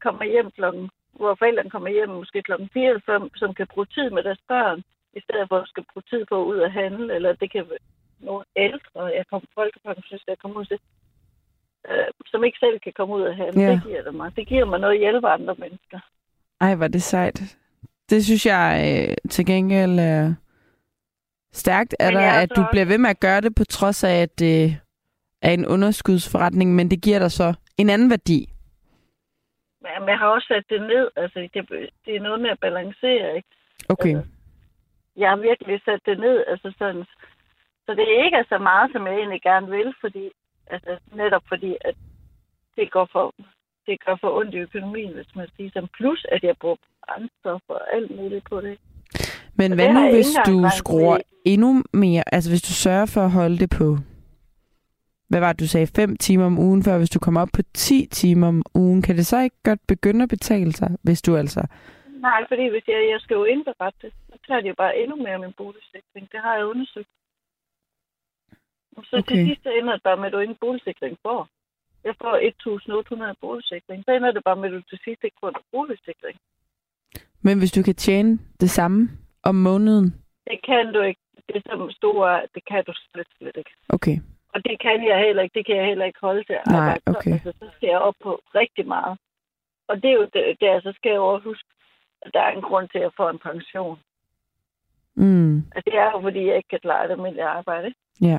kommer 0.00 0.24
hjem 0.24 0.50
klokken, 0.50 0.90
hvor 1.12 1.34
forældrene 1.34 1.70
kommer 1.70 1.88
hjem 1.88 2.08
måske 2.08 2.42
klokken 2.42 2.68
4 2.72 2.88
eller 2.88 3.00
5, 3.06 3.30
som 3.36 3.54
kan 3.54 3.66
bruge 3.66 3.86
tid 3.86 4.10
med 4.10 4.22
deres 4.22 4.40
børn, 4.48 4.82
i 5.18 5.20
stedet 5.24 5.48
for 5.48 5.58
at 5.58 5.68
skal 5.68 5.84
bruge 5.90 6.04
tid 6.10 6.22
på 6.30 6.36
at 6.42 6.46
ud 6.52 6.58
og 6.66 6.72
handle. 6.72 7.14
Eller 7.14 7.32
det 7.32 7.52
kan 7.52 7.64
være 7.70 7.84
nogle 8.20 8.44
ældre, 8.56 9.00
jeg 9.18 9.24
kommer 9.30 9.48
folkepensionist, 9.54 10.26
jeg 10.28 10.38
kommer 10.38 10.60
ud 10.60 10.64
til, 10.64 10.78
øh, 11.88 12.06
som 12.26 12.44
ikke 12.44 12.58
selv 12.58 12.80
kan 12.80 12.92
komme 12.96 13.14
ud 13.14 13.22
af 13.22 13.36
haven. 13.36 13.60
Ja. 13.60 13.72
Det 13.72 13.82
giver 13.86 14.02
det 14.02 14.14
mig. 14.14 14.36
Det 14.36 14.46
giver 14.46 14.64
mig 14.64 14.78
noget 14.80 14.94
at 14.94 15.00
hjælpe 15.00 15.28
andre 15.28 15.54
mennesker. 15.58 15.98
Ej, 16.60 16.74
var 16.74 16.88
det 16.88 17.02
sejt. 17.02 17.56
Det 18.10 18.24
synes 18.24 18.46
jeg 18.46 18.66
øh, 18.88 19.30
til 19.30 19.46
gengæld 19.46 19.98
er 19.98 20.34
stærkt, 21.52 21.96
er 22.00 22.10
der, 22.10 22.30
at 22.42 22.50
du 22.56 22.60
også... 22.60 22.70
bliver 22.70 22.84
ved 22.84 22.98
med 22.98 23.10
at 23.10 23.20
gøre 23.20 23.40
det, 23.40 23.54
på 23.54 23.64
trods 23.64 24.04
af, 24.04 24.22
at 24.22 24.38
det 24.38 24.80
er 25.42 25.50
en 25.50 25.66
underskudsforretning, 25.66 26.74
men 26.74 26.90
det 26.90 27.02
giver 27.02 27.18
dig 27.18 27.30
så 27.30 27.54
en 27.78 27.90
anden 27.90 28.10
værdi. 28.10 28.52
Men 29.80 30.08
jeg 30.08 30.18
har 30.18 30.26
også 30.26 30.46
sat 30.48 30.64
det 30.70 30.80
ned. 30.80 31.10
Altså, 31.16 31.48
det, 31.54 31.90
det 32.04 32.16
er 32.16 32.20
noget 32.20 32.40
med 32.40 32.50
at 32.50 32.60
balancere, 32.60 33.36
ikke? 33.36 33.48
Okay. 33.88 34.16
Altså, 34.16 34.35
jeg 35.16 35.28
har 35.30 35.36
virkelig 35.36 35.80
sat 35.84 36.00
det 36.06 36.18
ned, 36.18 36.44
altså 36.46 36.68
sådan, 36.78 37.04
så 37.86 37.90
det 37.98 38.06
ikke 38.24 38.36
er 38.36 38.48
så 38.48 38.58
meget, 38.58 38.92
som 38.92 39.06
jeg 39.06 39.14
egentlig 39.14 39.42
gerne 39.42 39.68
vil, 39.70 39.94
fordi 40.00 40.30
Altså 40.70 40.98
netop 41.16 41.42
fordi, 41.48 41.76
at 41.80 41.94
det 42.76 42.90
går 42.90 43.08
for, 43.12 43.34
det 43.86 44.04
gør 44.06 44.16
for 44.20 44.38
ondt 44.38 44.54
i 44.54 44.58
økonomien, 44.58 45.12
hvis 45.14 45.36
man 45.36 45.48
siger 45.56 45.70
som 45.72 45.88
plus, 45.96 46.26
at 46.32 46.42
jeg 46.42 46.54
bruger 46.60 46.76
brændstof 47.06 47.60
og 47.68 47.80
alt 47.94 48.16
muligt 48.16 48.44
på 48.50 48.60
det. 48.60 48.78
Men 49.54 49.74
hvad 49.74 49.92
nu, 49.92 50.10
hvis 50.10 50.36
du 50.46 50.64
skruer 50.76 51.18
endnu 51.44 51.82
mere, 51.92 52.34
altså 52.34 52.50
hvis 52.50 52.62
du 52.62 52.72
sørger 52.72 53.06
for 53.06 53.20
at 53.20 53.30
holde 53.30 53.58
det 53.58 53.70
på, 53.70 53.96
hvad 55.28 55.40
var 55.40 55.52
det, 55.52 55.60
du 55.60 55.66
sagde, 55.66 55.86
5 55.86 56.16
timer 56.16 56.46
om 56.46 56.58
ugen, 56.58 56.82
før 56.84 56.98
hvis 56.98 57.10
du 57.10 57.18
kommer 57.18 57.40
op 57.40 57.48
på 57.52 57.62
10 57.74 58.06
timer 58.06 58.48
om 58.48 58.62
ugen, 58.74 59.02
kan 59.02 59.16
det 59.16 59.26
så 59.26 59.40
ikke 59.40 59.56
godt 59.62 59.80
begynde 59.88 60.22
at 60.22 60.28
betale 60.28 60.72
sig, 60.72 60.90
hvis 61.02 61.22
du 61.22 61.36
altså... 61.36 61.66
Nej, 62.20 62.44
fordi 62.48 62.68
hvis 62.68 62.84
jeg, 62.88 63.08
jeg 63.12 63.20
skal 63.20 63.34
jo 63.34 63.44
indberette 63.44 63.98
det, 64.02 64.12
så 64.30 64.38
tager 64.46 64.60
de 64.60 64.68
jo 64.68 64.74
bare 64.74 64.98
endnu 64.98 65.16
mere 65.16 65.38
min 65.38 65.52
boligsikring. 65.52 66.32
Det 66.32 66.40
har 66.40 66.54
jeg 66.56 66.66
undersøgt. 66.66 67.08
Så 69.10 69.16
Okay. 69.18 69.34
til 69.36 69.46
sidst 69.46 69.62
så 69.62 69.70
ender 69.70 69.92
det 69.92 70.02
bare 70.02 70.16
med, 70.16 70.26
at 70.26 70.32
du 70.32 70.38
ingen 70.38 70.56
boligsikring 70.60 71.18
får. 71.22 71.48
Jeg 72.04 72.14
får 72.22 72.34
1.800 73.30 73.34
boligsikring. 73.40 74.04
Så 74.04 74.10
ender 74.12 74.32
det 74.32 74.44
bare 74.44 74.56
med, 74.56 74.64
at 74.68 74.72
du 74.72 74.80
til 74.80 74.98
sidst 75.04 75.24
ikke 75.24 75.36
får 75.40 75.48
en 75.48 75.62
boligsikring. 75.72 76.38
Men 77.42 77.58
hvis 77.58 77.72
du 77.72 77.82
kan 77.82 77.94
tjene 77.94 78.38
det 78.60 78.70
samme 78.70 79.08
om 79.42 79.54
måneden, 79.54 80.06
Det 80.50 80.58
kan 80.64 80.92
du 80.92 81.00
ikke. 81.00 81.20
Det 81.54 81.62
som 81.66 81.90
store, 81.90 82.42
det 82.54 82.62
kan 82.70 82.84
du 82.84 82.92
slet, 82.96 83.26
slet 83.38 83.56
ikke. 83.56 83.70
okay. 83.88 84.16
Og 84.54 84.64
det 84.64 84.80
kan 84.80 85.06
jeg 85.08 85.18
heller 85.26 85.42
ikke. 85.42 85.54
Det 85.58 85.66
kan 85.66 85.76
jeg 85.76 85.86
heller 85.86 86.04
ikke 86.04 86.20
holde 86.20 86.44
til 86.44 86.52
at 86.52 86.66
Nej, 86.66 86.76
arbejde. 86.80 87.02
Så- 87.06 87.10
okay. 87.18 87.32
Altså, 87.32 87.52
så 87.60 87.66
skal 87.76 87.88
jeg 87.88 87.98
op 87.98 88.14
på 88.22 88.40
rigtig 88.54 88.86
meget. 88.86 89.18
Og 89.88 90.02
det 90.02 90.10
er 90.10 90.14
jo 90.14 90.28
det, 90.34 90.60
der, 90.60 90.80
så 90.80 90.92
skal 90.96 91.10
jeg 91.10 91.20
også 91.20 91.44
huske, 91.48 91.68
der 92.34 92.40
er 92.40 92.52
en 92.52 92.62
grund 92.62 92.88
til, 92.88 92.98
at 92.98 93.02
jeg 93.04 93.10
får 93.16 93.30
en 93.30 93.38
pension. 93.38 93.98
Mm, 95.16 95.56
Altså, 95.56 95.82
det 95.86 95.98
er 95.98 96.10
jo, 96.14 96.20
fordi 96.22 96.46
jeg 96.48 96.56
ikke 96.56 96.68
kan 96.68 96.78
klare 96.82 97.04
et 97.06 97.10
almindeligt 97.10 97.46
arbejde. 97.46 97.92
ja. 98.20 98.38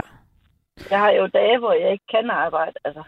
Jeg 0.89 0.99
har 0.99 1.11
jo 1.11 1.27
dage, 1.27 1.59
hvor 1.59 1.73
jeg 1.73 1.91
ikke 1.91 2.05
kan 2.11 2.29
arbejde. 2.29 2.73
Altså, 2.85 3.03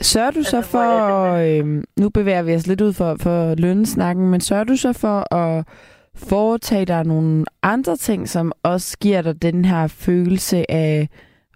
Sørger 0.00 0.30
du 0.30 0.42
så 0.42 0.56
Altså, 0.56 0.70
for, 0.70 0.78
hvor 1.06 1.26
jeg 1.36 1.60
øh, 1.64 1.84
nu 1.96 2.10
bevæger 2.10 2.42
vi 2.42 2.54
os 2.54 2.66
lidt 2.66 2.80
ud 2.80 2.92
for, 2.92 3.16
for 3.20 3.54
lønsnakken, 3.54 4.30
men 4.30 4.40
sørger 4.40 4.64
du 4.64 4.76
så 4.76 4.92
for 4.92 5.34
at 5.34 5.66
foretage 6.14 6.84
dig 6.84 7.04
nogle 7.04 7.44
andre 7.62 7.96
ting, 7.96 8.28
som 8.28 8.52
også 8.62 8.98
giver 8.98 9.22
dig 9.22 9.42
den 9.42 9.64
her 9.64 9.86
følelse 9.86 10.70
af 10.70 11.08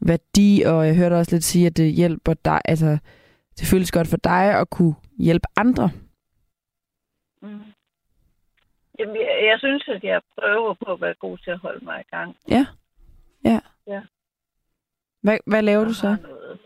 værdi, 0.02 0.62
og 0.66 0.86
jeg 0.86 0.96
hørte 0.96 1.14
også 1.14 1.34
lidt 1.34 1.44
sige, 1.44 1.66
at 1.66 1.76
det 1.76 1.92
hjælper 1.92 2.34
dig, 2.44 2.60
altså 2.64 2.98
det 3.58 3.66
føles 3.68 3.92
godt 3.92 4.08
for 4.08 4.16
dig 4.16 4.60
at 4.60 4.70
kunne 4.70 4.94
hjælpe 5.18 5.46
andre. 5.56 5.90
mm. 7.42 7.60
Jamen, 9.00 9.16
jeg, 9.16 9.34
jeg 9.50 9.58
synes, 9.58 9.88
at 9.88 10.04
jeg 10.04 10.20
prøver 10.38 10.74
på 10.74 10.92
at 10.92 11.00
være 11.00 11.14
god 11.14 11.38
til 11.38 11.50
at 11.50 11.58
holde 11.58 11.84
mig 11.84 12.00
i 12.00 12.10
gang. 12.16 12.36
Ja. 12.48 12.66
Ja. 13.44 13.58
Ja. 13.86 14.02
Hvad, 15.22 15.38
hvad 15.46 15.62
laver 15.62 15.84
du 15.84 15.94
Jeg 15.96 16.02
så? 16.04 16.08
har 16.08 16.28
Noget. 16.28 16.58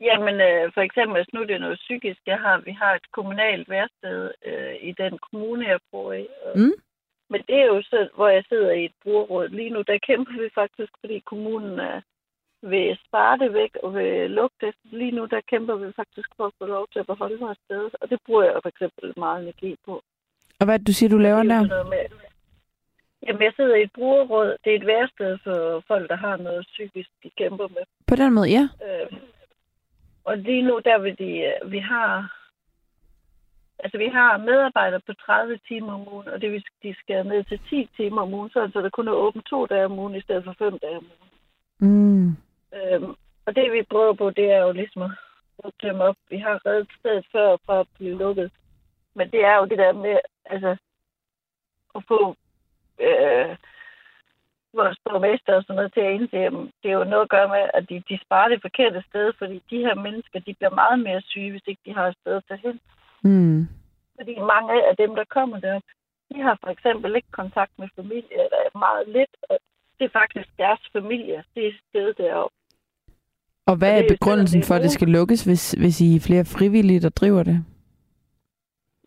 Jamen, 0.00 0.40
øh, 0.40 0.72
for 0.74 0.80
eksempel, 0.80 1.16
hvis 1.16 1.32
nu 1.34 1.40
det 1.42 1.54
er 1.54 1.58
noget 1.66 1.78
psykisk, 1.78 2.20
jeg 2.26 2.38
har, 2.40 2.58
vi 2.58 2.72
har 2.72 2.94
et 2.94 3.10
kommunalt 3.12 3.68
værsted 3.68 4.30
øh, 4.46 4.74
i 4.80 4.92
den 4.92 5.18
kommune, 5.18 5.68
jeg 5.68 5.80
bor 5.92 6.12
i. 6.12 6.26
Og, 6.44 6.58
Mm. 6.58 6.76
Men 7.30 7.42
det 7.48 7.56
er 7.60 7.66
jo 7.66 7.82
så, 7.82 8.08
hvor 8.14 8.28
jeg 8.28 8.44
sidder 8.48 8.70
i 8.72 8.84
et 8.84 8.96
brugerråd. 9.02 9.48
Lige 9.48 9.70
nu, 9.70 9.82
der 9.82 9.98
kæmper 10.06 10.32
vi 10.42 10.48
faktisk, 10.54 10.92
fordi 11.00 11.18
kommunen 11.18 11.78
er 11.78 12.00
vil 12.62 12.98
spare 13.06 13.38
det 13.38 13.52
væk 13.52 13.76
og 13.82 13.94
vil 13.94 14.30
lukke 14.30 14.56
det. 14.60 14.74
Lige 14.84 15.10
nu, 15.10 15.24
der 15.24 15.40
kæmper 15.40 15.74
vi 15.76 15.92
faktisk 15.92 16.28
for 16.36 16.46
at 16.46 16.52
få 16.58 16.66
lov 16.66 16.86
til 16.92 16.98
at 16.98 17.06
beholde 17.06 17.38
vores 17.38 17.58
sted. 17.64 17.90
Og 18.00 18.10
det 18.10 18.18
bruger 18.26 18.42
jeg 18.42 18.58
for 18.62 18.68
eksempel 18.68 19.12
meget 19.16 19.42
energi 19.42 19.76
på. 19.84 20.02
Og 20.60 20.64
hvad 20.64 20.78
du 20.78 20.92
siger, 20.92 21.10
du 21.10 21.18
laver 21.18 21.38
er 21.38 21.42
der? 21.42 21.84
med, 21.84 21.98
Jamen, 23.26 23.42
jeg 23.42 23.52
sidder 23.56 23.76
i 23.76 23.82
et 23.82 23.92
brugerråd. 23.92 24.56
Det 24.64 24.72
er 24.72 24.76
et 24.76 24.86
værsted 24.86 25.38
for 25.44 25.82
folk, 25.86 26.10
der 26.10 26.16
har 26.16 26.36
noget 26.36 26.66
psykisk, 26.72 27.10
de 27.22 27.30
kæmper 27.38 27.68
med. 27.68 27.82
På 28.06 28.16
den 28.16 28.32
måde, 28.34 28.48
ja. 28.50 28.68
Øh, 28.86 29.18
og 30.24 30.38
lige 30.38 30.62
nu, 30.62 30.80
der 30.84 30.98
vil 30.98 31.18
de, 31.18 31.30
øh, 31.50 31.72
vi 31.72 31.78
har, 31.78 32.36
altså 33.78 33.98
vi 33.98 34.08
har 34.08 34.36
medarbejdere 34.36 35.00
på 35.06 35.12
30 35.12 35.58
timer 35.68 35.92
om 35.92 36.08
ugen, 36.12 36.28
og 36.28 36.40
det 36.40 36.52
vil 36.52 36.64
de 36.82 36.94
skal 36.98 37.26
ned 37.26 37.44
til 37.44 37.60
10 37.70 37.88
timer 37.96 38.22
om 38.22 38.34
ugen, 38.34 38.50
så 38.50 38.70
der 38.74 38.90
kun 38.90 39.08
er 39.08 39.12
åbent 39.12 39.46
to 39.46 39.66
dage 39.66 39.84
om 39.84 39.98
ugen, 39.98 40.14
i 40.14 40.20
stedet 40.20 40.44
for 40.44 40.54
fem 40.58 40.78
dage 40.78 40.96
om 40.96 41.06
ugen. 41.14 41.32
Mm. 41.80 42.36
Øhm, 42.76 43.14
og 43.46 43.56
det 43.56 43.72
vi 43.72 43.82
prøver 43.90 44.12
på, 44.12 44.30
det 44.30 44.50
er 44.52 44.62
jo 44.66 44.72
ligesom 44.72 45.02
at 45.02 45.72
dem 45.82 46.00
op. 46.00 46.16
Vi 46.30 46.38
har 46.38 46.66
reddet 46.66 46.88
stedet 46.98 47.26
før 47.32 47.56
fra 47.66 47.80
at 47.80 47.86
blive 47.96 48.18
lukket. 48.18 48.50
Men 49.18 49.26
det 49.34 49.40
er 49.50 49.54
jo 49.56 49.64
det 49.70 49.78
der 49.78 49.92
med, 49.92 50.16
altså, 50.54 50.76
at 51.96 52.02
få 52.08 52.20
øh, 53.06 53.56
vores 54.78 54.98
borgmester 55.04 55.52
og 55.54 55.62
sådan 55.62 55.76
noget 55.76 55.92
til 55.92 56.04
at 56.06 56.14
indse, 56.16 56.36
at 56.48 56.52
det 56.80 56.88
er 56.90 56.98
jo 57.00 57.04
noget 57.12 57.26
at 57.26 57.34
gøre 57.36 57.48
med, 57.54 57.64
at 57.78 57.82
de, 57.88 57.96
de 58.10 58.24
sparer 58.24 58.48
det 58.48 58.64
forkerte 58.66 59.00
sted, 59.10 59.26
fordi 59.38 59.56
de 59.70 59.78
her 59.86 59.94
mennesker, 60.06 60.38
de 60.46 60.54
bliver 60.58 60.74
meget 60.82 60.98
mere 61.06 61.20
syge, 61.30 61.50
hvis 61.50 61.66
ikke 61.70 61.84
de 61.86 61.94
har 61.98 62.06
et 62.06 62.16
sted 62.20 62.34
at 62.36 62.46
tage 62.48 62.64
hen. 62.66 62.76
Mm. 63.30 63.60
Fordi 64.18 64.34
mange 64.54 64.72
af 64.88 64.94
dem, 65.02 65.10
der 65.18 65.24
kommer 65.36 65.56
derop, 65.60 65.86
de 66.32 66.40
har 66.46 66.58
for 66.62 66.70
eksempel 66.76 67.16
ikke 67.16 67.32
kontakt 67.40 67.72
med 67.78 67.88
familie, 67.96 68.36
eller 68.44 68.58
er 68.66 68.78
meget 68.86 69.08
lidt, 69.16 69.34
og 69.50 69.56
det 69.98 70.04
er 70.04 70.18
faktisk 70.20 70.48
deres 70.58 70.82
familie, 70.96 71.44
det 71.54 71.66
er 71.66 71.72
stedet 71.88 72.18
deroppe. 72.18 72.56
Og 73.66 73.76
hvad 73.76 73.92
Og 73.92 73.98
er 73.98 74.08
begrundelsen 74.08 74.62
for, 74.62 74.74
at 74.74 74.82
det 74.82 74.90
skal 74.90 75.08
lukkes, 75.08 75.44
hvis, 75.44 75.72
hvis 75.72 76.00
I 76.00 76.16
er 76.16 76.20
flere 76.20 76.44
frivillige, 76.44 77.00
der 77.00 77.08
driver 77.08 77.42
det? 77.42 77.64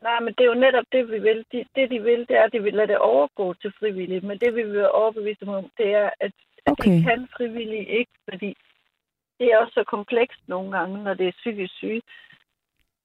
Nej, 0.02 0.20
men 0.20 0.34
det 0.38 0.44
er 0.44 0.52
jo 0.54 0.64
netop 0.66 0.86
det, 0.92 1.12
vi 1.12 1.20
vil. 1.20 1.46
De, 1.52 1.66
det, 1.76 1.90
de 1.92 2.00
vil, 2.02 2.20
det 2.30 2.38
er, 2.38 2.44
at 2.44 2.54
de 2.54 2.64
vil 2.64 2.74
lade 2.74 2.88
det 2.88 2.98
overgå 2.98 3.54
til 3.54 3.74
frivillige. 3.80 4.22
Men 4.28 4.38
det, 4.40 4.56
vi 4.56 4.64
vil 4.64 4.74
være 4.74 4.92
overbevist 4.92 5.44
om, 5.44 5.70
det 5.78 5.90
er, 5.94 6.10
at, 6.20 6.32
at 6.66 6.72
Okay. 6.72 6.92
det 6.92 7.04
kan 7.04 7.28
frivillige 7.38 7.86
ikke, 8.00 8.12
fordi 8.30 8.58
det 9.40 9.48
er 9.48 9.58
også 9.58 9.74
så 9.74 9.84
komplekst 9.84 10.42
nogle 10.48 10.78
gange, 10.78 11.04
når 11.04 11.14
det 11.14 11.28
er 11.28 11.32
psykisk 11.32 11.74
syge. 11.76 12.02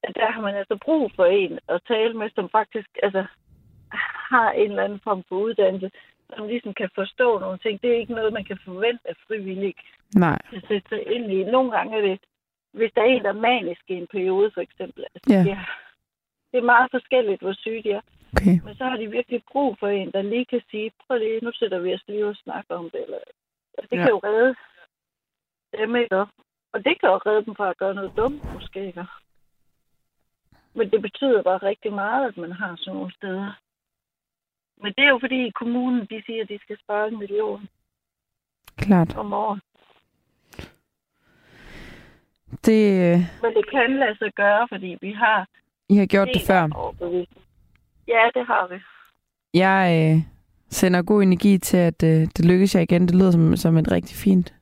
At 0.02 0.14
der 0.16 0.30
har 0.32 0.40
man 0.40 0.54
altså 0.54 0.76
brug 0.84 1.12
for 1.16 1.24
en 1.24 1.58
at 1.68 1.80
tale 1.88 2.14
med, 2.14 2.30
som 2.34 2.48
faktisk 2.50 2.88
altså, 3.02 3.24
har 4.30 4.50
en 4.50 4.70
eller 4.70 4.84
anden 4.84 5.00
form 5.04 5.24
for 5.28 5.36
uddannelse, 5.36 5.90
som 6.36 6.46
ligesom 6.46 6.74
kan 6.74 6.90
forstå 6.94 7.38
nogle 7.38 7.58
ting. 7.58 7.82
Det 7.82 7.90
er 7.90 7.98
ikke 7.98 8.12
noget, 8.14 8.32
man 8.32 8.44
kan 8.44 8.58
forvente 8.64 9.08
af 9.08 9.14
frivillige 9.26 9.74
Nej. 10.14 10.38
kan 10.50 10.62
sætte 10.68 10.88
sig 10.88 11.06
ind 11.14 11.32
i. 11.32 11.44
Nogle 11.44 11.70
gange 11.70 11.96
er 11.98 12.02
det, 12.02 12.20
hvis 12.72 12.92
der 12.94 13.00
er 13.02 13.06
en, 13.06 13.22
der 13.22 13.28
er 13.28 13.44
manisk 13.50 13.82
i 13.88 13.94
en 13.94 14.06
periode, 14.06 14.50
for 14.54 14.60
eksempel. 14.60 15.04
Altså, 15.14 15.32
Ja. 15.34 15.42
det, 15.44 15.50
er, 15.52 15.64
det 16.52 16.58
er 16.58 16.62
meget 16.74 16.90
forskelligt, 16.90 17.40
hvor 17.42 17.52
syge 17.52 17.82
de 17.82 17.90
er. 17.92 18.00
Okay. 18.36 18.60
Men 18.64 18.74
så 18.76 18.84
har 18.84 18.96
de 18.96 19.06
virkelig 19.10 19.42
brug 19.52 19.76
for 19.80 19.88
en, 19.88 20.12
der 20.12 20.22
lige 20.22 20.44
kan 20.44 20.62
sige, 20.70 20.90
prøv 21.06 21.18
lige, 21.18 21.40
nu 21.44 21.52
sætter 21.52 21.78
vi 21.78 21.94
os 21.94 22.04
lige 22.08 22.26
og 22.26 22.36
snakker 22.36 22.74
om 22.74 22.90
det. 22.90 23.02
Eller, 23.02 23.18
altså, 23.78 23.88
det 23.90 23.96
Ja. 23.98 24.02
kan 24.02 24.10
jo 24.10 24.20
redde 24.24 24.54
dem, 25.78 25.96
ikke? 25.96 26.16
Og 26.72 26.84
det 26.84 27.00
kan 27.00 27.08
jo 27.08 27.16
redde 27.26 27.44
dem 27.44 27.54
fra 27.54 27.70
at 27.70 27.76
gøre 27.78 27.94
noget 27.94 28.12
dumt, 28.16 28.54
måske, 28.54 28.86
ikke? 28.86 29.04
Men 30.74 30.90
det 30.90 31.02
betyder 31.02 31.42
bare 31.42 31.58
rigtig 31.58 31.92
meget, 31.92 32.28
at 32.28 32.36
man 32.36 32.52
har 32.52 32.76
sådan 32.76 32.94
nogle 32.96 33.12
steder. 33.14 33.52
Men 34.82 34.92
det 34.96 35.04
er 35.04 35.08
jo 35.08 35.18
fordi 35.18 35.50
kommunen, 35.50 36.00
de 36.10 36.22
siger, 36.26 36.42
at 36.42 36.48
de 36.48 36.58
skal 36.58 36.78
spare 36.84 37.08
en 37.08 37.18
million 37.18 37.68
Klart. 38.76 39.16
om 39.16 39.32
året. 39.32 39.60
Det, 42.66 42.82
øh, 43.06 43.18
Men 43.42 43.54
det 43.54 43.70
kan 43.70 43.96
lade 43.98 44.18
sig 44.18 44.32
gøre, 44.34 44.68
fordi 44.68 44.98
vi 45.00 45.12
har 45.12 45.48
I 45.88 45.96
har 45.96 46.06
gjort 46.06 46.28
det 46.28 46.40
en 46.40 46.46
før. 46.46 46.62
Ja, 48.08 48.22
det 48.34 48.46
har 48.46 48.68
vi. 48.74 48.74
Jeg 49.54 50.12
øh, 50.16 50.22
sender 50.70 51.02
god 51.02 51.22
energi 51.22 51.58
til, 51.58 51.76
at 51.76 52.02
øh, 52.02 52.20
det 52.36 52.44
lykkes 52.44 52.74
jer 52.74 52.80
igen. 52.80 53.02
Det 53.08 53.14
lyder 53.14 53.30
som, 53.30 53.56
som 53.56 53.76
et 53.76 53.90
rigtig 53.92 54.16
fint 54.16 54.54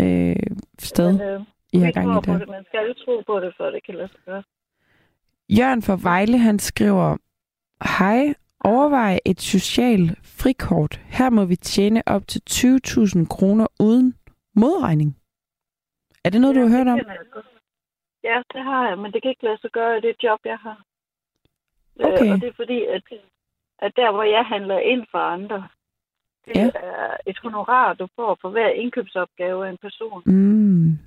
øh, 0.00 0.36
sted, 0.78 1.12
Men, 1.12 1.20
øh, 1.20 1.40
I 1.72 1.78
har 1.78 1.92
gang 1.92 2.10
i 2.10 2.14
der. 2.14 2.38
det. 2.38 2.48
Man 2.48 2.64
skal 2.68 2.94
tro 3.04 3.22
på 3.26 3.40
det, 3.40 3.54
før 3.58 3.70
det 3.70 3.84
kan 3.86 3.94
lade 3.94 4.08
sig 4.08 4.20
gøre. 4.26 4.42
Jørgen 5.48 5.82
fra 5.82 5.98
Vejle, 6.02 6.38
han 6.38 6.58
skriver, 6.58 7.16
Hej, 7.98 8.34
overvej 8.64 9.18
et 9.24 9.40
socialt 9.40 10.18
frikort. 10.22 11.00
Her 11.04 11.30
må 11.30 11.44
vi 11.44 11.56
tjene 11.56 12.02
op 12.06 12.26
til 12.28 12.42
20.000 12.50 13.26
kroner 13.26 13.66
uden 13.80 14.14
modregning. 14.56 15.16
Er 16.24 16.30
det 16.30 16.40
noget, 16.40 16.56
du 16.56 16.60
har 16.60 16.68
hørt 16.68 16.86
det 16.86 16.92
om? 16.92 17.00
godt. 17.32 17.46
Ja, 18.24 18.42
det 18.52 18.62
har 18.64 18.88
jeg, 18.88 18.98
men 18.98 19.12
det 19.12 19.22
kan 19.22 19.30
ikke 19.30 19.44
lade 19.44 19.58
sig 19.60 19.70
gøre 19.70 19.98
i 19.98 20.00
det 20.00 20.16
job, 20.22 20.40
jeg 20.44 20.58
har. 20.58 20.82
Okay. 22.00 22.26
Øh, 22.26 22.32
og 22.32 22.40
det 22.40 22.48
er 22.48 22.52
fordi, 22.52 22.84
at, 22.84 23.02
at 23.78 23.92
der, 23.96 24.10
hvor 24.12 24.22
jeg 24.22 24.44
handler 24.44 24.78
ind 24.78 25.06
for 25.10 25.18
andre, 25.18 25.68
det 26.46 26.56
Ja. 26.56 26.70
er 26.74 27.16
et 27.26 27.38
honorar, 27.38 27.94
du 27.94 28.08
får 28.16 28.38
for 28.40 28.48
hver 28.50 28.68
indkøbsopgave 28.68 29.66
af 29.66 29.70
en 29.70 29.78
person. 29.78 30.22
Mm. 30.26 30.98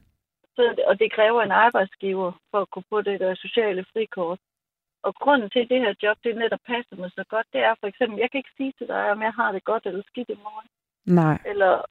Så, 0.55 0.75
og 0.87 0.99
det 0.99 1.11
kræver 1.11 1.41
en 1.41 1.51
arbejdsgiver 1.51 2.31
for 2.51 2.61
at 2.61 2.69
kunne 2.69 2.89
få 2.89 3.01
det 3.01 3.19
der 3.19 3.35
sociale 3.35 3.85
frikort. 3.93 4.39
Og 5.03 5.15
grunden 5.15 5.49
til 5.49 5.59
at 5.59 5.69
det 5.69 5.79
her 5.79 5.93
job, 6.03 6.17
det 6.23 6.35
netop 6.37 6.59
passer 6.67 6.95
mig 6.95 7.11
så 7.11 7.23
godt, 7.29 7.47
det 7.53 7.61
er 7.63 7.75
for 7.79 7.87
eksempel, 7.87 8.19
jeg 8.19 8.31
kan 8.31 8.37
ikke 8.37 8.57
sige 8.57 8.73
til 8.77 8.87
dig, 8.87 9.11
om 9.11 9.21
jeg 9.21 9.33
har 9.33 9.51
det 9.51 9.63
godt 9.63 9.85
eller 9.85 10.03
skidt 10.07 10.29
i 10.29 10.39
morgen. 10.43 10.67
Nej. 11.05 11.37
Eller, 11.45 11.81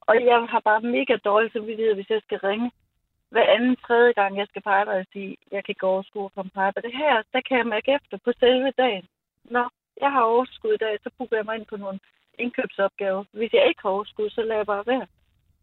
og 0.00 0.14
jeg 0.24 0.46
har 0.50 0.60
bare 0.60 0.80
mega 0.80 1.16
dårlig 1.24 1.52
samvittighed, 1.52 1.94
hvis 1.94 2.10
jeg 2.10 2.20
skal 2.22 2.38
ringe 2.38 2.70
hver 3.32 3.46
anden 3.54 3.76
tredje 3.86 4.12
gang, 4.12 4.32
jeg 4.40 4.46
skal 4.48 4.62
på 4.62 4.70
arbejde 4.80 5.00
og 5.00 5.12
sige, 5.12 5.36
jeg 5.52 5.60
kan 5.64 5.72
ikke 5.72 5.92
overskue 5.92 6.24
at 6.24 6.34
komme 6.34 6.50
på 6.54 6.60
arbejde. 6.60 6.88
Det 6.88 6.96
her, 6.96 7.14
der 7.34 7.40
kan 7.48 7.58
jeg 7.58 7.66
mærke 7.66 7.90
efter 7.96 8.16
på 8.24 8.30
selve 8.42 8.70
dagen. 8.82 9.06
Nå, 9.54 9.64
jeg 10.02 10.10
har 10.14 10.22
overskud 10.32 10.72
i 10.74 10.82
dag, 10.84 10.94
så 11.02 11.10
booker 11.18 11.36
jeg 11.36 11.44
mig 11.44 11.56
ind 11.56 11.66
på 11.66 11.76
nogle 11.76 11.98
indkøbsopgaver. 12.38 13.24
Hvis 13.38 13.52
jeg 13.52 13.68
ikke 13.68 13.82
har 13.82 13.90
overskud, 13.96 14.30
så 14.30 14.40
lader 14.42 14.56
jeg 14.62 14.66
bare 14.66 14.86
være. 14.86 15.06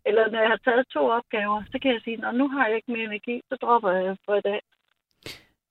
Eller 0.06 0.24
når 0.32 0.40
jeg 0.40 0.50
har 0.50 0.62
taget 0.68 0.86
to 0.88 1.02
opgaver, 1.20 1.64
så 1.72 1.80
kan 1.82 1.92
jeg 1.94 2.02
sige, 2.04 2.18
Nå, 2.18 2.32
nu 2.32 2.48
har 2.48 2.68
jeg 2.68 2.76
ikke 2.76 2.92
mere 2.92 3.04
energi, 3.12 3.42
så 3.50 3.56
dropper 3.62 3.92
jeg 3.92 4.18
for 4.26 4.36
i 4.36 4.42
dag. 4.42 4.62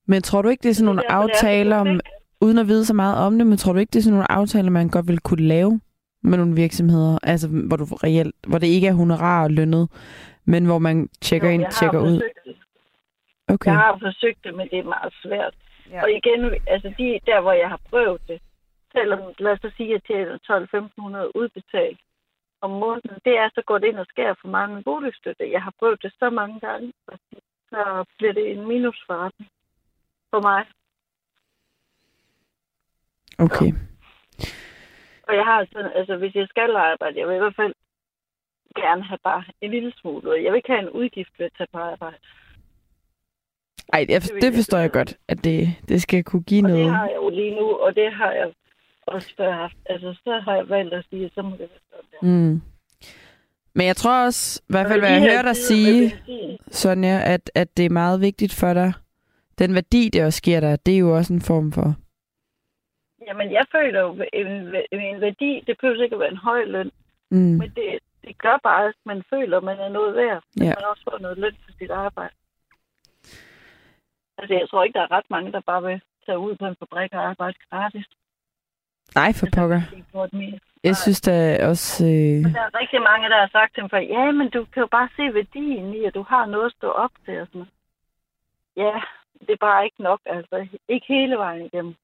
Men 0.07 0.23
tror 0.23 0.43
du 0.43 0.49
ikke, 0.49 0.63
det 0.63 0.71
er 0.71 0.75
sådan 0.75 0.87
nogle 0.87 1.01
Det 1.01 1.07
er 1.09 1.15
er 1.15 1.23
aftaler, 1.23 1.77
om, 1.77 2.01
uden 2.41 2.59
at 2.59 2.69
vide 2.69 2.85
så 2.85 2.95
meget 2.95 3.17
om 3.27 3.39
det, 3.39 3.47
men 3.47 3.59
tror 3.59 3.73
du 3.73 3.79
ikke, 3.79 3.91
det 3.91 3.99
er 3.99 4.03
sådan 4.03 4.15
nogle 4.15 4.33
aftaler, 4.33 4.71
man 4.71 4.89
godt 4.89 5.09
vil 5.09 5.21
kunne 5.21 5.47
lave 5.49 5.81
med 6.23 6.39
nogle 6.39 6.55
virksomheder? 6.55 7.19
Altså, 7.23 7.49
hvor 7.49 7.77
du 7.77 7.85
reelt, 7.85 8.35
hvor 8.47 8.59
det 8.59 8.67
ikke 8.67 8.87
er 8.87 8.93
honorar 8.93 9.45
og 9.45 9.51
lønnet, 9.51 9.89
men 10.53 10.63
hvor 10.67 10.79
man 10.79 11.09
tjekker 11.27 11.49
Jo, 11.49 11.55
ind, 11.55 11.65
tjekker 11.79 12.01
ud. 12.01 12.21
det. 12.47 12.57
Okay. 13.55 13.71
Jeg 13.71 13.79
har 13.79 13.99
forsøgt 14.07 14.45
det, 14.45 14.55
men 14.55 14.69
det 14.71 14.79
er 14.79 14.93
meget 14.97 15.15
svært. 15.23 15.55
Ja. 15.91 16.03
Og 16.03 16.11
igen, 16.11 16.41
altså 16.67 16.89
de, 16.99 17.21
der 17.27 17.41
hvor 17.41 17.53
jeg 17.53 17.69
har 17.69 17.81
prøvet 17.91 18.21
det, 18.29 18.41
selvom 18.93 19.21
lad 19.39 19.53
os 19.53 19.61
så 19.61 19.71
sige, 19.77 19.89
at 19.89 19.93
jeg 19.93 20.03
tjener 20.03 21.29
12-1500 21.29 21.41
udbetalt, 21.41 22.01
om 22.61 22.71
måneden, 22.71 23.19
det 23.25 23.35
er 23.43 23.49
så 23.55 23.63
gået 23.67 23.85
ind 23.85 23.99
og 23.99 24.07
skærer 24.09 24.35
for 24.41 24.49
meget 24.49 24.71
med 24.71 24.83
boligstøtte. 24.83 25.53
Jeg 25.53 25.63
har 25.63 25.73
prøvet 25.79 26.03
det 26.03 26.13
så 26.19 26.31
mange 26.31 26.61
gange, 26.61 26.93
og 27.07 27.19
så 27.71 28.05
bliver 28.19 28.33
det 28.33 28.51
en 28.51 28.67
minusforretning 28.69 29.51
for 30.31 30.41
mig. 30.41 30.65
Okay. 33.39 33.73
Og 35.29 35.35
jeg 35.35 35.45
har 35.45 35.67
sådan, 35.73 35.91
altså 35.95 36.17
hvis 36.17 36.35
jeg 36.35 36.47
skal 36.49 36.77
arbejde, 36.77 37.19
jeg 37.19 37.29
vil 37.29 37.35
i 37.35 37.39
hvert 37.39 37.57
fald 37.57 37.75
gerne 38.77 39.03
have 39.03 39.19
bare 39.25 39.45
en 39.61 39.71
lille 39.71 39.93
smule. 40.01 40.43
Jeg 40.45 40.53
vil 40.53 40.57
ikke 40.57 40.69
have 40.73 40.83
en 40.83 40.91
udgift 40.91 41.33
ved 41.39 41.47
at 41.47 41.53
tage 41.59 41.69
på 41.73 41.79
arbejde. 41.79 42.17
Ej, 43.93 44.07
jeg, 44.09 44.23
det 44.43 44.55
forstår 44.55 44.79
jeg 44.79 44.91
godt, 44.91 45.17
at 45.29 45.45
det, 45.45 45.69
det 45.89 46.03
skal 46.03 46.25
kunne 46.25 46.43
give 46.43 46.65
og 46.65 46.71
noget. 46.71 46.85
det 46.85 46.93
har 46.95 47.07
jeg 47.07 47.17
jo 47.17 47.29
lige 47.29 47.55
nu, 47.55 47.67
og 47.77 47.95
det 47.95 48.13
har 48.13 48.33
jeg 48.33 48.53
også 49.07 49.35
før 49.37 49.53
haft. 49.53 49.77
Altså, 49.87 50.15
så 50.25 50.41
har 50.45 50.55
jeg 50.55 50.69
valgt 50.69 50.95
at 50.95 51.05
sige, 51.11 51.25
at 51.25 51.31
så 51.35 51.43
må 51.43 51.51
det 51.51 51.59
være 51.59 51.69
sådan 51.91 52.11
der. 52.13 52.27
Mm. 52.27 52.61
Men 53.75 53.87
jeg 53.87 53.97
tror 53.97 54.25
også, 54.25 54.63
i 54.69 54.73
hvert 54.73 54.87
fald, 54.89 55.01
hvad 55.01 55.11
jeg 55.11 55.21
hører 55.21 55.43
dig 55.43 55.57
sige, 55.57 56.15
Sonja, 56.69 57.21
at, 57.35 57.51
at 57.55 57.77
det 57.77 57.85
er 57.87 57.91
meget 57.91 58.21
vigtigt 58.21 58.55
for 58.55 58.75
dig. 58.75 58.93
Den 59.59 59.75
værdi, 59.75 60.09
det 60.13 60.25
også 60.25 60.43
giver 60.43 60.61
dig, 60.61 60.87
det 60.87 60.95
er 60.95 60.99
jo 60.99 61.17
også 61.17 61.33
en 61.33 61.41
form 61.43 61.73
for... 61.73 61.95
Jamen, 63.27 63.53
jeg 63.53 63.67
føler 63.73 64.01
jo, 64.01 64.13
en, 64.33 64.47
en 65.01 65.21
værdi, 65.21 65.65
det 65.67 65.77
behøver 65.81 66.03
ikke 66.03 66.15
at 66.15 66.21
være 66.21 66.31
en 66.31 66.37
høj 66.37 66.65
løn, 66.65 66.91
Mm. 67.33 67.39
men 67.39 67.71
det, 67.77 67.99
det 68.25 68.39
gør 68.39 68.57
bare, 68.63 68.89
at 68.89 68.95
man 69.07 69.23
føler, 69.31 69.57
at 69.57 69.65
man 69.65 69.79
er 69.79 69.89
noget 69.89 70.15
værd, 70.17 70.37
at 70.37 70.63
Ja. 70.65 70.75
man 70.77 70.85
også 70.91 71.03
får 71.11 71.19
noget 71.19 71.39
løn 71.39 71.57
for 71.65 71.73
sit 71.79 71.91
arbejde. 71.91 72.35
Altså, 74.39 74.55
jeg 74.55 74.69
tror 74.71 74.85
ikke, 74.85 74.99
der 74.99 75.05
er 75.05 75.11
ret 75.11 75.31
mange, 75.31 75.53
der 75.53 75.61
bare 75.61 75.83
vil 75.83 76.01
tage 76.27 76.39
ud 76.39 76.57
på 76.57 76.67
en 76.67 76.77
fabrik 76.79 77.13
og 77.13 77.23
arbejde 77.31 77.59
gratis. 77.71 78.07
Nej, 79.15 79.33
for 79.33 79.47
pokker. 79.57 79.81
Jeg 80.85 80.97
synes 80.97 81.21
da 81.21 81.67
også... 81.69 82.05
Øh... 82.05 82.53
Der 82.55 82.61
er 82.67 82.79
rigtig 82.81 83.01
mange, 83.03 83.29
der 83.29 83.39
har 83.41 83.49
sagt 83.53 83.75
til 83.75 83.83
mig, 83.93 84.09
ja, 84.09 84.31
men 84.33 84.51
du 84.51 84.65
kan 84.65 84.81
jo 84.81 84.87
bare 84.87 85.09
se 85.17 85.35
værdien 85.35 85.95
i, 85.95 86.05
at 86.05 86.15
du 86.15 86.23
har 86.23 86.47
noget 86.47 86.67
at 86.67 86.73
stå 86.73 86.89
op 86.91 87.11
til. 87.25 87.41
Og 87.41 87.47
sådan. 87.47 87.69
Ja, 88.77 89.01
det 89.41 89.51
er 89.51 89.57
bare 89.61 89.85
ikke 89.85 90.03
nok, 90.03 90.21
altså. 90.27 90.67
Ikke 90.89 91.07
hele 91.09 91.37
vejen 91.37 91.65
igennem. 91.67 91.95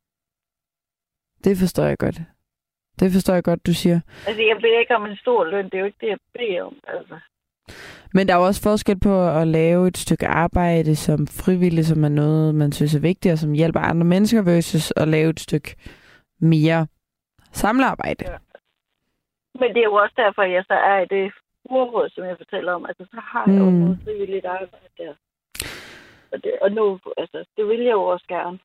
Det 1.45 1.59
forstår 1.59 1.85
jeg 1.85 1.99
godt. 1.99 2.17
Det 3.01 3.12
forstår 3.12 3.34
jeg 3.34 3.44
godt, 3.44 3.66
du 3.66 3.72
siger. 3.74 4.01
Altså, 4.26 4.42
jeg 4.42 4.57
beder 4.57 4.78
ikke 4.80 4.97
om 4.97 5.07
en 5.07 5.16
stor 5.16 5.44
løn. 5.44 5.64
Det 5.64 5.74
er 5.74 5.78
jo 5.78 5.84
ikke 5.86 5.99
det, 6.01 6.09
jeg 6.09 6.18
beder 6.38 6.62
om, 6.62 6.76
altså. 6.88 7.14
Men 8.14 8.28
der 8.28 8.34
er 8.34 8.38
jo 8.38 8.44
også 8.47 8.62
forskel 8.62 9.01
på 9.01 9.28
at 9.28 9.47
lave 9.49 9.88
et 9.88 9.97
stykke 9.97 10.26
arbejde 10.26 10.97
som 10.97 11.26
frivillig, 11.26 11.86
som 11.86 12.05
er 12.05 12.09
noget, 12.09 12.55
man 12.55 12.72
synes 12.72 12.94
er 12.94 13.01
vigtigt, 13.01 13.32
og 13.32 13.38
som 13.38 13.53
hjælper 13.53 13.80
andre 13.80 14.05
mennesker, 14.07 14.42
versus 14.42 14.92
at 14.97 15.09
lave 15.09 15.30
et 15.30 15.40
stykke 15.40 15.76
mere 16.40 16.86
samlearbejde. 17.53 18.24
Ja. 18.30 18.36
Men 19.61 19.68
det 19.74 19.78
er 19.80 19.84
jo 19.84 19.94
også 19.94 20.14
derfor, 20.16 20.42
jeg 20.42 20.64
så 20.66 20.74
er 20.74 20.99
i 21.01 21.07
det 21.11 21.32
urråd, 21.70 22.09
som 22.11 22.24
jeg 22.24 22.36
fortæller 22.38 22.72
om. 22.72 22.86
Altså, 22.86 23.05
så 23.11 23.20
har 23.32 23.44
jeg 23.51 23.59
jo 23.59 23.64
Mm. 23.70 23.76
noget 23.76 23.99
frivilligt 24.05 24.47
arbejde 24.47 24.88
der. 24.99 25.12
Og, 26.32 26.44
det, 26.44 26.53
og 26.62 26.72
nu, 26.72 26.99
altså, 27.16 27.44
det 27.57 27.66
vil 27.66 27.80
jeg 27.80 27.92
jo 27.92 28.03
også 28.03 28.26
gerne. 28.28 28.59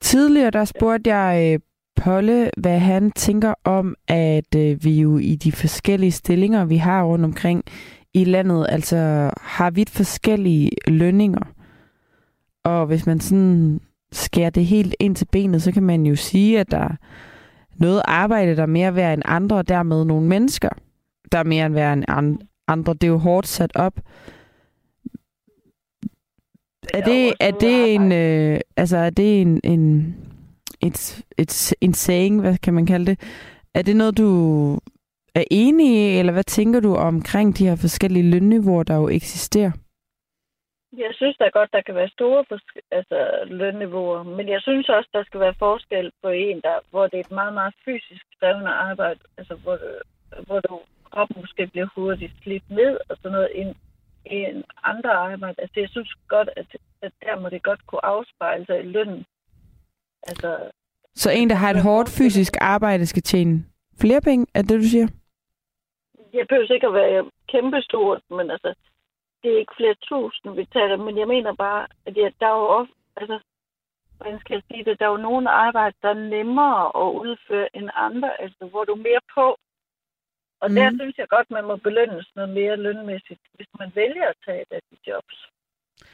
Tidligere 0.00 0.50
der 0.50 0.64
spurgte 0.64 1.14
jeg 1.14 1.54
øh, 1.54 1.60
Polle, 2.04 2.50
hvad 2.56 2.78
han 2.78 3.10
tænker 3.10 3.54
om, 3.64 3.94
at 4.08 4.54
øh, 4.56 4.84
vi 4.84 5.00
jo 5.00 5.18
i 5.18 5.34
de 5.34 5.52
forskellige 5.52 6.12
stillinger, 6.12 6.64
vi 6.64 6.76
har 6.76 7.04
rundt 7.04 7.24
omkring 7.24 7.64
i 8.14 8.24
landet, 8.24 8.66
altså 8.68 9.30
har 9.40 9.70
vidt 9.70 9.90
forskellige 9.90 10.70
lønninger. 10.86 11.42
Og 12.64 12.86
hvis 12.86 13.06
man 13.06 13.20
sådan 13.20 13.80
skærer 14.12 14.50
det 14.50 14.66
helt 14.66 14.94
ind 15.00 15.16
til 15.16 15.26
benet, 15.32 15.62
så 15.62 15.72
kan 15.72 15.82
man 15.82 16.06
jo 16.06 16.16
sige, 16.16 16.60
at 16.60 16.70
der 16.70 16.78
er 16.78 16.96
noget 17.76 18.02
arbejde, 18.04 18.56
der 18.56 18.62
er 18.62 18.66
mere 18.66 18.94
værd 18.94 19.14
end 19.14 19.22
andre, 19.24 19.56
og 19.56 19.68
dermed 19.68 20.04
nogle 20.04 20.28
mennesker, 20.28 20.68
der 21.32 21.38
er 21.38 21.44
mere 21.44 21.74
værd 21.74 21.92
end 21.92 22.04
an- 22.08 22.40
andre. 22.68 22.94
Det 22.94 23.04
er 23.04 23.08
jo 23.08 23.18
hårdt 23.18 23.46
sat 23.46 23.76
op. 23.76 24.00
Er 26.94 27.04
det, 27.04 27.32
er 27.40 27.50
det 27.50 27.94
en, 27.94 28.12
øh, 28.12 28.60
altså 28.76 28.96
er 28.96 29.10
det 29.10 29.40
en, 29.40 29.60
en, 29.64 30.16
et, 30.82 31.24
et, 31.38 31.74
en 31.80 31.94
saying, 31.94 32.40
hvad 32.40 32.58
kan 32.58 32.74
man 32.74 32.86
kalde 32.86 33.06
det? 33.06 33.16
Er 33.74 33.82
det 33.82 33.96
noget, 33.96 34.18
du 34.18 34.28
er 35.34 35.44
enig 35.50 35.86
i, 35.86 36.18
eller 36.18 36.32
hvad 36.32 36.44
tænker 36.44 36.80
du 36.80 36.94
omkring 36.94 37.58
de 37.58 37.68
her 37.68 37.76
forskellige 37.76 38.30
lønniveauer, 38.30 38.82
der 38.82 38.96
jo 38.96 39.08
eksisterer? 39.08 39.72
Jeg 40.96 41.12
synes 41.14 41.36
da 41.36 41.48
godt, 41.48 41.72
der 41.72 41.82
kan 41.82 41.94
være 41.94 42.08
store 42.08 42.44
altså, 42.90 43.18
lønniveauer, 43.46 44.22
men 44.22 44.48
jeg 44.48 44.60
synes 44.62 44.88
også, 44.88 45.08
der 45.12 45.24
skal 45.24 45.40
være 45.40 45.54
forskel 45.58 46.12
på 46.22 46.28
en, 46.28 46.60
der, 46.60 46.78
hvor 46.90 47.06
det 47.06 47.16
er 47.16 47.20
et 47.20 47.30
meget, 47.30 47.54
meget 47.54 47.74
fysisk 47.84 48.24
krævende 48.40 48.70
arbejde, 48.70 49.20
altså 49.38 49.54
hvor, 49.54 49.78
hvor 50.46 50.60
du 50.60 50.80
kroppen 51.12 51.36
måske 51.40 51.66
bliver 51.66 51.88
hurtigt 51.94 52.32
slidt 52.42 52.70
ned 52.70 52.98
og 53.08 53.16
sådan 53.16 53.32
noget, 53.32 53.50
end, 53.60 53.74
end 54.26 54.64
andre 54.82 55.12
arbejde. 55.12 55.60
Altså 55.62 55.80
jeg 55.80 55.88
synes 55.88 56.12
godt, 56.28 56.48
at, 56.56 56.66
at 57.02 57.12
der 57.22 57.40
må 57.40 57.48
det 57.48 57.62
godt 57.62 57.86
kunne 57.86 58.04
afspejle 58.04 58.66
sig 58.66 58.78
i 58.80 58.92
lønnen. 58.94 59.24
Altså, 60.26 60.70
Så 61.14 61.30
en, 61.30 61.50
der 61.50 61.56
har 61.56 61.70
et 61.70 61.82
hårdt 61.82 62.08
fysisk 62.10 62.52
arbejde, 62.60 63.06
skal 63.06 63.22
tjene 63.22 63.64
flere 64.00 64.20
penge, 64.20 64.46
er 64.54 64.62
det, 64.62 64.80
du 64.80 64.84
siger? 64.84 65.08
jeg 66.32 66.46
behøver 66.48 66.72
ikke 66.74 66.86
at 66.86 66.94
være 66.94 67.30
kæmpestort, 67.48 68.22
men 68.30 68.50
altså, 68.50 68.74
det 69.42 69.52
er 69.54 69.58
ikke 69.58 69.74
flere 69.76 69.94
tusind, 70.08 70.54
vi 70.54 70.64
taler, 70.64 70.96
men 70.96 71.18
jeg 71.18 71.28
mener 71.28 71.54
bare, 71.54 71.86
at 72.06 72.16
jeg, 72.16 72.32
der 72.40 72.46
er 72.46 72.56
jo 72.62 72.66
ofte, 72.80 72.94
altså, 73.16 73.38
hvordan 74.16 74.40
skal 74.40 74.54
jeg 74.54 74.62
sige 74.70 74.84
det, 74.84 74.98
der 74.98 75.06
er 75.06 75.10
jo 75.10 75.16
nogle 75.28 75.50
arbejde, 75.50 75.96
der 76.02 76.08
er 76.08 76.24
nemmere 76.36 76.86
at 77.02 77.08
udføre 77.24 77.76
end 77.76 77.90
andre, 77.94 78.40
altså, 78.42 78.66
hvor 78.70 78.84
du 78.84 78.92
er 78.92 79.06
mere 79.08 79.24
på. 79.34 79.56
Og 80.60 80.68
mm. 80.70 80.74
der 80.74 80.90
Mhm. 80.90 80.98
synes 80.98 81.18
jeg 81.18 81.28
godt, 81.28 81.50
man 81.50 81.64
må 81.64 81.76
belønnes 81.76 82.26
noget 82.36 82.50
mere 82.50 82.76
lønmæssigt, 82.76 83.40
hvis 83.54 83.68
man 83.78 83.92
vælger 83.94 84.26
at 84.28 84.36
tage 84.46 84.60
et 84.62 84.72
af 84.72 84.80
de 84.90 84.96
jobs. 85.10 85.36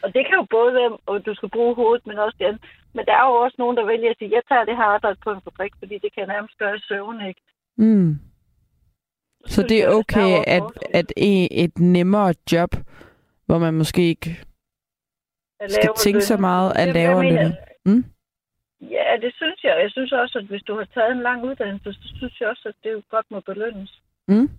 Og 0.02 0.08
det 0.14 0.22
kan 0.26 0.36
jo 0.40 0.46
både 0.50 0.74
være, 0.74 1.16
at 1.16 1.26
du 1.26 1.34
skal 1.34 1.48
bruge 1.56 1.74
hovedet, 1.74 2.06
men 2.06 2.18
også 2.18 2.36
andet. 2.40 2.62
Men 2.94 3.06
der 3.06 3.12
er 3.12 3.26
jo 3.30 3.34
også 3.44 3.56
nogen, 3.58 3.76
der 3.76 3.84
vælger 3.84 4.10
at 4.10 4.16
sige, 4.18 4.30
jeg 4.36 4.42
tager 4.48 4.64
det 4.64 4.76
her 4.76 4.84
arbejde 4.84 5.18
på 5.24 5.30
en 5.30 5.40
fabrik, 5.44 5.72
fordi 5.78 5.94
det 5.98 6.10
kan 6.14 6.20
jeg 6.26 6.34
nærmest 6.34 6.58
gøre 6.58 6.76
i 6.76 6.80
søvn, 6.88 7.26
ikke? 7.28 7.40
Mm. 7.76 8.18
Så 9.46 9.52
synes 9.52 9.68
det 9.68 9.84
er 9.84 9.88
okay, 10.00 10.30
at, 10.46 10.62
at 10.94 11.12
e- 11.18 11.48
et 11.64 11.78
nemmere 11.78 12.34
job, 12.52 12.70
hvor 13.46 13.58
man 13.58 13.74
måske 13.74 14.02
ikke 14.08 14.30
skal 15.68 15.90
tænke 15.96 16.20
så 16.20 16.36
meget, 16.36 16.70
at 16.76 16.86
Det- 16.86 16.94
lave 16.94 17.16
jeg 17.18 17.24
mener, 17.24 17.42
løn. 17.42 17.52
Mm? 17.94 18.04
Ja, 18.80 19.16
det 19.22 19.34
synes 19.34 19.64
jeg. 19.64 19.78
Jeg 19.82 19.90
synes 19.90 20.12
også, 20.12 20.38
at 20.38 20.44
hvis 20.44 20.62
du 20.62 20.74
har 20.76 20.86
taget 20.94 21.12
en 21.12 21.22
lang 21.22 21.44
uddannelse, 21.44 21.92
så 21.92 22.08
synes 22.18 22.40
jeg 22.40 22.48
også, 22.48 22.68
at 22.68 22.74
det 22.84 22.92
jo 22.92 23.02
godt 23.10 23.26
må 23.30 23.40
belønnes. 23.40 24.00
Mm? 24.28 24.50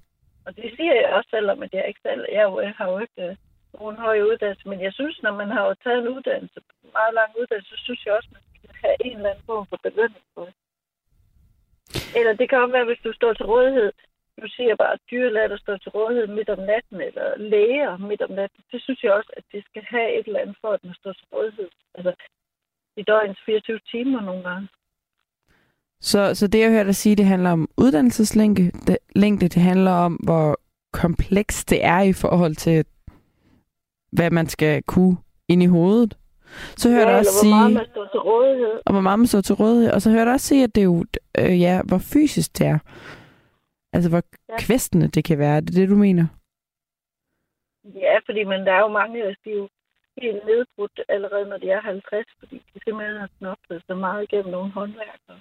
Og 0.45 0.55
det 0.55 0.71
siger 0.75 0.93
jeg 0.93 1.09
også, 1.13 1.29
selvom 1.29 1.63
at 1.63 1.73
jeg 1.73 1.85
ikke 1.87 1.99
selv, 2.03 2.25
jeg, 2.31 2.37
er 2.39 2.43
jo- 2.43 2.59
jeg 2.61 2.73
har 2.77 2.89
jo 2.91 2.99
ikke 2.99 3.21
øh, 3.29 3.35
nogen 3.73 3.97
høj 3.97 4.21
uddannelse, 4.29 4.69
men 4.69 4.81
jeg 4.81 4.93
synes, 4.93 5.17
når 5.23 5.33
man 5.41 5.49
har 5.55 5.63
jo 5.67 5.73
taget 5.83 5.99
en 6.01 6.13
uddannelse, 6.15 6.59
en 6.83 6.91
meget 6.99 7.13
lang 7.19 7.31
uddannelse, 7.41 7.69
så 7.75 7.81
synes 7.83 8.05
jeg 8.05 8.13
også, 8.13 8.29
man 8.31 8.43
skal 8.57 8.75
have 8.83 8.95
en 9.05 9.17
eller 9.17 9.29
anden 9.29 9.45
form 9.45 9.65
for 9.69 9.79
belønning 9.83 10.25
på 10.35 10.41
det. 10.47 10.55
Eller 12.17 12.33
det 12.33 12.49
kan 12.49 12.61
også 12.61 12.75
være, 12.77 12.89
hvis 12.89 13.03
du 13.03 13.11
står 13.13 13.33
til 13.33 13.45
rådighed. 13.45 13.91
Du 14.41 14.47
siger 14.47 14.75
bare, 14.75 14.93
at 14.93 15.07
dyrlæger, 15.11 15.47
der 15.47 15.57
står 15.57 15.77
til 15.77 15.91
rådighed 15.91 16.27
midt 16.27 16.49
om 16.49 16.59
natten, 16.71 17.01
eller 17.07 17.37
læger 17.37 17.97
midt 17.97 18.21
om 18.21 18.31
natten. 18.31 18.61
Det 18.71 18.81
synes 18.81 19.03
jeg 19.03 19.13
også, 19.13 19.31
at 19.37 19.43
det 19.51 19.61
skal 19.69 19.83
have 19.89 20.19
et 20.19 20.27
eller 20.27 20.39
andet 20.39 20.57
for, 20.61 20.71
at 20.71 20.83
man 20.83 20.93
står 20.93 21.13
til 21.13 21.27
rådighed. 21.33 21.69
Altså, 21.95 22.13
i 22.97 23.03
døgnets 23.03 23.41
24 23.45 23.79
timer 23.91 24.21
nogle 24.21 24.43
gange. 24.49 24.67
Så, 26.01 26.35
så 26.35 26.47
det, 26.47 26.59
jeg 26.59 26.71
hørte 26.71 26.87
dig 26.87 26.95
sige, 26.95 27.15
det 27.15 27.25
handler 27.25 27.51
om 27.51 27.69
uddannelseslængde. 27.77 28.71
Det, 28.87 28.97
længde, 29.15 29.47
det 29.47 29.61
handler 29.61 29.91
om, 29.91 30.13
hvor 30.13 30.59
komplekst 30.93 31.69
det 31.69 31.85
er 31.85 32.01
i 32.01 32.13
forhold 32.13 32.55
til, 32.55 32.85
hvad 34.11 34.31
man 34.31 34.47
skal 34.47 34.83
kunne 34.83 35.17
ind 35.47 35.63
i 35.63 35.65
hovedet. 35.65 36.17
Så 36.77 36.89
hørte 36.89 37.01
ja, 37.03 37.09
jeg 37.09 37.19
også 37.19 37.45
hvor 37.45 37.49
meget 37.55 37.69
sige, 37.69 37.77
man 37.77 37.85
står 37.91 38.07
til 38.13 38.19
rådighed. 38.19 38.81
og 38.85 38.91
hvor 38.93 39.01
meget 39.01 39.19
man 39.19 39.27
står 39.27 39.41
til 39.41 39.55
rådighed. 39.55 39.91
Og 39.91 40.01
så 40.01 40.09
hørte 40.09 40.23
jeg 40.29 40.33
også 40.33 40.47
sige, 40.47 40.63
at 40.63 40.75
det 40.75 40.81
er 40.81 40.85
jo, 40.85 41.05
øh, 41.39 41.59
ja, 41.61 41.81
hvor 41.87 41.97
fysisk 41.97 42.57
det 42.57 42.67
er. 42.67 42.79
Altså, 43.93 44.09
hvor 44.09 44.23
Ja. 44.49 44.55
kvæstende 44.59 45.07
det 45.07 45.23
kan 45.23 45.37
være. 45.39 45.55
Er 45.55 45.59
det 45.59 45.75
det, 45.75 45.89
du 45.89 45.95
mener? 45.95 46.25
Ja, 47.95 48.15
fordi 48.25 48.43
men 48.43 48.59
der 48.65 48.73
er 48.73 48.79
jo 48.79 48.87
mange, 48.87 49.19
der 49.19 49.25
er 49.45 49.55
jo 49.55 49.69
helt 50.21 50.45
nedbrudt 50.45 50.99
allerede, 51.09 51.49
når 51.49 51.57
de 51.57 51.69
er 51.69 51.81
50, 51.81 52.25
fordi 52.39 52.55
de 52.73 52.79
simpelthen 52.83 53.17
har 53.19 53.29
knoklet 53.39 53.83
så 53.87 53.95
meget 53.95 54.23
igennem 54.23 54.51
nogle 54.51 54.71
håndværkere. 54.71 55.39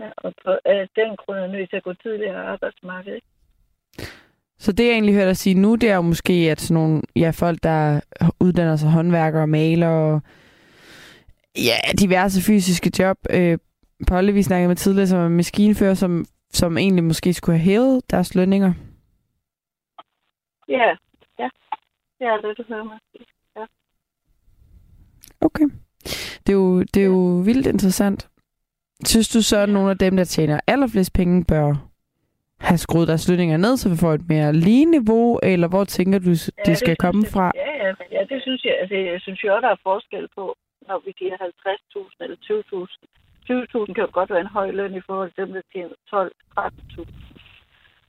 Ja, 0.00 0.10
og 0.16 0.34
på 0.44 0.50
øh, 0.70 0.88
den 0.96 1.16
grund 1.16 1.38
er 1.38 1.46
nødt 1.46 1.70
til 1.70 1.76
at 1.76 1.82
gå 1.82 1.92
tidligere 1.94 2.44
arbejdsmarked. 2.52 3.14
Ikke? 3.14 3.26
Så 4.58 4.72
det, 4.72 4.84
jeg 4.84 4.92
egentlig 4.92 5.14
hørte 5.14 5.28
dig 5.28 5.36
sige 5.36 5.54
nu, 5.54 5.74
det 5.74 5.90
er 5.90 5.94
jo 5.94 6.02
måske, 6.02 6.32
at 6.32 6.60
sådan 6.60 6.74
nogle 6.74 7.02
ja, 7.16 7.30
folk, 7.30 7.62
der 7.62 8.00
uddanner 8.40 8.76
sig 8.76 8.90
håndværkere 8.90 9.42
og 9.42 9.48
maler 9.48 9.88
og 9.88 10.20
ja, 11.56 11.76
diverse 12.00 12.42
fysiske 12.42 12.90
job. 12.98 13.18
Øh, 13.30 13.58
Polle, 14.08 14.32
vi 14.32 14.42
snakkede 14.42 14.68
med 14.68 14.76
tidligere, 14.76 15.06
som 15.06 15.18
er 15.18 15.28
maskinfører, 15.28 15.94
som, 15.94 16.24
som 16.52 16.78
egentlig 16.78 17.04
måske 17.04 17.32
skulle 17.32 17.58
have 17.58 17.64
hævet 17.64 18.10
deres 18.10 18.34
lønninger. 18.34 18.72
Ja, 20.68 20.88
ja. 21.38 21.48
Det 22.18 22.26
er 22.26 22.36
det, 22.36 22.58
du 22.58 22.64
hører 22.68 22.84
mig. 22.84 22.98
sige. 23.12 23.26
Okay. 25.40 25.64
Det 26.46 26.52
er 26.52 26.56
jo, 26.56 26.82
det 26.82 26.96
er 26.96 27.06
jo 27.06 27.42
vildt 27.44 27.66
interessant. 27.66 28.28
Synes 29.04 29.28
du 29.28 29.42
så, 29.42 29.56
at 29.56 29.68
nogle 29.68 29.90
af 29.90 29.98
dem, 29.98 30.16
der 30.16 30.24
tjener 30.24 30.60
allerflest 30.66 31.12
penge, 31.12 31.44
bør 31.44 31.74
have 32.70 32.78
skruet 32.86 33.08
deres 33.08 33.28
lønninger 33.28 33.56
ned, 33.56 33.76
så 33.76 33.88
vi 33.88 33.96
får 33.96 34.12
et 34.12 34.28
mere 34.28 34.52
lige 34.52 34.86
niveau, 34.96 35.38
eller 35.42 35.68
hvor 35.68 35.84
tænker 35.84 36.18
du, 36.18 36.30
det 36.30 36.52
Ja, 36.68 36.74
skal 36.74 36.96
komme 36.96 37.22
jeg. 37.24 37.32
fra? 37.34 37.52
Ja, 37.54 37.72
ja, 37.86 37.90
ja, 38.16 38.22
det 38.32 38.38
synes 38.42 38.64
jeg. 38.64 38.74
Altså, 38.80 38.96
jeg 38.96 39.20
synes 39.20 39.44
jo, 39.44 39.48
der 39.48 39.70
er 39.76 39.84
forskel 39.90 40.28
på, 40.38 40.44
når 40.88 41.02
vi 41.06 41.12
giver 41.20 41.36
50.000 41.36 42.16
eller 42.20 42.36
20.000. 42.36 43.08
20.000 43.50 43.92
kan 43.94 44.04
jo 44.06 44.10
godt 44.12 44.30
være 44.30 44.40
en 44.40 44.56
høj 44.58 44.70
løn 44.70 44.94
i 44.94 45.00
forhold 45.06 45.30
til 45.32 45.42
dem, 45.44 45.52
der 45.52 45.62
tjener 45.72 45.96
12-13.000. 46.14 47.04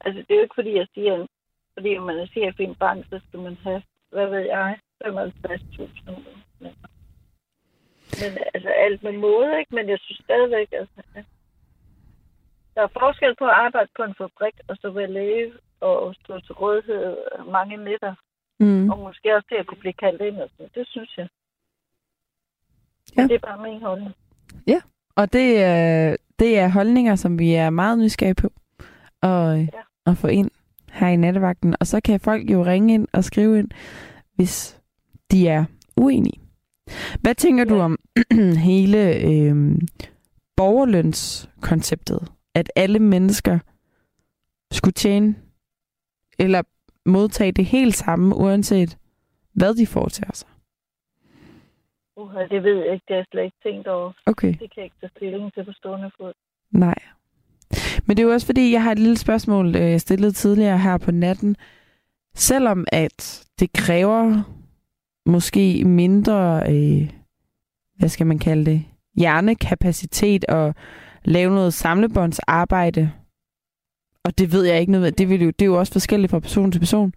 Altså, 0.06 0.20
det 0.26 0.32
er 0.32 0.36
jo 0.40 0.42
ikke 0.42 0.60
fordi, 0.60 0.74
jeg 0.82 0.88
siger, 0.94 1.14
at 1.14 1.28
fordi 1.74 1.98
man 1.98 2.18
er 2.20 2.26
chef 2.26 2.60
i 2.60 2.64
en 2.64 2.76
bank, 2.76 3.06
så 3.10 3.20
skal 3.28 3.40
man 3.40 3.58
have, 3.64 3.82
hvad 4.12 4.28
ved 4.28 4.40
jeg, 4.40 4.78
55.000. 5.06 6.12
Men, 6.62 6.72
men 8.22 8.32
altså, 8.54 8.70
alt 8.70 9.04
med 9.04 9.12
måde, 9.12 9.60
ikke? 9.60 9.76
Men 9.76 9.90
jeg 9.90 10.00
synes 10.02 10.20
stadigvæk, 10.24 10.68
altså. 10.72 11.02
Der 12.76 12.82
er 12.84 12.98
forskel 13.00 13.36
på 13.40 13.46
at 13.46 13.58
arbejde 13.66 13.90
på 13.98 14.04
en 14.04 14.16
fabrik, 14.18 14.56
og 14.68 14.76
så 14.82 14.90
være 14.90 15.12
læge 15.12 15.54
og 15.80 16.16
stå 16.22 16.40
til 16.40 16.54
rådighed 16.54 17.18
mange 17.52 17.78
nætter 17.78 18.16
Mm. 18.60 18.90
og 18.90 19.00
måske 19.00 19.36
også 19.36 19.48
til 19.48 19.56
at 19.56 19.68
kunne 19.68 19.78
blive 19.80 19.94
kaldt 19.94 20.22
ind. 20.22 20.38
Og 20.38 20.50
sådan. 20.52 20.70
Det 20.76 20.88
synes 20.88 21.18
jeg. 21.18 21.28
Ja. 23.18 23.22
Ja. 23.22 23.28
Det 23.28 23.36
er 23.36 23.48
bare 23.48 23.62
min 23.64 23.82
holdning. 23.82 24.14
Og 25.16 25.34
det, 25.34 25.64
er, 25.64 26.16
det 26.40 26.60
er 26.60 26.70
holdninger, 26.70 27.16
som 27.16 27.40
vi 27.40 27.54
er 27.54 27.70
meget 27.70 28.00
nysgerrige 28.00 28.36
på 28.36 28.48
at, 29.22 29.58
ja. 29.58 29.82
at 30.06 30.18
få 30.18 30.28
ind 30.28 30.52
her 30.92 31.08
i 31.08 31.16
nattevagten. 31.16 31.76
Og 31.80 31.88
så 31.88 32.02
kan 32.02 32.20
folk 32.20 32.50
jo 32.50 32.66
ringe 32.66 32.94
ind 32.94 33.08
og 33.14 33.24
skrive 33.24 33.60
ind, 33.60 33.70
hvis 34.36 34.82
de 35.32 35.48
er 35.48 35.66
uenige. 35.98 36.42
Hvad 37.22 37.36
tænker 37.36 37.64
ja. 37.64 37.70
du 37.70 37.80
om 37.80 37.98
hele 38.70 39.16
øh, 39.16 39.78
borgerlønskonceptet? 40.58 42.32
At 42.56 42.72
alle 42.76 43.00
mennesker 43.00 43.60
skulle 44.72 44.94
tjene 44.94 45.36
eller 46.40 46.62
modtage 47.06 47.52
det 47.52 47.66
helt 47.66 47.96
samme, 47.96 48.36
uanset 48.36 48.98
hvad 49.54 49.76
de 49.76 49.88
foretager 49.88 50.34
sig. 50.34 50.50
Uh, 52.18 52.34
det 52.52 52.64
ved 52.64 52.76
jeg 52.76 52.94
ikke. 52.94 53.04
Det 53.08 53.16
har 53.16 53.16
jeg 53.16 53.26
slet 53.32 53.44
ikke 53.44 53.58
tænkt 53.64 53.88
over. 53.88 54.12
Okay. 54.26 54.48
Det 54.48 54.60
kan 54.60 54.78
jeg 54.78 54.84
ikke 54.84 54.96
tage 55.02 55.12
stilling 55.18 55.54
til 55.54 55.66
på 55.66 55.72
stående 55.72 56.12
fod. 56.18 56.34
Nej. 56.72 56.96
Men 58.06 58.18
det 58.18 58.24
er 58.24 58.28
jo 58.28 58.34
også 58.34 58.46
fordi, 58.46 58.72
jeg 58.72 58.84
har 58.84 58.92
et 58.92 59.00
lille 59.00 59.18
spørgsmål, 59.18 59.76
øh, 59.76 59.82
jeg 59.82 60.02
stillede 60.02 60.32
tidligere 60.32 60.80
her 60.80 60.98
på 60.98 61.12
natten. 61.12 61.56
Selvom 62.36 62.86
at 62.92 63.48
det 63.60 63.74
kræver 63.74 64.44
måske 65.26 65.84
mindre, 65.86 66.64
øh, 66.70 67.10
hvad 67.96 68.10
skal 68.10 68.28
man 68.28 68.40
kalde 68.40 68.66
det, 68.66 68.86
hjernekapacitet 69.18 70.46
at 70.50 70.76
lave 71.26 71.56
noget 71.56 71.74
samlebåndsarbejde, 71.74 73.12
og 74.26 74.38
det 74.38 74.52
ved 74.54 74.64
jeg 74.66 74.80
ikke 74.80 74.92
noget, 74.92 75.18
det, 75.18 75.30
vil 75.30 75.42
jo, 75.42 75.48
det 75.48 75.62
er 75.62 75.66
jo 75.66 75.80
også 75.80 75.94
forskelligt 75.94 76.32
fra 76.32 76.40
person 76.40 76.72
til 76.72 76.80
person, 76.80 77.14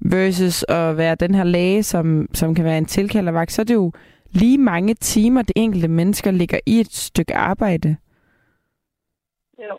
versus 0.00 0.64
at 0.68 0.96
være 0.96 1.14
den 1.14 1.34
her 1.34 1.44
læge, 1.44 1.82
som, 1.82 2.28
som 2.34 2.54
kan 2.54 2.64
være 2.64 2.78
en 2.78 2.86
tilkaldervagt, 2.86 3.52
så 3.52 3.62
er 3.62 3.66
det 3.66 3.74
jo 3.74 3.92
lige 4.30 4.58
mange 4.58 4.94
timer, 4.94 5.42
det 5.42 5.52
enkelte 5.56 5.88
mennesker 5.88 6.30
ligger 6.30 6.60
i 6.66 6.80
et 6.80 6.92
stykke 6.92 7.34
arbejde. 7.34 7.96
Jo. 9.58 9.78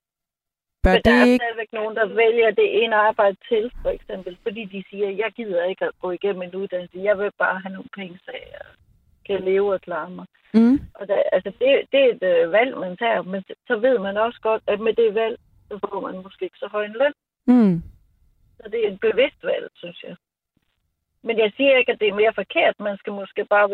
Bør 0.84 0.93
Men 0.93 1.01
der 1.05 1.11
det 1.11 1.20
er 1.20 1.26
ikke... 1.26 1.43
stadigvæk 1.43 1.74
nogen, 1.74 1.95
der 1.95 2.07
vælger 2.07 2.51
det 2.51 2.84
ene 2.84 2.95
arbejde 2.95 3.38
til, 3.49 3.72
for 3.82 3.89
eksempel, 3.89 4.38
fordi 4.43 4.66
de 4.66 4.84
siger, 4.89 5.09
jeg 5.09 5.32
gider 5.36 5.64
ikke 5.64 5.86
at 5.86 5.91
gå 6.01 6.11
igennem 6.11 6.41
en 6.41 6.55
uddannelse. 6.55 6.97
Jeg 7.09 7.18
vil 7.18 7.32
bare 7.39 7.59
have 7.59 7.74
nogle 7.74 7.89
penge, 7.97 8.20
så 8.26 8.32
jeg 8.32 8.61
kan 9.28 9.43
leve 9.43 9.74
og 9.74 9.82
klare 9.82 10.09
mig. 10.09 10.26
Mm. 10.53 10.80
Og 10.93 11.07
der, 11.07 11.24
altså, 11.32 11.51
det, 11.59 11.67
det 11.91 11.99
er 11.99 12.09
et 12.15 12.24
øh, 12.24 12.51
valg, 12.51 12.78
man 12.78 12.97
tager, 12.97 13.21
men 13.21 13.43
så 13.67 13.76
ved 13.78 13.99
man 13.99 14.17
også 14.17 14.39
godt, 14.41 14.63
at 14.67 14.80
med 14.80 14.93
det 14.93 15.15
valg, 15.15 15.39
så 15.67 15.80
får 15.80 15.99
man 15.99 16.24
måske 16.24 16.45
ikke 16.45 16.57
så 16.57 16.67
høj 16.71 16.86
en 16.86 16.99
løn. 17.01 17.13
Mm. 17.47 17.84
Så 18.57 18.69
det 18.71 18.80
er 18.88 18.91
et 18.91 18.99
bevidst 18.99 19.43
valg, 19.43 19.69
synes 19.76 20.03
jeg. 20.03 20.15
Men 21.24 21.38
jeg 21.38 21.51
siger 21.57 21.78
ikke, 21.78 21.91
at 21.91 21.99
det 21.99 22.07
er 22.07 22.21
mere 22.21 22.34
forkert. 22.36 22.80
Man 22.80 22.97
skal 22.97 23.13
måske 23.13 23.45
bare 23.45 23.69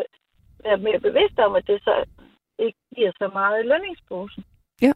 være 0.64 0.78
mere 0.78 1.00
bevidst 1.00 1.40
om, 1.40 1.56
at 1.56 1.68
det 1.68 1.84
så 1.84 2.06
ikke 2.60 2.80
giver 2.96 3.12
så 3.18 3.28
meget 3.34 3.64
i 3.64 3.68
lønningsposen. 3.68 4.44
Ja. 4.82 4.94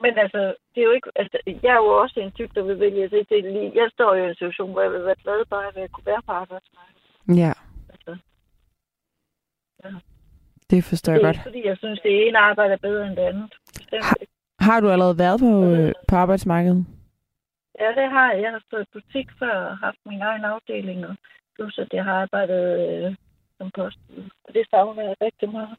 Men 0.00 0.18
altså, 0.18 0.54
det 0.74 0.80
er 0.80 0.84
jo 0.84 0.90
ikke... 0.90 1.10
Altså, 1.16 1.38
jeg 1.62 1.72
er 1.72 1.82
jo 1.86 2.00
også 2.02 2.20
en 2.20 2.32
type, 2.32 2.52
der 2.54 2.62
vil 2.62 2.80
vælge 2.80 3.08
det 3.08 3.28
til 3.28 3.44
lige. 3.44 3.72
Jeg 3.74 3.88
står 3.92 4.14
jo 4.14 4.24
i 4.24 4.28
en 4.28 4.34
situation, 4.34 4.72
hvor 4.72 4.82
jeg 4.82 4.92
vil 4.92 5.04
være 5.04 5.22
glad 5.24 5.44
bare 5.44 5.72
ved 5.74 5.82
at 5.82 5.92
kunne 5.92 6.06
være 6.06 6.22
på 6.26 6.32
arbejdsmarkedet. 6.32 7.02
Ja, 7.42 7.52
Det 10.70 10.84
forstår 10.84 11.12
jeg 11.12 11.20
det 11.20 11.28
er 11.28 11.32
godt. 11.32 11.42
fordi 11.42 11.66
jeg 11.66 11.76
synes, 11.76 12.00
det 12.00 12.26
ene 12.28 12.38
arbejde 12.38 12.72
er 12.72 12.76
bedre 12.88 13.06
end 13.06 13.16
det 13.16 13.22
andet. 13.22 13.54
Bestemt 13.78 14.04
Ha- 14.04 14.14
ikke. 14.20 14.32
Har 14.60 14.80
du 14.80 14.90
allerede 14.90 15.18
været 15.18 15.40
på, 15.40 15.64
øh, 15.64 15.92
på 16.08 16.16
arbejdsmarkedet? 16.16 16.86
Ja, 17.80 17.88
det 18.00 18.10
har 18.10 18.32
jeg. 18.32 18.42
Jeg 18.42 18.50
har 18.50 18.62
stået 18.66 18.82
i 18.82 18.90
butik 18.92 19.28
før 19.38 19.54
og 19.70 19.78
haft 19.78 19.96
min 20.06 20.20
egen 20.22 20.44
afdeling, 20.44 21.06
og 21.06 21.16
plus 21.54 21.78
at 21.78 21.88
jeg 21.92 22.04
har 22.04 22.12
arbejdet 22.22 22.64
øh, 23.06 23.14
som 23.58 23.70
post. 23.74 23.98
Og 24.44 24.54
det 24.54 24.66
savner 24.70 25.02
jeg 25.02 25.16
rigtig 25.20 25.48
meget. 25.52 25.76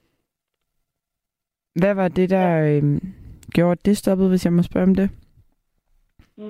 Hvad 1.76 1.94
var 1.94 2.08
det, 2.08 2.30
der 2.30 2.48
øh, 2.64 3.02
gjorde, 3.52 3.72
at 3.72 3.86
det 3.86 3.98
stoppede, 3.98 4.30
hvis 4.30 4.46
jeg 4.46 4.54
må 4.54 4.64
spørge 4.64 4.84
om 4.84 4.96
det? 4.96 5.10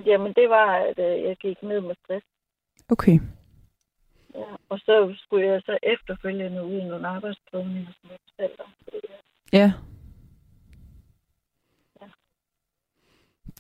Jamen, 0.06 0.34
det 0.34 0.50
var, 0.50 0.68
at 0.76 1.00
øh, 1.00 1.24
jeg 1.24 1.36
gik 1.38 1.64
ned 1.64 1.82
med 1.82 1.96
stress. 2.04 2.26
Okay. 2.90 3.20
Ja. 4.36 4.44
Og 4.70 4.80
så 4.80 5.16
skulle 5.18 5.48
jeg 5.48 5.62
så 5.66 5.78
efterfølgende 5.84 6.64
ud 6.66 6.74
i 6.74 6.84
nogle 6.84 7.08
arbejdsprøvninger, 7.08 7.92
som 8.02 8.10
jeg 8.10 8.20
fortalte 8.30 8.60
om. 8.60 8.70
Ja. 9.54 9.72
Ja. 12.02 12.08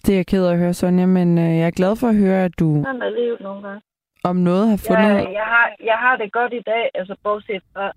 Det 0.05 0.13
er 0.13 0.17
jeg 0.17 0.28
ked 0.28 0.45
af 0.45 0.51
at 0.53 0.59
høre, 0.59 0.74
Sonja, 0.74 1.05
men 1.05 1.38
øh, 1.38 1.57
jeg 1.57 1.67
er 1.67 1.71
glad 1.80 1.95
for 1.95 2.07
at 2.07 2.15
høre, 2.15 2.45
at 2.45 2.59
du 2.59 2.84
Sådan 2.86 3.01
er 3.01 3.09
livet 3.09 3.39
nogle 3.41 3.61
gange. 3.67 3.82
om 4.24 4.36
noget 4.36 4.69
har 4.69 4.78
fundet... 4.88 5.15
Jeg, 5.15 5.34
jeg, 5.34 5.45
har, 5.45 5.76
jeg 5.84 5.97
har 5.97 6.15
det 6.17 6.32
godt 6.32 6.53
i 6.53 6.61
dag, 6.61 6.89
altså 6.93 7.15
bortset 7.24 7.63
fra, 7.74 7.91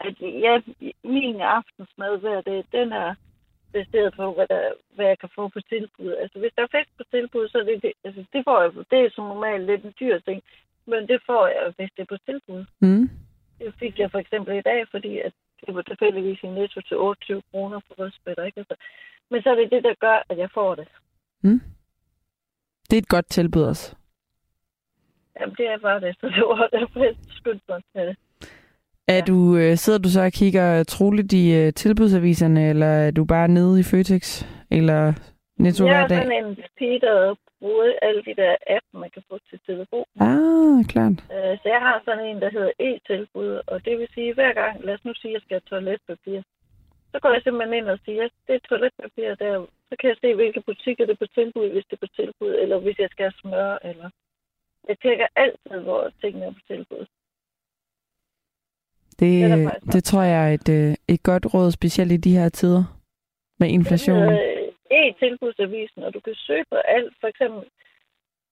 at 0.00 0.14
jeg, 0.20 0.62
min 1.04 1.40
aftensmad 1.40 2.18
hver 2.18 2.40
dag, 2.40 2.64
den 2.72 2.92
er 2.92 3.14
baseret 3.72 4.14
på, 4.16 4.34
hvad, 4.34 4.46
der, 4.48 4.72
hvad 4.94 5.06
jeg 5.06 5.18
kan 5.18 5.28
få 5.34 5.48
på 5.48 5.60
tilbud. 5.60 6.12
Altså, 6.22 6.38
hvis 6.38 6.52
der 6.56 6.62
er 6.62 6.74
fisk 6.78 6.90
på 6.96 7.04
tilbud, 7.10 7.48
så 7.48 7.58
er 7.58 7.62
det, 7.62 7.82
det, 7.82 7.92
altså, 8.04 8.24
det 8.32 8.42
får 8.44 8.62
jeg, 8.62 8.70
det 8.90 8.98
er 9.00 9.10
som 9.10 9.24
normalt 9.24 9.64
lidt 9.66 9.84
en 9.84 9.94
dyr 10.00 10.18
ting, 10.18 10.42
men 10.86 11.00
det 11.08 11.20
får 11.26 11.46
jeg, 11.46 11.72
hvis 11.76 11.90
det 11.96 12.02
er 12.02 12.10
på 12.14 12.18
tilbud. 12.28 12.64
Mm. 12.80 13.10
Det 13.58 13.74
fik 13.78 13.98
jeg 13.98 14.10
for 14.10 14.18
eksempel 14.18 14.58
i 14.58 14.60
dag, 14.70 14.88
fordi 14.90 15.18
at 15.18 15.32
det 15.66 15.74
var 15.74 15.82
tilfældigvis 15.82 16.38
i 16.42 16.46
netto 16.46 16.80
til 16.80 16.96
28 16.96 17.42
kroner 17.50 17.80
for 17.86 17.94
rødspætter, 17.98 18.44
ikke? 18.44 18.58
Altså, 18.60 18.74
men 19.30 19.42
så 19.42 19.50
er 19.50 19.54
det 19.54 19.70
det, 19.70 19.82
der 19.84 19.94
gør, 20.00 20.22
at 20.30 20.38
jeg 20.38 20.50
får 20.54 20.74
det. 20.74 20.88
Mm. 21.42 21.60
Det 22.90 22.96
er 22.96 23.02
et 23.02 23.08
godt 23.08 23.26
tilbud 23.30 23.62
også. 23.62 23.96
Jamen, 25.40 25.54
det 25.58 25.66
er 25.66 25.78
bare 25.78 26.00
det, 26.00 26.16
så 26.20 26.26
det 26.26 26.42
var 26.48 26.68
derfor, 26.72 27.04
jeg 27.04 27.14
skyndte 27.28 27.64
mig 27.68 27.80
til 27.92 28.06
det. 28.08 28.16
Er 29.08 29.20
du, 29.24 29.56
øh, 29.56 29.76
sidder 29.76 29.98
du 29.98 30.08
så 30.08 30.20
og 30.22 30.32
kigger 30.32 30.84
troligt 30.84 31.32
i 31.32 31.54
øh, 31.54 31.72
tilbudsaviserne, 31.72 32.68
eller 32.68 32.86
er 32.86 33.10
du 33.10 33.24
bare 33.24 33.48
nede 33.48 33.80
i 33.80 33.82
Føtex, 33.82 34.44
eller 34.70 35.12
Netto 35.58 35.86
Jeg 35.86 35.94
hver 35.94 36.02
er 36.04 36.08
dag? 36.08 36.16
sådan 36.22 36.44
en 36.44 36.56
pige, 36.78 37.00
der 37.00 37.34
bruger 37.62 37.86
alle 38.06 38.22
de 38.28 38.34
der 38.42 38.52
app, 38.76 38.86
man 39.02 39.10
kan 39.14 39.22
få 39.30 39.36
til 39.48 39.58
telefon. 39.70 40.06
Ah, 40.28 40.78
klart. 40.92 41.16
Øh, 41.36 41.54
Så 41.62 41.66
jeg 41.74 41.80
har 41.86 41.96
sådan 42.06 42.24
en, 42.30 42.38
der 42.44 42.50
hedder 42.56 42.72
e-tilbud, 42.88 43.52
og 43.66 43.76
det 43.84 43.98
vil 43.98 44.08
sige, 44.14 44.34
hver 44.34 44.52
gang, 44.60 44.74
lad 44.84 44.94
os 44.94 45.04
nu 45.04 45.12
sige, 45.14 45.30
at 45.30 45.34
jeg 45.34 45.42
skal 45.42 45.54
have 45.56 45.68
toiletpapir, 45.70 46.40
så 47.12 47.16
går 47.22 47.30
jeg 47.32 47.42
simpelthen 47.42 47.78
ind 47.78 47.88
og 47.94 47.98
siger, 48.04 48.22
det 48.46 48.54
er 48.54 48.68
toiletpapir 48.68 49.28
der, 49.44 49.66
så 49.88 49.94
kan 49.98 50.08
jeg 50.10 50.16
se, 50.20 50.34
hvilke 50.34 50.60
butikker 50.70 51.04
det 51.06 51.12
er 51.12 51.22
på 51.26 51.30
tilbud, 51.38 51.66
hvis 51.72 51.86
det 51.88 51.96
er 51.96 52.06
på 52.06 52.12
tilbud, 52.20 52.52
eller 52.62 52.76
hvis 52.84 52.98
jeg 52.98 53.08
skal 53.10 53.24
have 53.24 53.38
smør, 53.40 53.78
eller... 53.90 54.08
Jeg 54.88 54.96
tjekker 55.02 55.26
altid, 55.36 55.78
hvor 55.86 56.10
tingene 56.20 56.46
er 56.46 56.50
på 56.50 56.60
tilbud. 56.66 57.06
Det, 59.20 59.50
Det 59.50 59.92
det 59.92 60.04
tror 60.04 60.22
jeg 60.22 60.48
er 60.48 60.54
et, 60.54 60.68
øh, 60.68 60.94
et 61.08 61.22
godt 61.22 61.54
råd, 61.54 61.70
specielt 61.72 62.12
i 62.12 62.16
de 62.16 62.36
her 62.38 62.48
tider 62.48 62.84
med 63.60 63.68
inflation. 63.68 64.22
Øh, 64.32 64.51
E-tilbudsavisen, 64.98 66.02
og 66.06 66.14
du 66.14 66.20
kan 66.20 66.34
søge 66.34 66.64
på 66.70 66.76
alt, 66.76 67.14
for 67.20 67.28
eksempel, 67.28 67.62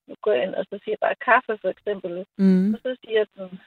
nu 0.09 0.15
går 0.23 0.33
jeg 0.33 0.43
ind 0.45 0.55
og 0.55 0.65
så 0.65 0.79
siger 0.83 0.93
jeg 0.97 1.05
bare 1.07 1.25
kaffe, 1.31 1.59
for 1.63 1.69
eksempel, 1.69 2.27
Mm. 2.39 2.75
Og 2.75 2.79
så 2.83 2.97
siger 3.05 3.25
den 3.37 3.61